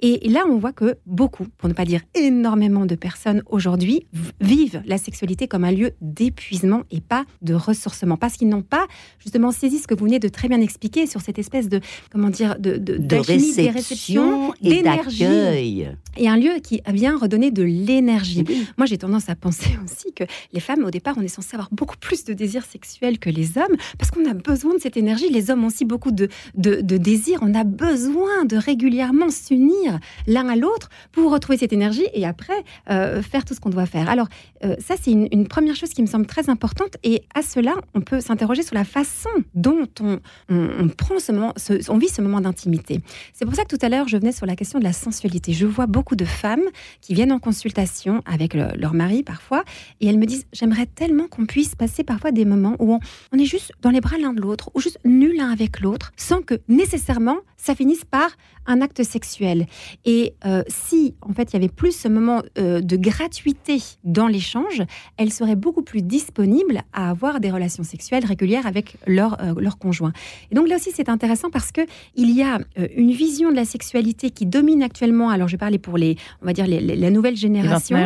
Et, 0.00 0.28
là, 0.28 0.44
on 0.48 0.58
voit 0.58 0.72
que 0.72 0.98
beaucoup, 1.06 1.46
pour 1.56 1.68
ne 1.68 1.74
pas 1.74 1.84
dire 1.84 2.02
énormément 2.14 2.84
de 2.84 2.94
personnes 2.94 3.42
aujourd'hui, 3.46 4.06
vivent 4.40 4.82
la 4.84 4.98
sexualité 4.98 5.48
comme 5.48 5.64
un 5.64 5.72
lieu 5.72 5.92
d'épuisement 6.02 6.82
et 6.90 7.00
pas 7.00 7.24
de 7.42 7.54
ressourcement, 7.54 8.16
parce 8.16 8.34
qu'ils 8.34 8.48
n'ont 8.48 8.62
pas 8.62 8.86
justement 9.18 9.50
saisi 9.50 9.78
ce 9.78 9.86
que 9.86 9.94
vous 9.94 10.04
venez 10.04 10.18
de 10.18 10.28
très 10.28 10.48
bien 10.48 10.60
expliquer 10.60 11.06
sur 11.06 11.22
cette 11.22 11.38
espèce 11.38 11.68
de, 11.68 11.80
comment 12.10 12.28
dire, 12.28 12.58
de, 12.58 12.76
de, 12.76 12.98
de 12.98 13.16
réception, 13.16 14.52
d'énergie. 14.60 15.86
Et 16.16 16.28
un 16.28 16.36
lieu 16.36 16.58
qui 16.62 16.82
vient 16.88 17.16
redonner 17.16 17.50
de 17.50 17.62
l'énergie. 17.62 18.44
Moi, 18.76 18.86
j'ai 18.86 18.98
tendance 18.98 19.28
à 19.28 19.34
penser 19.34 19.78
aussi 19.84 20.12
que 20.12 20.24
les 20.52 20.60
femmes, 20.60 20.84
au 20.84 20.90
départ, 20.90 21.14
on 21.16 21.22
est 21.22 21.28
censé 21.28 21.54
avoir 21.54 21.68
beaucoup 21.72 21.96
plus 21.96 22.24
de 22.24 22.34
désirs 22.34 22.64
sexuels 22.64 23.18
que 23.18 23.30
les 23.30 23.56
hommes, 23.56 23.76
parce 23.98 24.10
qu'on 24.10 24.28
a 24.28 24.34
besoin 24.34 24.74
de 24.74 24.80
cette 24.80 24.97
énergie. 24.98 25.30
Les 25.30 25.50
hommes 25.50 25.64
ont 25.64 25.68
aussi 25.68 25.84
beaucoup 25.84 26.10
de, 26.10 26.28
de, 26.54 26.80
désirs. 26.96 27.38
On 27.42 27.54
a 27.54 27.64
besoin 27.64 28.44
de 28.44 28.56
régulièrement 28.56 29.30
s'unir 29.30 29.98
l'un 30.26 30.48
à 30.48 30.56
l'autre 30.56 30.88
pour 31.12 31.32
retrouver 31.32 31.58
cette 31.58 31.72
énergie 31.72 32.06
et 32.12 32.26
après 32.26 32.64
euh, 32.90 33.22
faire 33.22 33.44
tout 33.44 33.54
ce 33.54 33.60
qu'on 33.60 33.70
doit 33.70 33.86
faire. 33.86 34.08
Alors, 34.08 34.28
euh, 34.64 34.76
ça, 34.78 34.94
c'est 35.00 35.12
une, 35.12 35.48
première 35.48 35.76
chose 35.76 35.90
qui 35.90 36.02
me 36.02 36.06
semble 36.06 36.26
très 36.26 36.50
importante. 36.50 36.96
Et 37.04 37.22
à 37.34 37.42
cela, 37.42 37.74
on 37.94 38.00
peut 38.00 38.20
s'interroger 38.20 38.62
sur 38.62 38.74
la 38.74 38.84
façon 38.84 39.30
dont 39.54 39.88
on, 40.00 40.18
on, 40.48 40.88
prend 40.88 41.18
ce 41.18 41.32
moment, 41.32 41.54
on 41.88 41.98
vit 41.98 42.08
ce 42.08 42.20
moment 42.20 42.40
d'intimité. 42.40 43.00
C'est 43.32 43.44
pour 43.44 43.54
ça 43.54 43.64
que 43.64 43.74
tout 43.74 43.84
à 43.84 43.88
l'heure, 43.88 44.08
je 44.08 44.16
venais 44.16 44.32
sur 44.32 44.46
la 44.46 44.56
question 44.56 44.78
de 44.78 44.84
la 44.84 44.92
sensualité. 44.92 45.52
Je 45.52 45.66
vois 45.66 45.86
beaucoup 45.86 46.16
de 46.16 46.24
femmes 46.24 46.64
qui 47.00 47.14
viennent 47.14 47.32
en 47.32 47.38
consultation 47.38 48.22
avec 48.26 48.54
leur 48.54 48.94
mari 48.94 49.22
parfois 49.22 49.64
et 50.00 50.08
elles 50.08 50.18
me 50.18 50.26
disent 50.26 50.46
J'aimerais 50.52 50.86
tellement 50.86 51.28
qu'on 51.28 51.46
puisse 51.46 51.74
passer 51.74 52.04
parfois 52.04 52.32
des 52.32 52.44
moments 52.44 52.76
où 52.78 52.94
on, 52.94 53.00
on 53.32 53.38
est 53.38 53.44
juste 53.44 53.72
dans 53.82 53.90
les 53.90 54.00
bras 54.00 54.18
l'un 54.18 54.32
de 54.32 54.40
l'autre 54.40 54.70
ou 54.74 54.80
juste 54.88 54.98
nul 55.04 55.36
l'un 55.36 55.50
avec 55.50 55.80
l'autre 55.80 56.12
sans 56.16 56.40
que 56.40 56.54
nécessairement 56.68 57.38
ça 57.58 57.74
finisse 57.74 58.04
par 58.04 58.30
un 58.66 58.80
acte 58.82 59.02
sexuel. 59.02 59.66
Et 60.04 60.34
euh, 60.44 60.62
si, 60.68 61.14
en 61.22 61.32
fait, 61.32 61.50
il 61.50 61.54
y 61.54 61.56
avait 61.56 61.68
plus 61.68 61.92
ce 61.92 62.06
moment 62.06 62.42
euh, 62.58 62.80
de 62.80 62.96
gratuité 62.96 63.82
dans 64.04 64.28
l'échange, 64.28 64.82
elles 65.16 65.32
seraient 65.32 65.56
beaucoup 65.56 65.82
plus 65.82 66.02
disponibles 66.02 66.82
à 66.92 67.10
avoir 67.10 67.40
des 67.40 67.50
relations 67.50 67.82
sexuelles 67.82 68.24
régulières 68.24 68.66
avec 68.66 68.96
leur, 69.06 69.42
euh, 69.42 69.54
leur 69.58 69.78
conjoint. 69.78 70.12
Et 70.50 70.54
donc 70.54 70.68
là 70.68 70.76
aussi, 70.76 70.90
c'est 70.94 71.08
intéressant 71.08 71.50
parce 71.50 71.72
que 71.72 71.80
il 72.14 72.30
y 72.30 72.42
a 72.42 72.58
une 72.96 73.10
vision 73.10 73.50
de 73.50 73.56
la 73.56 73.64
sexualité 73.64 74.30
qui 74.30 74.46
domine 74.46 74.82
actuellement. 74.82 75.30
Alors, 75.30 75.48
je 75.48 75.56
parler 75.56 75.78
pour 75.78 75.98
les, 75.98 76.16
on 76.42 76.46
va 76.46 76.52
dire, 76.52 76.66
les, 76.66 76.80
la 76.80 77.10
nouvelle 77.10 77.36
génération. 77.36 77.96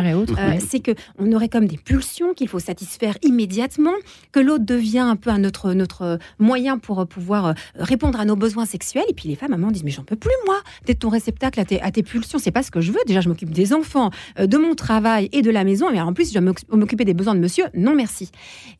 C'est 0.59 0.79
que 0.79 0.91
on 1.19 1.31
aurait 1.33 1.49
comme 1.49 1.67
des 1.67 1.77
pulsions 1.77 2.33
qu'il 2.33 2.47
faut 2.47 2.59
satisfaire 2.59 3.17
immédiatement, 3.21 3.93
que 4.31 4.39
l'autre 4.39 4.65
devient 4.65 4.99
un 4.99 5.15
peu 5.15 5.29
un 5.29 5.37
notre, 5.37 5.73
notre 5.73 6.17
moyen 6.39 6.72
pour 6.77 7.05
pouvoir 7.07 7.53
répondre 7.75 8.19
à 8.19 8.25
nos 8.25 8.35
besoins 8.35 8.65
sexuels. 8.65 9.05
Et 9.09 9.13
puis 9.13 9.29
les 9.29 9.35
femmes, 9.35 9.53
à 9.53 9.55
un 9.55 9.59
moment, 9.59 9.71
disent, 9.71 9.83
mais 9.83 9.91
j'en 9.91 10.03
peux 10.03 10.15
plus, 10.15 10.31
moi 10.45 10.55
d'être 10.85 10.99
ton 10.99 11.09
réceptacle 11.09 11.59
à 11.59 11.65
tes, 11.65 11.81
à 11.81 11.91
tes 11.91 12.03
pulsions. 12.03 12.39
C'est 12.39 12.51
pas 12.51 12.63
ce 12.63 12.71
que 12.71 12.81
je 12.81 12.91
veux. 12.91 12.99
Déjà, 13.07 13.21
je 13.21 13.29
m'occupe 13.29 13.51
des 13.51 13.73
enfants, 13.73 14.11
euh, 14.39 14.47
de 14.47 14.57
mon 14.57 14.75
travail 14.75 15.29
et 15.31 15.41
de 15.41 15.51
la 15.51 15.63
maison. 15.63 15.89
Et 15.91 15.99
en 15.99 16.13
plus, 16.13 16.33
je 16.33 16.39
dois 16.39 16.53
m'occuper 16.71 17.05
des 17.05 17.13
besoins 17.13 17.35
de 17.35 17.39
monsieur. 17.39 17.65
Non, 17.73 17.95
merci. 17.95 18.31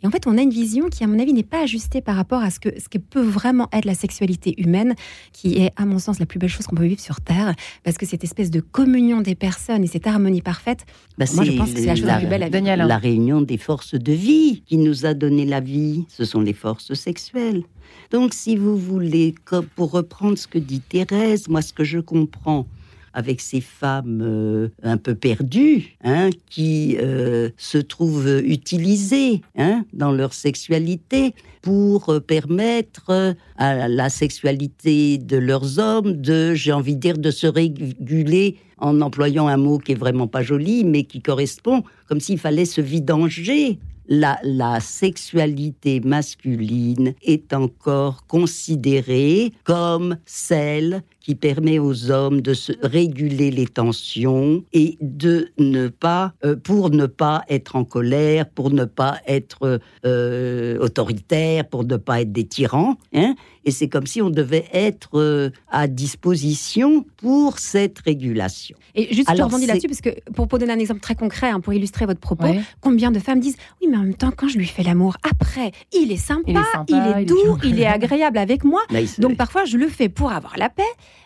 Et 0.01 0.07
en 0.07 0.11
fait, 0.11 0.27
on 0.27 0.37
a 0.37 0.41
une 0.41 0.49
vision 0.49 0.89
qui, 0.89 1.03
à 1.03 1.07
mon 1.07 1.19
avis, 1.19 1.33
n'est 1.33 1.43
pas 1.43 1.63
ajustée 1.63 2.01
par 2.01 2.15
rapport 2.15 2.41
à 2.41 2.49
ce 2.49 2.59
que, 2.59 2.69
ce 2.79 2.89
que 2.89 2.97
peut 2.97 3.21
vraiment 3.21 3.69
être 3.71 3.85
la 3.85 3.95
sexualité 3.95 4.59
humaine, 4.61 4.95
qui 5.31 5.57
est, 5.57 5.71
à 5.75 5.85
mon 5.85 5.99
sens, 5.99 6.19
la 6.19 6.25
plus 6.25 6.39
belle 6.39 6.49
chose 6.49 6.67
qu'on 6.67 6.75
peut 6.75 6.85
vivre 6.85 7.01
sur 7.01 7.21
Terre. 7.21 7.53
Parce 7.83 7.97
que 7.97 8.05
cette 8.05 8.23
espèce 8.23 8.51
de 8.51 8.59
communion 8.59 9.21
des 9.21 9.35
personnes 9.35 9.83
et 9.83 9.87
cette 9.87 10.07
harmonie 10.07 10.41
parfaite, 10.41 10.85
bah, 11.17 11.25
moi, 11.35 11.43
je 11.43 11.51
pense 11.53 11.71
que 11.71 11.79
c'est 11.79 11.85
la 11.85 11.95
chose 11.95 12.05
la, 12.05 12.17
plus 12.17 12.27
belle 12.27 12.43
à 12.43 12.49
Daniel. 12.49 12.79
La 12.79 12.97
réunion 12.97 13.41
des 13.41 13.57
forces 13.57 13.95
de 13.95 14.13
vie 14.13 14.63
qui 14.65 14.77
nous 14.77 15.05
a 15.05 15.13
donné 15.13 15.45
la 15.45 15.59
vie, 15.59 16.05
ce 16.09 16.25
sont 16.25 16.41
les 16.41 16.53
forces 16.53 16.93
sexuelles. 16.93 17.63
Donc, 18.11 18.33
si 18.33 18.55
vous 18.55 18.77
voulez, 18.77 19.35
pour 19.75 19.91
reprendre 19.91 20.37
ce 20.37 20.47
que 20.47 20.59
dit 20.59 20.81
Thérèse, 20.81 21.47
moi, 21.47 21.61
ce 21.61 21.73
que 21.73 21.83
je 21.83 21.99
comprends 21.99 22.67
avec 23.13 23.41
ces 23.41 23.61
femmes 23.61 24.21
euh, 24.21 24.69
un 24.81 24.97
peu 24.97 25.15
perdues, 25.15 25.95
hein, 26.03 26.29
qui 26.49 26.97
euh, 26.99 27.49
se 27.57 27.77
trouvent 27.77 28.41
utilisées 28.43 29.41
hein, 29.55 29.85
dans 29.93 30.11
leur 30.11 30.33
sexualité 30.33 31.33
pour 31.61 32.09
euh, 32.09 32.19
permettre 32.19 33.35
à 33.57 33.87
la 33.87 34.09
sexualité 34.09 35.19
de 35.19 35.37
leurs 35.37 35.79
hommes 35.79 36.13
de, 36.13 36.53
j'ai 36.55 36.73
envie 36.73 36.95
de 36.95 36.99
dire, 36.99 37.17
de 37.17 37.31
se 37.31 37.47
réguler 37.47 38.57
en 38.79 38.99
employant 39.01 39.47
un 39.47 39.57
mot 39.57 39.77
qui 39.77 39.93
est 39.93 39.95
vraiment 39.95 40.27
pas 40.27 40.41
joli, 40.41 40.83
mais 40.83 41.03
qui 41.03 41.21
correspond 41.21 41.83
comme 42.07 42.19
s'il 42.19 42.39
fallait 42.39 42.65
se 42.65 42.81
vidanger 42.81 43.79
la, 44.13 44.79
sexualité 44.79 45.99
masculine 45.99 47.13
est 47.23 47.53
encore 47.53 48.25
considérée 48.27 49.51
comme 49.63 50.17
celle 50.25 51.03
qui 51.23 51.35
permet 51.35 51.79
aux 51.79 52.11
hommes 52.11 52.41
de 52.41 52.53
se 52.53 52.73
réguler 52.83 53.49
les 53.49 53.65
tensions 53.65 54.63
et 54.73 54.97
de 54.99 55.49
ne 55.57 55.87
pas, 55.87 56.33
euh, 56.43 56.57
pour 56.57 56.89
ne 56.89 57.05
pas 57.05 57.43
être 57.49 57.77
en 57.77 57.85
colère, 57.85 58.47
pour 58.47 58.71
ne 58.71 58.83
pas 58.83 59.19
être 59.25 59.79
euh, 60.05 60.77
autoritaire, 60.79 61.65
pour 61.65 61.85
ne 61.85 61.95
pas 61.95 62.21
être 62.21 62.33
des 62.33 62.45
tyrans. 62.45 62.97
Hein 63.13 63.35
et 63.65 63.71
c'est 63.71 63.87
comme 63.87 64.07
si 64.07 64.21
on 64.21 64.29
devait 64.29 64.65
être 64.73 65.17
euh, 65.17 65.49
à 65.71 65.87
disposition 65.87 67.05
pour 67.17 67.59
cette 67.59 67.99
régulation. 67.99 68.75
Et 68.95 69.13
juste, 69.13 69.29
Alors, 69.29 69.49
je 69.49 69.55
rebondis 69.55 69.67
là-dessus, 69.67 69.87
parce 69.87 70.01
que 70.01 70.09
pour, 70.31 70.47
pour, 70.47 70.59
donner 70.59 70.73
un 70.73 70.79
exemple 70.79 70.99
très 70.99 71.15
concret, 71.15 71.49
hein, 71.49 71.59
pour 71.59 71.73
illustrer 71.73 72.05
votre 72.05 72.19
propos, 72.19 72.47
combien 72.81 73.11
de 73.11 73.19
femmes 73.19 73.39
disent 73.39 73.55
Oui, 73.81 73.87
mais 73.89 73.97
en 73.97 74.03
même 74.03 74.15
temps, 74.15 74.31
quand 74.35 74.47
je 74.47 74.57
lui 74.57 74.67
fais 74.67 74.83
l'amour, 74.83 75.17
après, 75.29 75.71
il 75.93 76.11
est 76.11 76.17
sympa, 76.17 76.63
il 76.87 76.95
est, 76.95 77.25
doux, 77.25 77.57
il 77.63 77.79
est, 77.79 77.85
agréable 77.85 78.37
avec 78.37 78.63
moi. 78.63 78.81
Donc 79.19 79.37
parfois, 79.37 79.65
je 79.65 79.77
le 79.77 79.87
fais 79.87 80.09
pour 80.09 80.31
avoir 80.31 80.57
la 80.57 80.69
paix. 80.69 80.83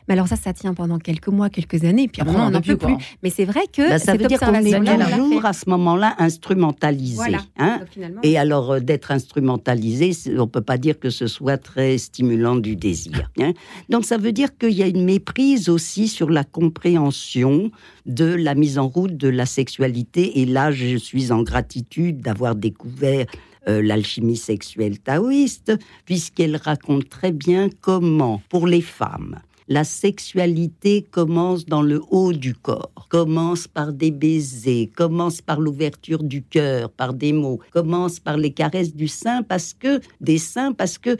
Mais 0.08 0.14
alors 0.14 0.28
ça, 0.28 0.36
ça 0.36 0.54
tient 0.54 0.74
pendant 0.74 1.00
quelques 1.00 1.28
mois, 1.28 1.50
quelques 1.50 1.84
années, 1.84 2.08
puis 2.08 2.22
après, 2.22 2.36
on 2.36 2.50
n'en 2.50 2.62
peut 2.62 2.78
plus. 2.78 2.96
Mais 3.24 3.30
c'est 3.30 3.46
vrai 3.46 3.62
que 3.72 3.90
bah, 3.90 4.00
ça 4.00 4.16
veut 4.16 4.26
dire 4.26 4.40
qu'on 4.40 4.54
est 4.54 5.16
toujours 5.16 5.46
à 5.46 5.54
ce 5.54 5.70
moment-là 5.70 6.16
instrumentalisé. 6.18 7.36
Hein 7.58 7.82
et 8.24 8.38
alors 8.38 8.74
euh, 8.74 8.80
d'être 8.80 9.12
instrumentalisé, 9.12 10.12
on 10.38 10.48
peut 10.48 10.62
pas 10.62 10.78
dire 10.78 11.00
que 11.00 11.10
ce 11.10 11.28
soit 11.28 11.58
très 11.58 11.98
stimulant 11.98 12.56
du 12.56 12.76
désir. 12.76 13.30
Hein 13.40 13.54
Donc 13.90 14.06
ça 14.06 14.18
veut 14.18 14.32
dire 14.32 14.58
qu'il 14.58 14.74
y 14.74 14.84
a 14.84 14.88
une 14.88 15.04
méprise 15.04 15.70
aussi 15.70 16.08
sur 16.08 16.30
la 16.30 16.44
compréhension 16.44 17.72
de 18.06 18.26
la 18.26 18.56
mise 18.56 18.80
en 18.80 18.88
route 18.88 19.18
de 19.18 19.28
la 19.28 19.46
sexualité. 19.46 20.40
Et 20.40 20.46
là, 20.46 20.72
je 20.72 20.98
suis 20.98 21.32
en 21.32 21.44
gratitude 21.44 22.22
d'avoir 22.22 22.56
découvert 22.56 23.26
euh, 23.68 23.82
l'alchimie 23.82 24.38
sexuelle 24.38 25.00
taoïste, 25.00 25.74
puisqu'elle 26.06 26.56
raconte 26.56 27.10
très 27.10 27.34
bien 27.34 27.70
comment, 27.82 28.42
pour 28.50 28.66
les 28.66 28.82
femmes, 28.82 29.40
la 29.68 29.84
sexualité 29.84 31.02
commence 31.02 31.66
dans 31.66 31.82
le 31.82 32.02
haut 32.10 32.34
du 32.34 32.54
corps, 32.54 33.08
commence 33.10 33.68
par 33.68 33.92
des 33.92 34.12
baisers, 34.12 34.90
commence 34.96 35.42
par 35.42 35.60
l'ouverture 35.60 36.24
du 36.24 36.44
cœur, 36.44 36.90
par 36.90 37.14
des 37.14 37.34
mots, 37.34 37.60
commence 37.72 38.20
par 38.20 38.38
les 38.38 38.52
caresses 38.52 38.96
du 38.96 39.08
sein 39.08 39.44
parce 39.44 39.74
que 39.74 40.00
des 40.22 40.38
seins 40.38 40.72
parce 40.72 40.98
que 40.98 41.18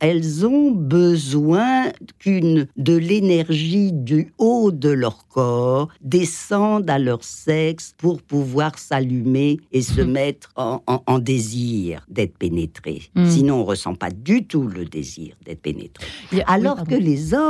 elles 0.00 0.46
ont 0.46 0.70
besoin 0.70 1.90
qu'une 2.18 2.66
de 2.76 2.96
l'énergie 2.96 3.92
du 3.92 4.32
haut 4.38 4.70
de 4.70 4.88
leur 4.88 5.26
corps 5.28 5.88
descende 6.00 6.88
à 6.88 6.98
leur 6.98 7.24
sexe 7.24 7.94
pour 7.98 8.22
pouvoir 8.22 8.78
s'allumer 8.78 9.58
et 9.72 9.82
se 9.82 10.00
mhm. 10.00 10.10
mettre 10.10 10.52
en, 10.56 11.18
désir 11.18 12.06
d'être 12.08 12.38
pénétré. 12.38 13.02
Mhm. 13.14 13.30
Sinon, 13.30 13.60
on 13.60 13.64
ressent 13.64 13.94
pas 13.94 14.10
du 14.10 14.46
tout 14.46 14.62
le 14.62 14.84
désir 14.84 15.34
d'être 15.44 15.60
pénétré. 15.60 16.06
Alors 16.46 16.84
que 16.84 16.94
les 16.94 17.34
hommes 17.34 17.49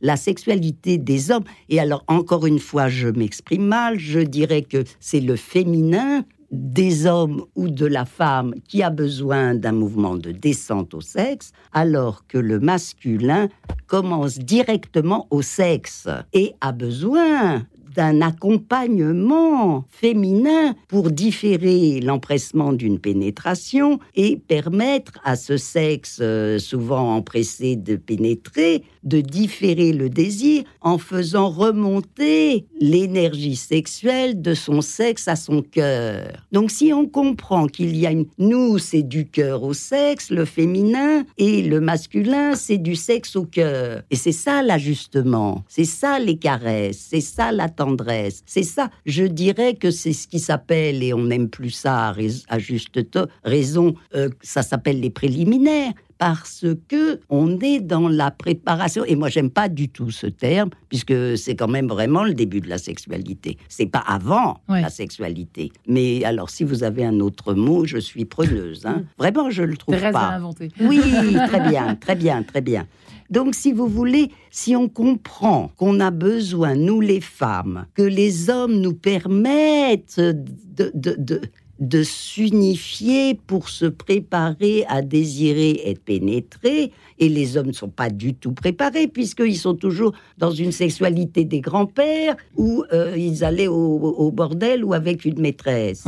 la 0.00 0.16
sexualité 0.16 0.98
des 0.98 1.30
hommes. 1.30 1.44
Et 1.68 1.80
alors, 1.80 2.04
encore 2.08 2.46
une 2.46 2.58
fois, 2.58 2.88
je 2.88 3.08
m'exprime 3.08 3.66
mal, 3.66 3.98
je 3.98 4.20
dirais 4.20 4.62
que 4.62 4.84
c'est 5.00 5.20
le 5.20 5.36
féminin 5.36 6.24
des 6.50 7.06
hommes 7.06 7.44
ou 7.56 7.68
de 7.68 7.86
la 7.86 8.04
femme 8.04 8.54
qui 8.68 8.82
a 8.82 8.90
besoin 8.90 9.54
d'un 9.54 9.72
mouvement 9.72 10.14
de 10.14 10.30
descente 10.30 10.94
au 10.94 11.00
sexe, 11.00 11.52
alors 11.72 12.26
que 12.28 12.38
le 12.38 12.60
masculin 12.60 13.48
commence 13.86 14.38
directement 14.38 15.26
au 15.30 15.42
sexe 15.42 16.08
et 16.32 16.54
a 16.60 16.70
besoin 16.72 17.64
d'un 17.94 18.20
accompagnement 18.22 19.84
féminin 19.88 20.74
pour 20.88 21.10
différer 21.10 22.00
l'empressement 22.00 22.72
d'une 22.72 22.98
pénétration 22.98 23.98
et 24.14 24.36
permettre 24.36 25.12
à 25.24 25.36
ce 25.36 25.56
sexe 25.56 26.18
euh, 26.20 26.58
souvent 26.58 27.14
empressé 27.14 27.76
de 27.76 27.96
pénétrer 27.96 28.82
de 29.04 29.20
différer 29.20 29.92
le 29.92 30.08
désir 30.08 30.64
en 30.80 30.98
faisant 30.98 31.48
remonter 31.48 32.66
l'énergie 32.80 33.56
sexuelle 33.56 34.40
de 34.40 34.54
son 34.54 34.80
sexe 34.80 35.28
à 35.28 35.36
son 35.36 35.62
cœur. 35.62 36.32
Donc 36.52 36.70
si 36.70 36.92
on 36.92 37.06
comprend 37.06 37.66
qu'il 37.66 37.96
y 37.96 38.06
a 38.06 38.10
une... 38.10 38.26
Nous, 38.38 38.78
c'est 38.78 39.02
du 39.02 39.26
cœur 39.26 39.62
au 39.62 39.74
sexe, 39.74 40.30
le 40.30 40.44
féminin, 40.44 41.24
et 41.38 41.62
le 41.62 41.80
masculin, 41.80 42.54
c'est 42.54 42.78
du 42.78 42.96
sexe 42.96 43.36
au 43.36 43.44
cœur. 43.44 44.02
Et 44.10 44.16
c'est 44.16 44.32
ça 44.32 44.62
l'ajustement, 44.62 45.64
c'est 45.68 45.84
ça 45.84 46.18
les 46.18 46.36
caresses, 46.36 47.06
c'est 47.10 47.20
ça 47.20 47.52
la 47.52 47.68
tendresse, 47.68 48.42
c'est 48.46 48.62
ça. 48.62 48.90
Je 49.06 49.24
dirais 49.24 49.74
que 49.74 49.90
c'est 49.90 50.12
ce 50.12 50.26
qui 50.26 50.40
s'appelle, 50.40 51.02
et 51.02 51.14
on 51.14 51.24
n'aime 51.24 51.48
plus 51.48 51.70
ça 51.70 52.14
à, 52.48 52.58
juste 52.58 52.98
raison, 53.44 53.94
euh, 54.14 54.28
ça 54.42 54.62
s'appelle 54.62 55.00
les 55.00 55.10
préliminaires, 55.10 55.92
parce 56.18 56.64
que 56.88 57.20
on 57.28 57.58
est 57.60 57.80
dans 57.80 58.08
la 58.08 58.30
préparation. 58.30 59.04
Et 59.04 59.16
moi, 59.16 59.28
j'aime 59.28 59.50
pas 59.50 59.68
du 59.68 59.88
tout 59.88 60.10
ce 60.10 60.26
terme, 60.26 60.70
puisque 60.88 61.36
c'est 61.36 61.56
quand 61.56 61.68
même 61.68 61.88
vraiment 61.88 62.24
le 62.24 62.34
début 62.34 62.60
de 62.60 62.68
la 62.68 62.78
sexualité. 62.78 63.58
C'est 63.68 63.86
pas 63.86 64.04
avant 64.06 64.60
Ouais. 64.68 64.80
la 64.80 64.90
sexualité. 64.90 65.72
Mais 65.86 66.24
alors, 66.24 66.50
si 66.50 66.64
vous 66.64 66.84
avez 66.84 67.04
un 67.04 67.20
autre 67.20 67.54
mot, 67.54 67.84
je 67.84 67.98
suis 67.98 68.24
preneuse. 68.24 68.86
Hein. 68.86 69.04
Vraiment, 69.18 69.50
je 69.50 69.62
le 69.62 69.76
trouve 69.76 69.94
Thérèse 69.96 70.12
pas. 70.12 70.30
l'a 70.30 70.36
inventé. 70.36 70.68
Oui, 70.80 71.00
très 71.48 71.68
bien, 71.68 71.94
très 71.96 72.14
bien, 72.14 72.42
très 72.42 72.60
bien. 72.60 72.86
Donc, 73.30 73.54
si 73.54 73.72
vous 73.72 73.86
voulez, 73.88 74.30
si 74.50 74.76
on 74.76 74.88
comprend 74.88 75.70
qu'on 75.76 75.98
a 76.00 76.10
besoin, 76.10 76.74
nous 76.74 77.00
les 77.00 77.20
femmes, 77.22 77.86
que 77.94 78.02
les 78.02 78.50
hommes 78.50 78.80
nous 78.80 78.92
permettent 78.94 80.18
de, 80.20 80.90
de, 80.94 81.14
de, 81.18 81.40
de 81.80 82.02
s'unifier 82.02 83.34
pour 83.46 83.68
se 83.68 83.86
préparer 83.86 84.84
à 84.88 85.02
désirer 85.02 85.80
être 85.86 86.02
pénétrés, 86.02 86.92
et 87.18 87.28
les 87.28 87.56
hommes 87.56 87.68
ne 87.68 87.72
sont 87.72 87.88
pas 87.88 88.10
du 88.10 88.34
tout 88.34 88.52
préparés, 88.52 89.08
puisqu'ils 89.08 89.56
sont 89.56 89.74
toujours 89.74 90.12
dans 90.38 90.50
une 90.50 90.72
sexualité 90.72 91.44
des 91.44 91.60
grands-pères, 91.60 92.36
où 92.56 92.84
euh, 92.92 93.16
ils 93.16 93.44
allaient 93.44 93.66
au, 93.66 94.30
bordel 94.32 94.84
ou 94.84 94.94
avec 94.94 95.24
une 95.24 95.40
maîtresse. 95.40 96.04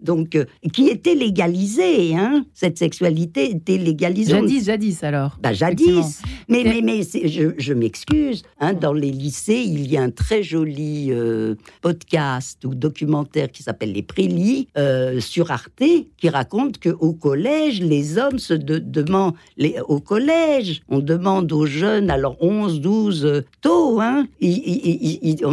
Donc, 0.00 0.34
euh, 0.36 0.44
qui 0.72 0.88
était 0.88 1.14
légalisée, 1.14 2.14
hein 2.14 2.44
Cette 2.54 2.78
sexualité 2.78 3.50
était 3.50 3.78
légalisée. 3.78 4.32
Jadis, 4.32 4.64
jadis 4.64 5.02
alors. 5.04 5.38
Bah, 5.42 5.52
jadis. 5.52 6.22
Mais, 6.48 6.62
mais, 6.64 6.80
mais 6.82 7.02
je, 7.02 7.50
je 7.58 7.72
m'excuse. 7.74 8.42
Hein, 8.60 8.74
dans 8.74 8.92
les 8.92 9.10
lycées, 9.10 9.62
il 9.66 9.90
y 9.90 9.96
a 9.96 10.02
un 10.02 10.10
très 10.10 10.42
joli 10.42 11.08
euh, 11.10 11.54
podcast 11.82 12.64
ou 12.64 12.74
documentaire 12.74 13.50
qui 13.50 13.62
s'appelle 13.62 13.92
Les 13.92 14.02
Prélis 14.02 14.68
euh, 14.76 15.20
sur 15.20 15.50
Arte 15.50 15.82
qui 16.16 16.28
raconte 16.28 16.78
qu'au 16.78 17.12
collège, 17.12 17.80
les 17.80 18.18
hommes 18.18 18.38
se 18.38 18.54
de- 18.54 18.78
demandent. 18.78 19.34
Les, 19.56 19.76
au 19.88 20.00
collège, 20.00 20.82
on 20.88 20.98
demande 20.98 21.52
aux 21.52 21.66
jeunes, 21.66 22.10
alors 22.10 22.36
11, 22.40 22.80
12, 22.80 23.24
euh, 23.24 23.40
tôt, 23.60 24.00
hein, 24.00 24.26
ils, 24.40 24.58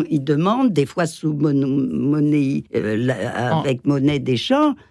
ils- 0.09 0.23
demandent, 0.23 0.73
des 0.73 0.85
fois 0.85 1.05
sous 1.05 1.33
mon- 1.33 1.53
monnaie, 1.53 2.63
euh, 2.75 2.97
la- 2.97 3.57
En- 3.57 3.63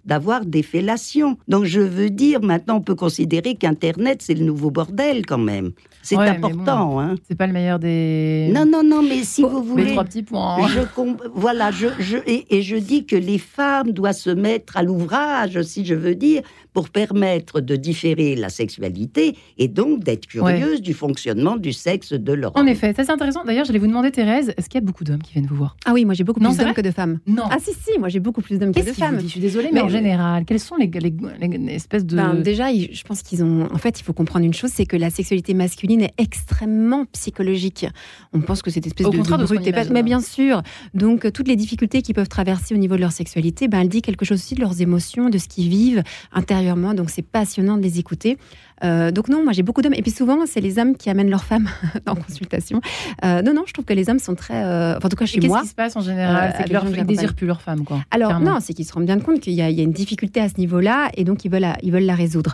d'avoir 0.05 0.45
des 0.45 0.63
fellations. 0.63 1.37
Donc 1.47 1.65
je 1.65 1.79
veux 1.81 2.09
dire, 2.09 2.41
maintenant 2.41 2.77
on 2.77 2.81
peut 2.81 2.95
considérer 2.95 3.55
qu'Internet, 3.55 4.21
c'est 4.21 4.33
le 4.33 4.45
nouveau 4.45 4.71
bordel 4.71 5.25
quand 5.25 5.37
même. 5.37 5.71
C'est 6.01 6.15
Ouais, 6.17 6.29
important. 6.29 6.99
Hein. 6.99 7.15
C'est 7.27 7.35
pas 7.35 7.47
le 7.47 7.53
meilleur 7.53 7.79
des. 7.79 8.49
Non, 8.53 8.65
non, 8.65 8.83
non, 8.83 9.01
mais 9.01 9.23
si 9.23 9.41
vous 9.41 9.59
Les 9.59 9.65
voulez... 9.67 9.87
trois 9.91 10.03
petits 10.03 10.21
points. 10.23 10.67
Je 10.67 10.81
com- 10.95 11.17
voilà, 11.33 11.71
je, 11.71 11.87
je, 11.99 12.17
et, 12.27 12.45
et 12.57 12.61
je 12.61 12.75
dis 12.75 13.05
que 13.05 13.15
les 13.15 13.39
femmes 13.39 13.91
doivent 13.91 14.13
se 14.15 14.29
mettre 14.29 14.77
à 14.77 14.83
l'ouvrage, 14.83 15.59
si 15.63 15.83
je 15.83 15.95
veux 15.95 16.13
dire, 16.13 16.41
pour 16.73 16.89
permettre 16.89 17.59
de 17.59 17.75
différer 17.75 18.35
la 18.35 18.49
sexualité 18.49 19.35
et 19.57 19.67
donc 19.67 20.03
d'être 20.03 20.27
curieuses 20.27 20.81
du 20.81 20.93
fonctionnement 20.93 21.55
du 21.57 21.73
sexe 21.73 22.13
de 22.13 22.33
leur 22.33 22.55
En 22.55 22.65
effet, 22.67 22.93
ça 22.95 23.03
c'est 23.03 23.11
intéressant. 23.11 23.43
D'ailleurs, 23.43 23.65
j'allais 23.65 23.79
vous 23.79 23.87
demander, 23.87 24.11
Thérèse, 24.11 24.53
est-ce 24.57 24.69
qu'il 24.69 24.79
y 24.79 24.83
a 24.83 24.85
beaucoup 24.85 25.03
d'hommes 25.03 25.21
qui 25.23 25.33
viennent 25.33 25.47
vous 25.47 25.55
voir? 25.55 25.75
Ah 25.85 25.91
oui, 25.93 26.05
moi 26.05 26.13
j'ai 26.13 26.23
beaucoup 26.23 26.39
Non, 26.39 26.53
plus 26.53 26.63
d'hommes 26.63 26.73
que 26.73 26.81
de 26.81 26.91
femmes. 26.91 27.19
Non. 27.25 27.43
Ah 27.49 27.57
si, 27.59 27.71
si, 27.73 27.97
moi 27.97 28.09
j'ai 28.09 28.19
beaucoup 28.19 28.41
plus 28.41 28.59
d'hommes 28.59 28.73
que 28.73 28.79
de 28.79 28.91
femmes. 28.93 29.19
Suis 29.35 29.41
désolée, 29.41 29.69
mais, 29.71 29.79
Mais- 29.79 29.85
en 29.85 29.89
général, 29.89 30.45
quelles 30.45 30.59
sont 30.59 30.75
les, 30.75 30.87
les, 30.87 31.13
les- 31.39 31.57
les 31.57 31.73
espèces 31.73 32.05
de. 32.05 32.15
Ben, 32.15 32.35
déjà, 32.35 32.73
je 32.73 33.01
pense 33.03 33.21
qu'ils 33.21 33.43
ont. 33.43 33.67
En 33.73 33.77
fait, 33.77 33.99
il 33.99 34.03
faut 34.03 34.13
comprendre 34.13 34.45
une 34.45 34.53
chose, 34.53 34.71
c'est 34.73 34.85
que 34.85 34.97
la 34.97 35.09
sexualité 35.09 35.53
masculine 35.53 36.01
est 36.01 36.13
extrêmement 36.17 37.05
psychologique. 37.11 37.85
On 38.33 38.41
pense 38.41 38.61
que 38.61 38.69
cette 38.71 38.85
espèce 38.87 39.07
Au 39.07 39.11
de, 39.11 39.17
contraire 39.17 39.37
de 39.37 39.45
brute 39.45 39.65
et 39.65 39.69
imagine. 39.69 39.93
Mais 39.93 40.03
bien 40.03 40.21
sûr. 40.21 40.61
Donc, 40.93 41.25
euh, 41.25 41.31
toutes 41.31 41.47
les 41.47 41.55
difficultés 41.55 42.01
qu'ils 42.01 42.15
peuvent 42.15 42.27
traverser 42.29 42.73
au 42.75 42.77
niveau 42.77 42.95
de 42.95 43.01
leur 43.01 43.11
sexualité, 43.11 43.67
ben, 43.67 43.81
elle 43.81 43.89
dit 43.89 44.01
quelque 44.01 44.25
chose 44.25 44.39
aussi 44.39 44.55
de 44.55 44.61
leurs 44.61 44.81
émotions, 44.81 45.29
de 45.29 45.37
ce 45.37 45.47
qu'ils 45.47 45.69
vivent 45.69 46.03
intérieurement. 46.31 46.93
Donc, 46.93 47.09
c'est 47.09 47.21
passionnant 47.21 47.77
de 47.77 47.83
les 47.83 47.99
écouter. 47.99 48.37
Euh, 48.83 49.11
donc 49.11 49.29
non, 49.29 49.43
moi 49.43 49.53
j'ai 49.53 49.63
beaucoup 49.63 49.81
d'hommes. 49.81 49.93
Et 49.93 50.01
puis 50.01 50.11
souvent, 50.11 50.45
c'est 50.45 50.61
les 50.61 50.79
hommes 50.79 50.95
qui 50.97 51.09
amènent 51.09 51.29
leurs 51.29 51.43
femmes 51.45 51.69
en 52.07 52.15
consultation. 52.15 52.81
Euh, 53.23 53.41
non, 53.41 53.53
non, 53.53 53.63
je 53.65 53.73
trouve 53.73 53.85
que 53.85 53.93
les 53.93 54.09
hommes 54.09 54.19
sont 54.19 54.35
très. 54.35 54.63
euh, 54.63 54.97
enfin, 54.97 55.07
en 55.07 55.09
tout 55.09 55.15
cas, 55.15 55.25
chez 55.25 55.39
Qu'est-ce 55.39 55.47
moi. 55.47 55.61
qui 55.61 55.67
se 55.69 55.75
passe 55.75 55.95
en 55.95 56.01
général 56.01 56.49
C'est 56.51 56.55
avec 56.57 56.67
que 56.67 56.73
leur, 56.73 56.83
les 56.85 56.89
gens 56.89 56.95
que 56.95 57.01
ils 57.01 57.05
désirent 57.07 57.35
plus 57.35 57.47
leur 57.47 57.61
femme, 57.61 57.83
quoi. 57.85 58.01
Alors 58.11 58.29
clairement. 58.29 58.55
non, 58.55 58.59
c'est 58.59 58.73
qu'ils 58.73 58.85
se 58.85 58.93
rendent 58.93 59.05
bien 59.05 59.19
compte 59.19 59.39
qu'il 59.39 59.53
y, 59.53 59.61
a 59.61 59.69
il 59.69 59.77
y 59.77 59.79
a 59.81 59.83
une 59.83 59.91
difficulté 59.93 60.39
à 60.41 60.49
ce 60.49 60.57
niveau-là 60.57 61.09
et 61.15 61.23
donc 61.23 61.45
ils 61.45 61.51
veulent 61.51 61.61
la, 61.61 61.77
ils 61.83 61.91
veulent 61.91 62.03
la 62.05 62.15
résoudre. 62.15 62.53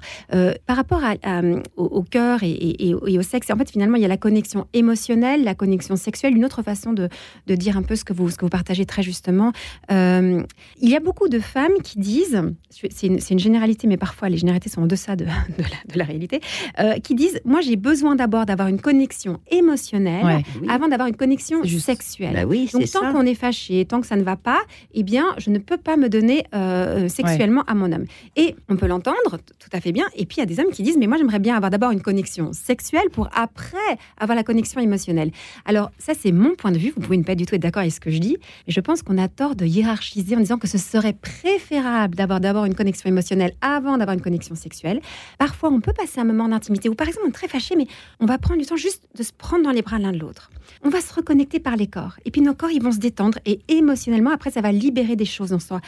Par 0.68 0.76
rapport 0.76 1.02
à- 1.04 1.16
à, 1.24 1.42
au, 1.78 1.84
au 1.86 2.04
cœur 2.04 2.44
et, 2.44 2.50
et- 2.52 2.90
et 2.90 2.94
au- 3.18 3.22
sexe, 3.22 3.50
en 3.52 3.58
fait 3.58 3.70
finalement 3.72 3.96
il 3.98 4.02
y 4.02 4.06
a 4.06 4.08
la 4.08 4.18
connexion 4.18 4.68
émotionnelle, 4.74 5.44
la 5.44 5.56
connexion 5.56 5.96
sexuelle, 5.96 6.36
une 6.36 6.46
autre 6.46 6.62
façon 6.64 6.94
de, 6.94 7.10
de 7.48 7.56
dire 7.56 7.78
un 7.78 7.84
peu 7.84 7.96
ce 7.96 8.04
que 8.04 8.14
vous, 8.14 8.30
ce 8.30 8.38
que 8.38 8.46
vous 8.46 8.50
partagez 8.50 8.86
très 8.86 9.04
justement. 9.04 9.52
Il 9.90 10.90
y 10.90 10.96
a 10.96 11.00
beaucoup 11.00 11.30
de 11.30 11.40
femmes 11.40 11.74
qui 11.84 12.00
disent, 12.00 12.42
c'est 12.70 13.08
une, 13.08 13.40
généralité 13.40 13.88
mais 13.88 13.98
parfois 13.98 14.30
les 14.30 14.38
généralités 14.38 14.70
sont 14.70 14.82
en 14.84 14.88
deçà 14.88 15.16
de, 15.16 15.26
de 15.58 15.64
la, 15.64 15.94
de 15.94 15.98
la 16.00 16.04
réalité, 16.12 16.42
euh, 16.80 16.94
qui 17.00 17.16
disent 17.16 17.40
moi 17.46 17.62
j'ai 17.62 17.76
besoin 17.76 18.16
d'abord 18.16 18.46
d'avoir 18.46 18.68
une 18.68 18.80
connexion 18.82 19.40
émotionnelle 19.50 20.26
Ouais. 20.26 20.44
Oui. 20.62 20.68
avant 20.70 20.88
d'avoir 20.88 21.08
une 21.08 21.16
connexion 21.16 21.64
juste. 21.64 21.86
sexuelle. 21.86 22.34
Bah 22.34 22.44
oui, 22.46 22.70
Donc 22.74 22.90
tant 22.92 23.12
qu'on 23.12 23.26
est 23.26 23.36
fâché, 23.36 23.86
tant 23.86 24.02
que 24.02 24.08
ça 24.08 24.16
ne 24.16 24.24
va 24.24 24.36
pas, 24.36 24.60
eh 24.94 25.04
bien, 25.04 25.26
je 25.38 25.50
ne 25.50 25.58
peux 25.60 25.78
pas 25.78 25.98
me 25.98 26.10
donner 26.10 26.46
euh, 26.54 27.08
sexuellement 27.08 27.64
à 27.68 27.74
mon 27.74 27.92
homme. 27.92 28.06
Et 28.36 28.56
on 28.70 28.76
peut 28.76 28.88
l'entendre 28.88 29.32
tout 29.60 29.70
à 29.74 29.80
fait 29.82 29.92
bien. 29.92 30.06
Et 30.16 30.26
puis 30.26 30.38
il 30.38 30.40
y 30.42 30.44
a 30.44 30.46
des 30.46 30.60
hommes 30.60 30.72
qui 30.72 30.84
disent, 30.84 30.98
mais 30.98 31.08
moi 31.08 31.18
j'aimerais 31.18 31.40
bien 31.40 31.56
avoir 31.56 31.72
d'abord 31.72 31.92
une 31.92 32.02
connexion 32.02 32.54
sexuelle 32.54 33.10
pour 33.12 33.30
après 33.36 33.78
avoir 34.20 34.36
la 34.36 34.44
connexion 34.44 34.80
émotionnelle. 34.82 35.32
Alors 35.66 35.92
ça 35.98 36.14
c'est 36.20 36.32
mon 36.32 36.56
point 36.56 36.72
de 36.72 36.78
vue. 36.78 36.92
Vous 36.96 37.02
pouvez 37.02 37.18
ne 37.18 37.24
pas 37.24 37.36
du 37.36 37.46
tout 37.46 37.56
être 37.56 37.62
d'accord 37.62 37.82
avec 37.82 37.94
ce 37.94 38.00
que 38.00 38.12
je 38.12 38.18
dis, 38.20 38.38
mais 38.68 38.74
je 38.74 38.80
pense 38.80 39.02
qu'on 39.02 39.18
a 39.18 39.28
tort 39.28 39.56
de 39.56 39.66
hiérarchiser 39.66 40.36
en 40.36 40.40
disant 40.40 40.58
que 40.58 40.68
ce 40.68 40.78
serait 40.78 41.14
préférable 41.14 42.16
d'avoir 42.16 42.40
d'abord 42.40 42.66
une 42.66 42.76
connexion 42.76 43.10
émotionnelle 43.10 43.54
avant 43.62 43.98
d'avoir 43.98 44.14
une 44.16 44.22
connexion 44.22 44.56
sexuelle. 44.56 45.02
Parfois 45.38 45.70
on 45.72 45.80
peut 45.82 45.94
passer 46.02 46.20
un 46.20 46.24
moment 46.24 46.48
d'intimité 46.48 46.90
où 46.90 46.96
par 46.96 47.08
exemple 47.08 47.28
on 47.28 47.30
est 47.30 47.34
très 47.34 47.48
fâché, 47.48 47.76
mais 47.76 47.88
on 48.20 48.26
va 48.26 48.38
prendre 48.38 48.60
du 48.60 48.66
temps 48.66 48.76
juste 48.76 49.04
de 49.16 49.24
se 49.24 49.32
prendre 49.32 49.64
dans 49.64 49.72
les 49.72 49.82
bras 49.82 50.00
l'un 50.00 50.12
de 50.12 50.18
l'autre. 50.18 50.50
On 50.84 50.90
va 50.90 51.02
se 51.02 51.14
reconnecter 51.14 51.60
par 51.60 51.76
les 51.76 51.88
corps. 51.88 52.16
Et 52.26 52.32
puis 52.32 52.42
nos 52.42 52.54
corps, 52.54 52.72
ils 52.72 52.82
vont 52.82 52.92
se 52.92 53.00
détendre. 53.00 53.38
Et 53.46 53.60
émotionnellement, 53.68 54.32
après, 54.32 54.52
ça 54.52 54.62
va 54.62 54.72
libérer 54.72 55.16
des 55.16 55.26
choses 55.26 55.54
en 55.54 55.60
soi. 55.60 55.82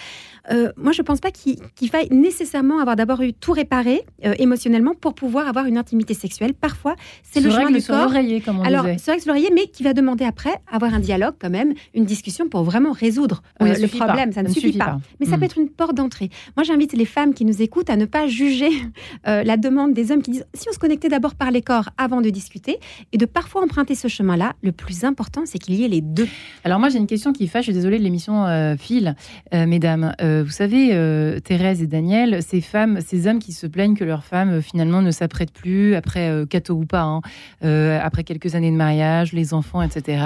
Euh, 0.51 0.71
moi, 0.78 0.91
je 0.91 1.01
pense 1.01 1.19
pas 1.19 1.32
qu'il 1.32 1.57
qu'il 1.76 1.89
faille 1.89 2.09
nécessairement 2.11 2.80
avoir 2.80 2.95
d'abord 2.95 3.21
eu 3.21 3.34
tout 3.34 3.51
réparé 3.53 4.03
euh, 4.26 4.34
émotionnellement 4.39 4.93
pour 4.93 5.13
pouvoir 5.15 5.47
avoir 5.47 5.65
une 5.65 5.78
intimité 5.78 6.13
sexuelle. 6.13 6.53
Parfois, 6.53 6.95
c'est 7.24 7.39
le 7.39 7.49
chemin 7.49 7.65
règle 7.65 7.74
du 7.76 7.82
sur 7.82 7.93
corps. 7.95 8.13
comme 8.45 8.59
on 8.59 8.63
Alors, 8.63 8.86
c'est 8.97 9.11
vrai 9.11 9.19
que 9.19 9.28
l'oreiller, 9.28 9.49
mais 9.53 9.67
qui 9.67 9.84
va 9.84 9.93
demander 9.93 10.26
après 10.26 10.53
avoir 10.71 10.93
un 10.93 10.99
dialogue 10.99 11.36
quand 11.39 11.49
même, 11.49 11.74
une 11.93 12.05
discussion 12.05 12.49
pour 12.49 12.63
vraiment 12.63 12.91
résoudre 12.91 13.41
euh, 13.61 13.74
le 13.76 13.88
pas. 13.88 14.05
problème. 14.05 14.34
Ça 14.34 14.43
ne 14.43 14.49
suffit, 14.49 14.78
pas. 14.78 14.99
Mais 15.19 15.26
ça 15.26 15.38
Mm. 15.38 15.39
peut 15.39 15.45
être 15.45 15.57
une 15.57 15.69
porte 15.69 15.95
d'entrée. 15.95 16.30
Moi, 16.57 16.63
j'invite 16.63 16.93
les 16.93 17.05
femmes 17.05 17.34
qui 17.34 17.45
nous 17.45 17.61
écoutent 17.61 17.89
à 17.89 17.95
ne 17.95 18.05
pas 18.05 18.28
juger 18.28 18.69
la 19.26 19.57
demande 19.57 19.93
des 19.93 20.11
hommes 20.11 20.21
qui 20.21 20.32
disent 20.32 20.45
si 20.53 20.67
on 20.69 20.74
se 20.74 20.80
connectait 20.80 21.09
d'abord 21.09 21.36
par 21.36 21.51
les 21.51 21.61
corps 21.61 21.89
avant 21.97 22.19
de 22.21 22.30
discuter 22.30 22.80
et 23.13 23.17
de 23.17 23.26
parfois 23.26 23.61
emprunter 23.63 23.95
ce 23.95 24.07
chemin-là. 24.07 24.53
Le 24.61 24.71
plus 24.74 25.03
important, 25.03 25.41
c'est 25.45 25.59
qu'il 25.59 25.76
y 25.76 25.84
ait 25.84 25.88
les 25.88 26.01
deux. 26.01 26.28
Alors 26.63 26.80
moi 26.80 26.89
j'ai 26.89 26.97
une 26.97 27.07
question 27.07 27.32
qui 27.34 27.47
fâche, 27.47 27.65
je 27.65 27.71
suis 27.71 27.74
désolée 27.74 27.97
de 27.99 28.03
l'émission 28.03 28.45
euh, 28.45 28.76
file, 28.76 29.15
euh, 29.53 29.65
mesdames. 29.65 30.13
Euh, 30.21 30.43
vous 30.45 30.51
savez, 30.51 30.89
euh, 30.91 31.39
Thérèse 31.39 31.82
et 31.82 31.88
Daniel, 31.88 32.41
ces 32.43 32.61
femmes, 32.61 32.99
ces 33.05 33.28
hommes 33.28 33.39
qui 33.39 33.53
se 33.53 33.67
plaignent 33.67 33.95
que 33.95 34.03
leurs 34.03 34.24
femmes 34.26 34.49
euh, 34.49 34.61
finalement 34.61 35.01
ne 35.01 35.11
s'apprêtent 35.11 35.51
plus, 35.53 35.95
après 35.95 36.30
euh, 36.30 36.45
cateau 36.45 36.76
ou 36.76 36.86
pas, 36.86 37.03
hein, 37.03 37.21
euh, 37.63 37.99
après 38.01 38.24
quelques 38.24 38.55
années 38.55 38.71
de 38.71 38.76
mariage, 38.76 39.34
les 39.34 39.53
enfants, 39.53 39.82
etc. 39.82 40.24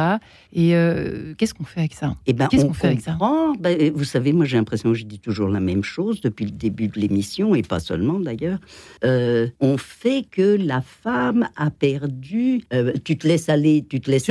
Et 0.54 0.76
euh, 0.76 1.34
qu'est-ce 1.38 1.54
qu'on 1.54 1.64
fait 1.66 1.82
avec 1.82 1.94
ça? 1.94 2.16
Eh 2.26 2.34
ben, 2.34 2.48
Qu'est-ce 2.48 2.64
on 2.66 2.70
qu'on 2.70 2.74
fait 2.74 2.88
avec 2.88 3.02
ça? 3.02 3.18
Ben, 3.60 3.92
vous 3.94 4.04
savez, 4.04 4.34
moi 4.34 4.46
j'ai 4.46 4.58
l'impression 4.58 4.90
que 4.92 4.98
je 4.98 5.06
dis 5.06 5.20
toujours 5.20 5.50
la 5.50 5.60
même 5.60 5.84
chose 5.84 6.22
depuis 6.22 6.46
le 6.46 6.52
début 6.52 6.88
de 6.88 7.00
l'émission, 7.00 7.56
et 7.56 7.62
pas 7.62 7.80
seulement 7.80 8.20
d'ailleurs. 8.20 8.60
Euh, 9.04 9.48
on 9.60 9.78
fait 9.78 10.26
que 10.30 10.58
la 10.58 10.82
femme 10.82 11.50
a 11.56 11.70
perdu. 11.70 12.62
euh, 12.74 12.94
tu 13.04 13.18
te 13.18 13.28
laisses 13.28 13.50
aller, 13.50 13.86
tu 13.90 14.00
te 14.00 14.10
laisses 14.10 14.27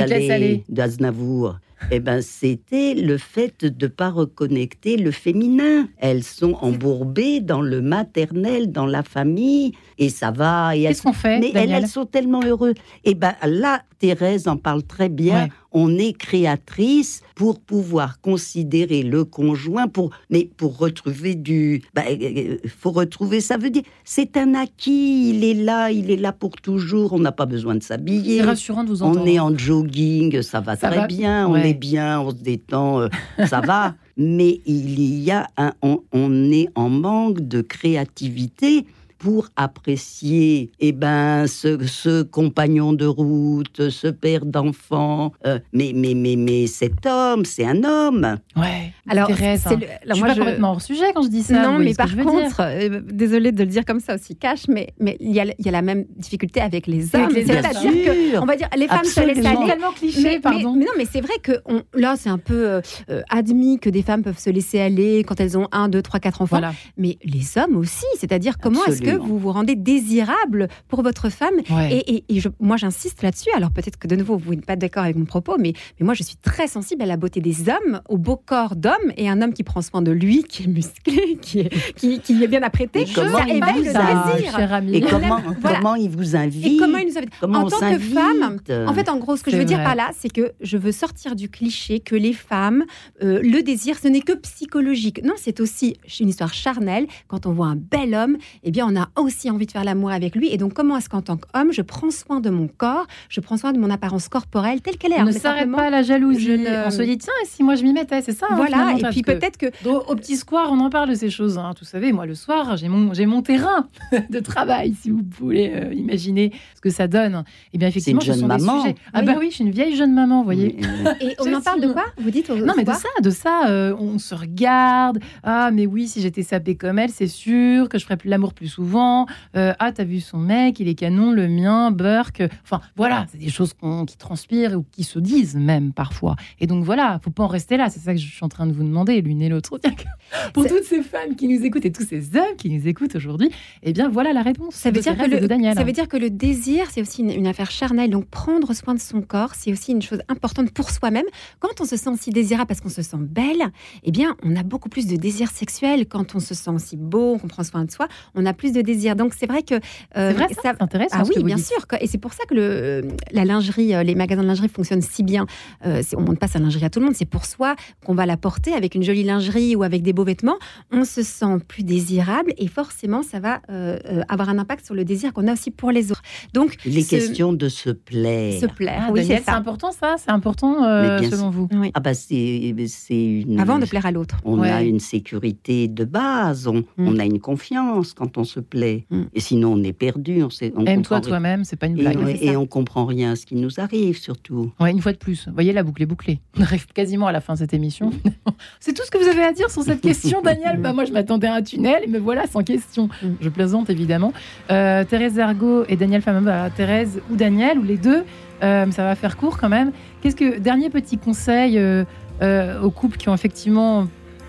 D'Aznavour. 0.69 1.59
Eh 1.91 1.99
ben, 1.99 2.21
c'était 2.21 2.95
le 2.95 3.17
fait 3.17 3.63
de 3.63 3.85
ne 3.85 3.87
pas 3.87 4.09
reconnecter 4.09 4.97
le 4.97 5.11
féminin. 5.11 5.87
Elles 5.99 6.23
sont 6.23 6.53
embourbées 6.61 7.39
dans 7.39 7.61
le 7.61 7.81
maternel, 7.81 8.71
dans 8.71 8.87
la 8.87 9.03
famille, 9.03 9.73
et 9.97 10.09
ça 10.09 10.31
va. 10.31 10.75
Et 10.75 10.81
elles 10.81 10.89
Qu'est-ce 10.89 11.03
qu'on 11.03 11.13
fait, 11.13 11.39
mais 11.39 11.51
elles, 11.53 11.87
sont 11.87 12.05
tellement 12.05 12.41
heureuses. 12.43 12.75
Et 13.03 13.13
ben 13.13 13.35
là, 13.45 13.83
Thérèse 13.99 14.47
en 14.47 14.57
parle 14.57 14.83
très 14.83 15.09
bien. 15.09 15.43
Ouais. 15.43 15.49
On 15.71 15.97
est 15.97 16.13
créatrice 16.13 17.21
pour 17.35 17.59
pouvoir 17.59 18.21
considérer 18.21 19.03
le 19.03 19.25
conjoint, 19.25 19.87
pour, 19.87 20.11
mais 20.29 20.49
pour 20.57 20.77
retrouver 20.77 21.35
du. 21.35 21.83
ben, 21.93 22.05
euh, 22.09 22.57
faut 22.67 22.91
retrouver, 22.91 23.41
ça 23.41 23.57
veut 23.57 23.69
dire, 23.69 23.83
c'est 24.03 24.37
un 24.37 24.53
acquis, 24.55 25.29
il 25.29 25.43
est 25.43 25.53
là, 25.53 25.91
il 25.91 26.09
est 26.11 26.17
là 26.17 26.31
pour 26.31 26.55
toujours, 26.57 27.13
on 27.13 27.19
n'a 27.19 27.31
pas 27.31 27.45
besoin 27.45 27.75
de 27.75 27.83
s'habiller. 27.83 28.37
C'est 28.37 28.45
rassurant 28.45 28.83
de 28.83 28.89
vous 28.89 29.03
entendre. 29.03 29.21
On 29.23 29.25
est 29.25 29.39
en 29.39 29.57
jogging, 29.57 30.41
ça 30.41 30.59
va 30.59 30.75
Ça 30.75 30.89
très 30.89 31.01
va, 31.01 31.07
bien, 31.07 31.47
on 31.47 31.55
est 31.55 31.73
bien, 31.73 32.21
on 32.21 32.31
se 32.31 32.35
détend, 32.35 33.01
euh, 33.01 33.07
ça 33.45 33.61
va. 33.61 33.95
Mais 34.17 34.61
il 34.65 35.19
y 35.19 35.29
a 35.29 35.47
un, 35.57 35.73
on, 35.83 36.01
on 36.11 36.51
est 36.51 36.69
en 36.73 36.89
manque 36.89 37.47
de 37.47 37.61
créativité 37.61 38.87
pour 39.17 39.47
apprécier 39.55 40.69
eh 40.79 40.91
ben, 40.91 41.47
ce, 41.47 41.85
ce 41.87 42.21
compagnon 42.23 42.93
de 42.93 43.05
route, 43.05 43.89
ce 43.89 44.07
père 44.07 44.45
d'enfant. 44.45 45.31
Euh, 45.45 45.59
mais, 45.73 45.91
mais, 45.95 46.13
mais, 46.13 46.35
mais 46.35 46.67
cet 46.67 47.05
homme, 47.05 47.45
c'est 47.45 47.65
un 47.65 47.83
homme. 47.83 48.37
Ouais. 48.55 48.93
Alors, 49.09 49.27
Thérèse, 49.27 49.61
c'est 49.67 49.73
hein. 49.73 49.79
le- 49.81 49.87
alors 49.87 49.97
je 50.09 50.13
suis 50.13 50.19
moi, 50.21 50.27
pas 50.27 50.33
je- 50.33 50.39
complètement 50.39 50.71
hors 50.71 50.81
sujet 50.81 51.05
quand 51.15 51.23
je 51.23 51.29
dis 51.29 51.43
ça. 51.43 51.63
Non, 51.67 51.79
mais 51.79 51.91
que 51.91 51.97
par 51.97 52.15
contre, 52.15 52.61
euh, 52.61 53.01
désolée 53.11 53.51
de 53.51 53.63
le 53.63 53.69
dire 53.69 53.85
comme 53.85 53.99
ça 53.99 54.15
aussi 54.15 54.35
cash, 54.35 54.67
mais 54.67 54.89
mais 54.99 55.17
il 55.19 55.31
y, 55.31 55.39
a, 55.39 55.45
il 55.45 55.65
y 55.65 55.69
a 55.69 55.71
la 55.71 55.81
même 55.81 56.05
difficulté 56.15 56.61
avec 56.61 56.87
les 56.87 57.15
hommes. 57.15 57.29
C'est-à-dire 57.33 57.91
que, 57.91 58.37
on 58.39 58.45
va 58.45 58.55
dire, 58.55 58.67
les 58.77 58.87
femmes 58.87 59.03
se 59.03 59.19
laissent 59.21 59.45
aller. 59.45 59.67
tellement 59.67 59.91
cliché, 59.95 60.21
Mais, 60.23 60.39
pardon. 60.39 60.73
mais- 60.73 60.79
mais 60.79 60.85
non, 60.85 60.91
mais 60.97 61.05
c'est 61.11 61.21
vrai 61.21 61.33
que 61.41 61.53
on- 61.65 61.81
là, 61.93 62.15
c'est 62.17 62.29
un 62.29 62.37
peu 62.37 62.67
euh, 62.67 62.81
euh, 63.09 63.21
admis 63.29 63.79
que 63.79 63.89
des 63.89 64.01
femmes 64.01 64.23
peuvent 64.23 64.39
se 64.39 64.49
laisser 64.49 64.79
aller 64.79 65.23
quand 65.23 65.39
elles 65.39 65.57
ont 65.57 65.67
un, 65.71 65.89
deux, 65.89 66.01
trois, 66.01 66.19
quatre 66.19 66.41
enfants. 66.41 66.57
voilà. 66.57 66.73
Mais 66.97 67.17
les 67.23 67.57
hommes 67.57 67.77
aussi, 67.77 68.05
c'est-à-dire 68.19 68.57
comment 68.57 68.83
est-ce 68.85 69.01
que 69.13 69.17
vous 69.17 69.37
vous 69.39 69.51
rendez 69.51 69.75
désirable 69.75 70.67
pour 70.87 71.01
votre 71.03 71.29
femme 71.29 71.55
Ouais. 71.69 71.97
Et, 71.97 72.15
et- 72.15 72.23
et 72.29 72.39
je- 72.39 72.49
moi, 72.59 72.77
j'insiste 72.77 73.21
là-dessus. 73.23 73.49
Alors 73.55 73.71
peut-être 73.71 73.97
que 73.97 74.07
de 74.07 74.15
nouveau, 74.15 74.37
vous 74.37 74.55
n'êtes 74.55 74.65
pas 74.65 74.75
d'accord 74.75 75.03
avec 75.03 75.15
mon 75.15 75.25
propos, 75.25 75.55
mais, 75.59 75.73
mais 75.99 76.05
moi, 76.05 76.13
je 76.13 76.23
suis 76.23 76.35
très 76.37 76.67
sensible 76.67 77.01
à 77.01 77.05
la 77.05 77.17
beauté 77.17 77.41
des 77.41 77.69
hommes, 77.69 78.01
au 78.09 78.17
beau 78.17 78.35
corps 78.37 78.75
d'homme, 78.75 79.11
et 79.17 79.29
un 79.29 79.41
homme 79.41 79.53
qui 79.53 79.63
prend 79.63 79.81
soin 79.81 80.01
de 80.01 80.11
lui, 80.11 80.43
qui 80.43 80.63
est 80.63 80.67
musclé, 80.67 81.37
qui 81.41 81.59
est, 81.61 81.93
qui, 81.95 82.19
qui 82.19 82.43
est 82.43 82.47
bien 82.47 82.63
apprêté, 82.63 83.01
Et 83.01 83.05
comment 83.13 83.37
ça 83.37 83.43
il 83.47 83.57
éveille 83.57 83.73
vous 83.77 83.83
le 83.83 83.95
a- 83.95 84.33
désir. 84.35 84.55
cher 84.55 84.73
ami. 84.73 84.95
Et 84.95 85.01
comment, 85.01 85.37
aime- 85.39 85.55
voilà. 85.61 85.77
comment 85.77 85.95
il 85.95 86.09
vous 86.09 86.35
invite 86.35 86.65
Et 86.65 86.77
comment 86.77 86.97
il 86.97 87.07
nous 87.07 87.17
invite 87.17 87.31
Comment 87.39 87.59
En 87.59 87.69
tant 87.69 87.79
que 87.79 87.99
femme, 87.99 88.57
en 88.87 88.93
fait, 88.93 89.09
en 89.09 89.17
gros, 89.17 89.35
ce 89.37 89.43
que 89.43 89.51
je 89.51 89.57
veux 89.57 89.65
dire 89.65 89.83
par 89.83 89.95
là, 89.95 90.09
c'est 90.17 90.29
que 90.31 90.53
je 90.61 90.77
veux 90.77 90.91
sortir 90.91 91.35
du 91.35 91.49
cliché 91.49 91.99
que 91.99 92.15
les 92.15 92.33
femmes, 92.33 92.83
euh, 93.23 93.39
le 93.43 93.61
désir, 93.63 93.97
ce 94.01 94.07
n'est 94.07 94.21
que 94.21 94.33
psychologique. 94.33 95.21
Non, 95.23 95.33
c'est 95.37 95.59
aussi 95.59 95.97
une 96.19 96.29
histoire 96.29 96.53
charnelle. 96.53 97.07
Quand 97.27 97.45
on 97.45 97.51
voit 97.53 97.67
un 97.67 97.75
bel 97.75 98.13
homme, 98.13 98.37
eh 98.63 98.71
bien, 98.71 98.85
on 98.89 98.95
a 98.97 99.09
aussi 99.15 99.49
envie 99.49 99.65
de 99.65 99.71
faire 99.71 99.83
l'amour 99.83 100.11
avec 100.11 100.35
lui. 100.35 100.49
Et 100.51 100.57
donc, 100.57 100.73
comment 100.73 100.97
est-ce 100.97 101.09
qu'en 101.09 101.21
tant 101.21 101.37
qu'homme, 101.37 101.71
je 101.71 101.81
prends 101.81 102.11
soin 102.11 102.39
de 102.39 102.49
mon 102.49 102.67
corps, 102.67 103.05
je 103.29 103.39
prends 103.39 103.57
soin 103.57 103.71
de 103.73 103.79
mon 103.79 103.89
apparence 103.89 104.27
corporelle 104.27 104.81
telle 104.81 104.97
qu'elle 104.97 105.11
est 105.13 105.17
On 105.17 105.21
hein, 105.21 105.25
ne 105.25 105.31
mais 105.33 105.39
s'arrête 105.39 105.71
pas 105.71 105.83
à 105.87 105.89
la 105.89 106.01
jalousie. 106.03 106.45
je 106.45 106.51
ne- 106.53 106.87
On 106.87 106.91
se 106.91 107.01
dit, 107.01 107.17
tiens, 107.17 107.33
et 107.43 107.45
si 107.47 107.63
moi 107.63 107.75
je 107.75 107.83
m'y 107.83 107.93
mettais, 107.93 108.21
c'est 108.21 108.33
ça. 108.33 108.47
hein, 108.49 108.55
Voilà, 108.55 108.93
et 108.97 109.03
puis 109.11 109.21
peut-être 109.21 109.57
que 109.57 109.67
Au, 109.87 110.03
au 110.11 110.15
petit 110.15 110.35
square, 110.35 110.69
on 110.71 110.79
en 110.79 110.89
parle 110.89 111.09
de 111.09 111.15
ces 111.15 111.29
choses. 111.29 111.57
hein. 111.57 111.73
Vous 111.79 111.85
savez, 111.85 112.11
moi, 112.11 112.25
le 112.25 112.35
soir, 112.35 112.75
j'ai 112.77 112.87
mon, 112.89 113.41
terrain 113.41 113.87
de 114.29 114.39
travail, 114.39 114.93
si 115.01 115.09
vous 115.11 115.21
voulez 115.39 115.71
euh, 115.75 115.93
imaginer 115.93 116.51
ce 116.75 116.81
que 116.81 116.89
ça 116.89 117.07
donne. 117.07 117.43
Et 117.73 117.77
bien, 117.77 117.87
effectivement, 117.87 118.19
une 118.21 118.25
ce 118.25 118.31
jeune 118.33 118.41
sont 118.41 118.47
des 118.47 118.63
maman. 118.65 118.81
sujets. 118.81 118.95
Ah, 119.13 119.19
Oui. 119.19 119.25
bah 119.25 119.35
oui, 119.39 119.47
je 119.49 119.55
suis 119.55 119.63
une 119.63 119.71
vieille 119.71 119.95
jeune 119.95 120.13
maman, 120.13 120.39
vous 120.39 120.45
voyez. 120.45 120.75
Oui, 120.79 120.85
Et 121.21 121.35
on 121.39 121.53
en 121.53 121.61
parle 121.61 121.81
de 121.81 121.91
quoi 121.91 122.05
Vous 122.17 122.31
dites 122.31 122.49
au 122.49 122.55
Non, 122.57 122.73
mais 122.75 122.83
de 122.83 122.91
ça, 122.91 123.07
de 123.21 123.29
ça, 123.29 123.67
euh, 123.69 123.95
on 123.99 124.17
se 124.19 124.33
regarde. 124.35 125.19
Ah, 125.43 125.69
mais 125.71 125.85
oui, 125.85 126.07
si 126.07 126.21
j'étais 126.21 126.43
sapée 126.43 126.75
comme 126.75 126.97
elle, 126.99 127.09
c'est 127.11 127.27
sûr 127.27 127.89
que 127.89 127.97
je 127.99 128.03
ferais 128.05 128.17
plus 128.17 128.29
l'amour 128.29 128.53
plus 128.53 128.67
souvent. 128.67 128.86
Euh, 128.95 129.73
ah, 129.79 129.91
t'as 129.91 130.03
vu 130.03 130.19
son 130.19 130.37
mec, 130.37 130.79
il 130.79 130.87
est 130.87 130.95
canon, 130.95 131.31
le 131.31 131.47
mien, 131.47 131.91
Burke. 131.91 132.43
Enfin, 132.63 132.81
voilà, 132.95 133.25
c'est 133.31 133.37
des 133.37 133.49
choses 133.49 133.73
qui 134.07 134.17
transpirent 134.17 134.77
ou 134.77 134.85
qui 134.91 135.03
se 135.03 135.19
disent 135.19 135.55
même 135.55 135.93
parfois. 135.93 136.35
Et 136.59 136.67
donc 136.67 136.83
voilà, 136.83 137.19
faut 137.23 137.31
pas 137.31 137.43
en 137.43 137.47
rester 137.47 137.77
là. 137.77 137.89
C'est 137.89 137.99
ça 137.99 138.13
que 138.13 138.19
je 138.19 138.27
suis 138.27 138.43
en 138.43 138.49
train 138.49 138.67
de 138.67 138.73
vous 138.73 138.83
demander, 138.83 139.21
l'une 139.21 139.41
et 139.41 139.49
l'autre. 139.49 139.79
Pour 140.53 140.67
toutes 140.67 140.83
ces 140.83 141.01
femmes 141.01 141.35
qui 141.35 141.47
nous 141.47 141.63
écoutent 141.63 141.85
et 141.85 141.91
tous 141.91 142.05
ces 142.05 142.35
hommes 142.35 142.55
qui 142.57 142.69
nous 142.69 142.87
écoutent 142.87 143.15
aujourd'hui, 143.15 143.49
eh 143.83 143.93
bien 143.93 144.09
voilà 144.09 144.33
la 144.33 144.41
réponse. 144.41 144.75
Ça 144.75 144.91
veut, 144.91 145.01
dire 145.01 145.17
que 145.17 145.29
le, 145.29 145.47
Daniel. 145.47 145.75
ça 145.75 145.83
veut 145.83 145.91
dire 145.91 146.07
que 146.07 146.17
le 146.17 146.29
désir, 146.29 146.87
c'est 146.91 147.01
aussi 147.01 147.21
une, 147.21 147.31
une 147.31 147.47
affaire 147.47 147.71
charnelle. 147.71 148.09
Donc, 148.09 148.25
prendre 148.25 148.73
soin 148.73 148.93
de 148.93 148.99
son 148.99 149.21
corps, 149.21 149.55
c'est 149.55 149.71
aussi 149.71 149.91
une 149.91 150.01
chose 150.01 150.21
importante 150.27 150.71
pour 150.71 150.89
soi-même. 150.89 151.25
Quand 151.59 151.81
on 151.81 151.85
se 151.85 151.97
sent 151.97 152.11
si 152.19 152.29
désirable 152.29 152.67
parce 152.67 152.81
qu'on 152.81 152.89
se 152.89 153.01
sent 153.01 153.17
belle, 153.19 153.71
eh 154.03 154.11
bien, 154.11 154.35
on 154.43 154.55
a 154.55 154.63
beaucoup 154.63 154.89
plus 154.89 155.07
de 155.07 155.15
désir 155.15 155.49
sexuel. 155.49 156.05
Quand 156.07 156.35
on 156.35 156.39
se 156.39 156.53
sent 156.53 156.69
aussi 156.69 156.97
beau, 156.97 157.37
qu'on 157.37 157.47
prend 157.47 157.63
soin 157.63 157.85
de 157.85 157.91
soi, 157.91 158.07
on 158.35 158.45
a 158.45 158.53
plus 158.53 158.71
de 158.71 158.76
désir. 158.81 159.15
Donc, 159.15 159.33
c'est 159.37 159.47
vrai 159.47 159.63
que. 159.63 159.75
euh, 160.17 160.31
vrai, 160.33 160.47
ça, 160.63 160.73
intéressant. 160.79 161.17
Ah 161.19 161.25
ce 161.25 161.29
que 161.29 161.35
oui, 161.35 161.41
vous 161.41 161.45
bien 161.47 161.55
dites. 161.55 161.65
sûr. 161.67 161.77
Et 162.01 162.07
c'est 162.07 162.17
pour 162.17 162.33
ça 162.33 162.43
que 162.45 162.53
le, 162.55 163.07
la 163.31 163.45
lingerie, 163.45 163.93
euh, 163.95 164.03
les 164.03 164.15
magasins 164.15 164.41
de 164.43 164.47
lingerie 164.47 164.69
fonctionnent 164.69 165.01
si 165.01 165.23
bien. 165.23 165.45
Euh, 165.85 166.01
on 166.15 166.21
ne 166.21 166.25
montre 166.27 166.39
pas 166.39 166.47
sa 166.47 166.59
lingerie 166.59 166.85
à 166.85 166.89
tout 166.89 166.99
le 166.99 167.05
monde. 167.05 167.15
C'est 167.15 167.25
pour 167.29 167.45
soi 167.45 167.75
qu'on 168.05 168.13
va 168.15 168.25
la 168.25 168.37
porter 168.37 168.73
avec 168.73 168.95
une 168.95 169.03
jolie 169.03 169.23
lingerie 169.23 169.75
ou 169.75 169.83
avec 169.83 170.01
des 170.03 170.13
beaux 170.13 170.23
vêtements. 170.23 170.57
On 170.91 171.05
se 171.05 171.23
sent 171.23 171.57
plus 171.67 171.83
désirable 171.83 172.53
et 172.57 172.67
forcément, 172.67 173.23
ça 173.23 173.39
va 173.39 173.61
euh, 173.69 173.97
avoir 174.29 174.49
un 174.49 174.57
impact 174.59 174.85
sur 174.85 174.95
le 174.95 175.03
désir 175.05 175.33
qu'on 175.33 175.47
a 175.47 175.53
aussi 175.53 175.71
pour 175.71 175.91
les 175.91 176.11
autres. 176.11 176.21
Donc, 176.53 176.75
Il 176.85 176.97
est 176.97 177.01
se- 177.01 177.09
question 177.09 177.53
de 177.53 177.69
se 177.69 177.89
plaire. 177.89 178.59
se 178.59 178.65
plaire. 178.65 179.05
Ah, 179.07 179.11
oui, 179.11 179.25
c'est 179.25 179.43
ça. 179.43 179.55
important 179.55 179.91
ça 179.91 180.15
C'est 180.17 180.31
important 180.31 180.83
euh, 180.85 181.19
selon 181.29 181.49
vous 181.49 181.67
Oui. 181.73 181.91
Ah 181.93 181.99
bah 181.99 182.13
c'est 182.13 182.73
une. 183.09 183.59
Avant 183.59 183.79
de 183.79 183.85
plaire 183.85 184.05
à 184.05 184.11
l'autre. 184.11 184.37
On 184.45 184.61
a 184.61 184.81
une 184.83 184.99
sécurité 184.99 185.87
de 185.87 186.03
base, 186.05 186.67
on, 186.67 186.83
Mm. 186.97 187.07
on 187.07 187.19
a 187.19 187.25
une 187.25 187.39
confiance 187.39 188.13
quand 188.13 188.37
on 188.37 188.43
se 188.43 188.59
plaît. 188.67 189.05
Mm. 189.09 189.21
Et 189.33 189.39
sinon, 189.39 189.73
on 189.73 189.83
est 189.83 189.93
perdu. 189.93 190.43
On 190.43 190.49
sait, 190.49 190.73
on 190.75 190.85
Aime-toi 190.85 191.17
comprend 191.17 191.29
toi-même, 191.29 191.63
c'est 191.63 191.75
pas 191.75 191.87
une 191.87 191.95
rien. 191.95 192.11
blague. 192.11 192.21
Et, 192.21 192.25
ouais, 192.25 192.45
et 192.45 192.57
on 192.57 192.65
comprend 192.65 193.05
rien 193.05 193.31
à 193.31 193.35
ce 193.35 193.45
qui 193.45 193.55
nous 193.55 193.79
arrive, 193.79 194.17
surtout. 194.17 194.71
Ouais, 194.79 194.91
une 194.91 195.01
fois 195.01 195.13
de 195.13 195.17
plus. 195.17 195.47
Vous 195.47 195.53
voyez, 195.53 195.73
la 195.73 195.83
boucle 195.83 196.03
est 196.03 196.07
bouclée. 196.07 196.39
On 196.57 196.61
arrive 196.61 196.85
quasiment 196.87 197.27
à 197.27 197.31
la 197.31 197.41
fin 197.41 197.53
de 197.53 197.59
cette 197.59 197.73
émission. 197.73 198.11
C'est 198.79 198.93
tout 198.93 199.03
ce 199.05 199.11
que 199.11 199.17
vous 199.17 199.27
avez 199.27 199.43
à 199.43 199.53
dire 199.53 199.69
sur 199.69 199.83
cette 199.83 200.01
question, 200.01 200.41
Daniel. 200.41 200.79
Bah, 200.79 200.93
moi, 200.93 201.05
je 201.05 201.11
m'attendais 201.11 201.47
à 201.47 201.55
un 201.55 201.61
tunnel 201.61 202.03
et 202.03 202.07
me 202.07 202.19
voilà 202.19 202.47
sans 202.47 202.63
question. 202.63 203.09
Mm. 203.21 203.27
Je 203.41 203.49
plaisante 203.49 203.89
évidemment. 203.89 204.33
Euh, 204.71 205.03
Thérèse 205.03 205.37
Ergo 205.37 205.83
et 205.87 205.95
Daniel 205.95 206.21
Famam, 206.21 206.45
bah, 206.45 206.69
Thérèse 206.69 207.21
ou 207.31 207.35
Daniel, 207.35 207.79
ou 207.79 207.83
les 207.83 207.97
deux, 207.97 208.23
euh, 208.63 208.91
ça 208.91 209.03
va 209.03 209.15
faire 209.15 209.37
court 209.37 209.57
quand 209.57 209.69
même. 209.69 209.91
Qu'est-ce 210.21 210.35
que 210.35 210.57
dernier 210.57 210.89
petit 210.89 211.17
conseil 211.17 211.77
euh, 211.77 212.03
euh, 212.41 212.81
aux 212.81 212.91
couples 212.91 213.17
qui 213.17 213.29
ont 213.29 213.33
effectivement 213.33 214.07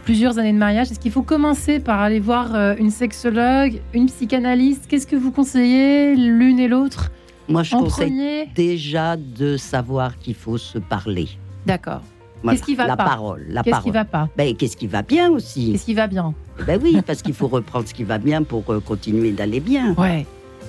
plusieurs 0.08 0.38
années 0.38 0.54
de 0.54 0.58
mariage 0.58 0.90
Est-ce 0.90 0.98
qu'il 1.00 1.12
faut 1.12 1.20
commencer 1.20 1.80
par 1.80 2.00
aller 2.00 2.18
voir 2.18 2.54
euh, 2.54 2.74
une 2.78 2.90
sexologue, 2.90 3.78
une 3.92 4.06
psychanalyste? 4.06 4.86
Qu'est-ce 4.88 5.06
que 5.06 5.16
vous 5.16 5.30
conseillez 5.30 6.16
l'une 6.16 6.58
et 6.58 6.66
l'autre? 6.66 7.10
Moi, 7.46 7.62
je 7.62 7.74
en 7.74 7.80
conseille 7.80 8.06
premier? 8.08 8.48
déjà 8.54 9.18
de 9.18 9.58
savoir 9.58 10.18
qu'il 10.18 10.34
faut 10.34 10.56
se 10.56 10.78
parler. 10.78 11.28
D'accord. 11.66 12.00
Voilà, 12.42 12.56
Qu'est-ce 12.56 12.66
qui 12.66 12.74
va 12.74 12.86
la 12.86 12.96
pas? 12.96 13.04
parole, 13.04 13.44
la 13.50 13.62
Qu'est-ce 13.62 13.70
parole. 13.70 13.84
qui 13.84 13.90
va 13.90 14.04
pas? 14.06 14.28
Ben, 14.34 14.56
qu'est-ce 14.56 14.78
qui 14.78 14.86
va 14.86 15.02
bien 15.02 15.28
aussi? 15.30 15.72
Qu'est-ce 15.72 15.84
qui 15.84 15.92
va 15.92 16.06
bien? 16.06 16.32
Ben 16.66 16.80
oui, 16.82 17.02
parce 17.06 17.20
qu'il 17.20 17.34
faut 17.34 17.48
reprendre 17.48 17.86
ce 17.86 17.92
qui 17.92 18.04
va 18.04 18.16
bien 18.16 18.42
pour 18.44 18.64
euh, 18.70 18.80
continuer 18.80 19.32
d'aller 19.32 19.60
bien. 19.60 19.92
Ouais. 19.98 20.24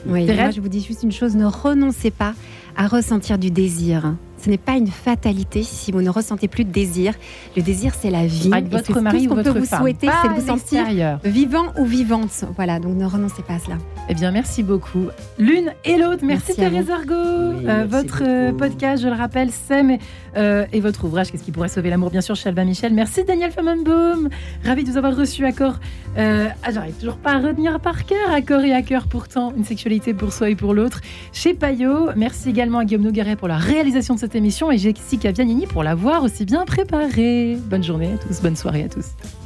Oui, 0.05 0.25
moi 0.25 0.51
je 0.51 0.59
vous 0.59 0.67
dis 0.69 0.83
juste 0.83 1.03
une 1.03 1.11
chose, 1.13 1.35
ne 1.37 1.45
renoncez 1.45 2.11
pas 2.11 2.33
à 2.75 2.87
ressentir 2.87 3.37
du 3.37 3.51
désir. 3.51 4.15
Ce 4.41 4.49
n'est 4.49 4.57
pas 4.57 4.73
une 4.77 4.87
fatalité 4.87 5.63
si 5.63 5.91
vous 5.91 6.01
ne 6.01 6.09
ressentez 6.09 6.47
plus 6.47 6.63
de 6.63 6.71
désir. 6.71 7.13
Le 7.57 7.61
désir, 7.61 7.93
c'est 7.99 8.09
la 8.09 8.25
vie. 8.25 8.49
Avec 8.53 8.67
Et 8.67 8.69
votre 8.77 9.01
mari 9.01 9.17
tout 9.17 9.23
ce 9.23 9.29
qu'on 9.29 9.35
votre 9.35 9.53
peut 9.53 9.59
vous 9.59 9.65
femme. 9.65 9.79
souhaiter, 9.81 10.07
Pas 10.07 10.13
c'est 10.23 10.29
de 10.29 10.33
vous 10.39 10.47
sentir 10.47 10.85
vivant 11.23 11.65
ou 11.77 11.85
vivante. 11.85 12.45
Voilà, 12.55 12.79
donc 12.79 12.95
ne 12.95 13.05
renoncez 13.05 13.41
pas 13.43 13.55
à 13.55 13.59
cela. 13.59 13.75
Eh 14.07 14.13
bien, 14.13 14.31
merci 14.31 14.63
beaucoup. 14.63 15.07
L'une 15.37 15.71
et 15.85 15.97
l'autre. 15.97 16.23
Merci, 16.23 16.55
Thérèse 16.55 16.89
Argot. 16.89 17.13
Oui, 17.59 17.65
Euh, 17.67 17.85
votre 17.87 18.23
euh, 18.25 18.51
beaucoup. 18.51 18.59
podcast, 18.59 19.03
je 19.03 19.07
le 19.07 19.15
rappelle, 19.15 19.49
Sem 19.51 19.97
euh, 20.37 20.65
et 20.71 20.79
votre 20.79 21.05
ouvrage, 21.05 21.31
Qu'est-ce 21.31 21.43
qui 21.43 21.51
pourrait 21.51 21.69
sauver 21.69 21.89
l'amour, 21.89 22.09
bien 22.09 22.21
sûr, 22.21 22.35
chez 22.35 22.49
Albin 22.49 22.65
Michel. 22.65 22.93
Merci, 22.93 23.23
Daniel 23.23 23.51
Famenbaum. 23.51 24.29
Ravi 24.63 24.83
de 24.83 24.89
vous 24.89 24.97
avoir 24.97 25.15
reçu 25.15 25.45
à 25.45 25.51
corps. 25.51 25.79
Euh, 26.17 26.47
ah, 26.63 26.71
J'arrive 26.71 26.95
toujours 26.95 27.17
pas 27.17 27.33
à 27.33 27.39
retenir 27.39 27.79
par 27.79 28.05
cœur, 28.05 28.31
à 28.31 28.41
corps 28.41 28.63
et 28.63 28.73
à 28.73 28.81
cœur, 28.81 29.07
pourtant, 29.07 29.53
une 29.55 29.65
sexualité 29.65 30.13
pour 30.13 30.33
soi 30.33 30.49
et 30.49 30.55
pour 30.55 30.73
l'autre. 30.73 31.01
Chez 31.33 31.53
Payot, 31.53 32.09
merci 32.15 32.49
également 32.49 32.79
à 32.79 32.85
Guillaume 32.85 33.03
Nogueret 33.03 33.35
pour 33.35 33.47
la 33.47 33.57
réalisation 33.57 34.15
de 34.15 34.19
cette 34.19 34.35
émission 34.35 34.71
et 34.71 34.77
Jessica 34.77 35.31
Vianini 35.31 35.67
pour 35.67 35.83
l'avoir 35.83 36.23
aussi 36.23 36.45
bien 36.45 36.65
préparée. 36.65 37.57
Bonne 37.69 37.83
journée 37.83 38.11
à 38.13 38.17
tous, 38.17 38.41
bonne 38.41 38.55
soirée 38.55 38.83
à 38.83 38.89
tous. 38.89 39.38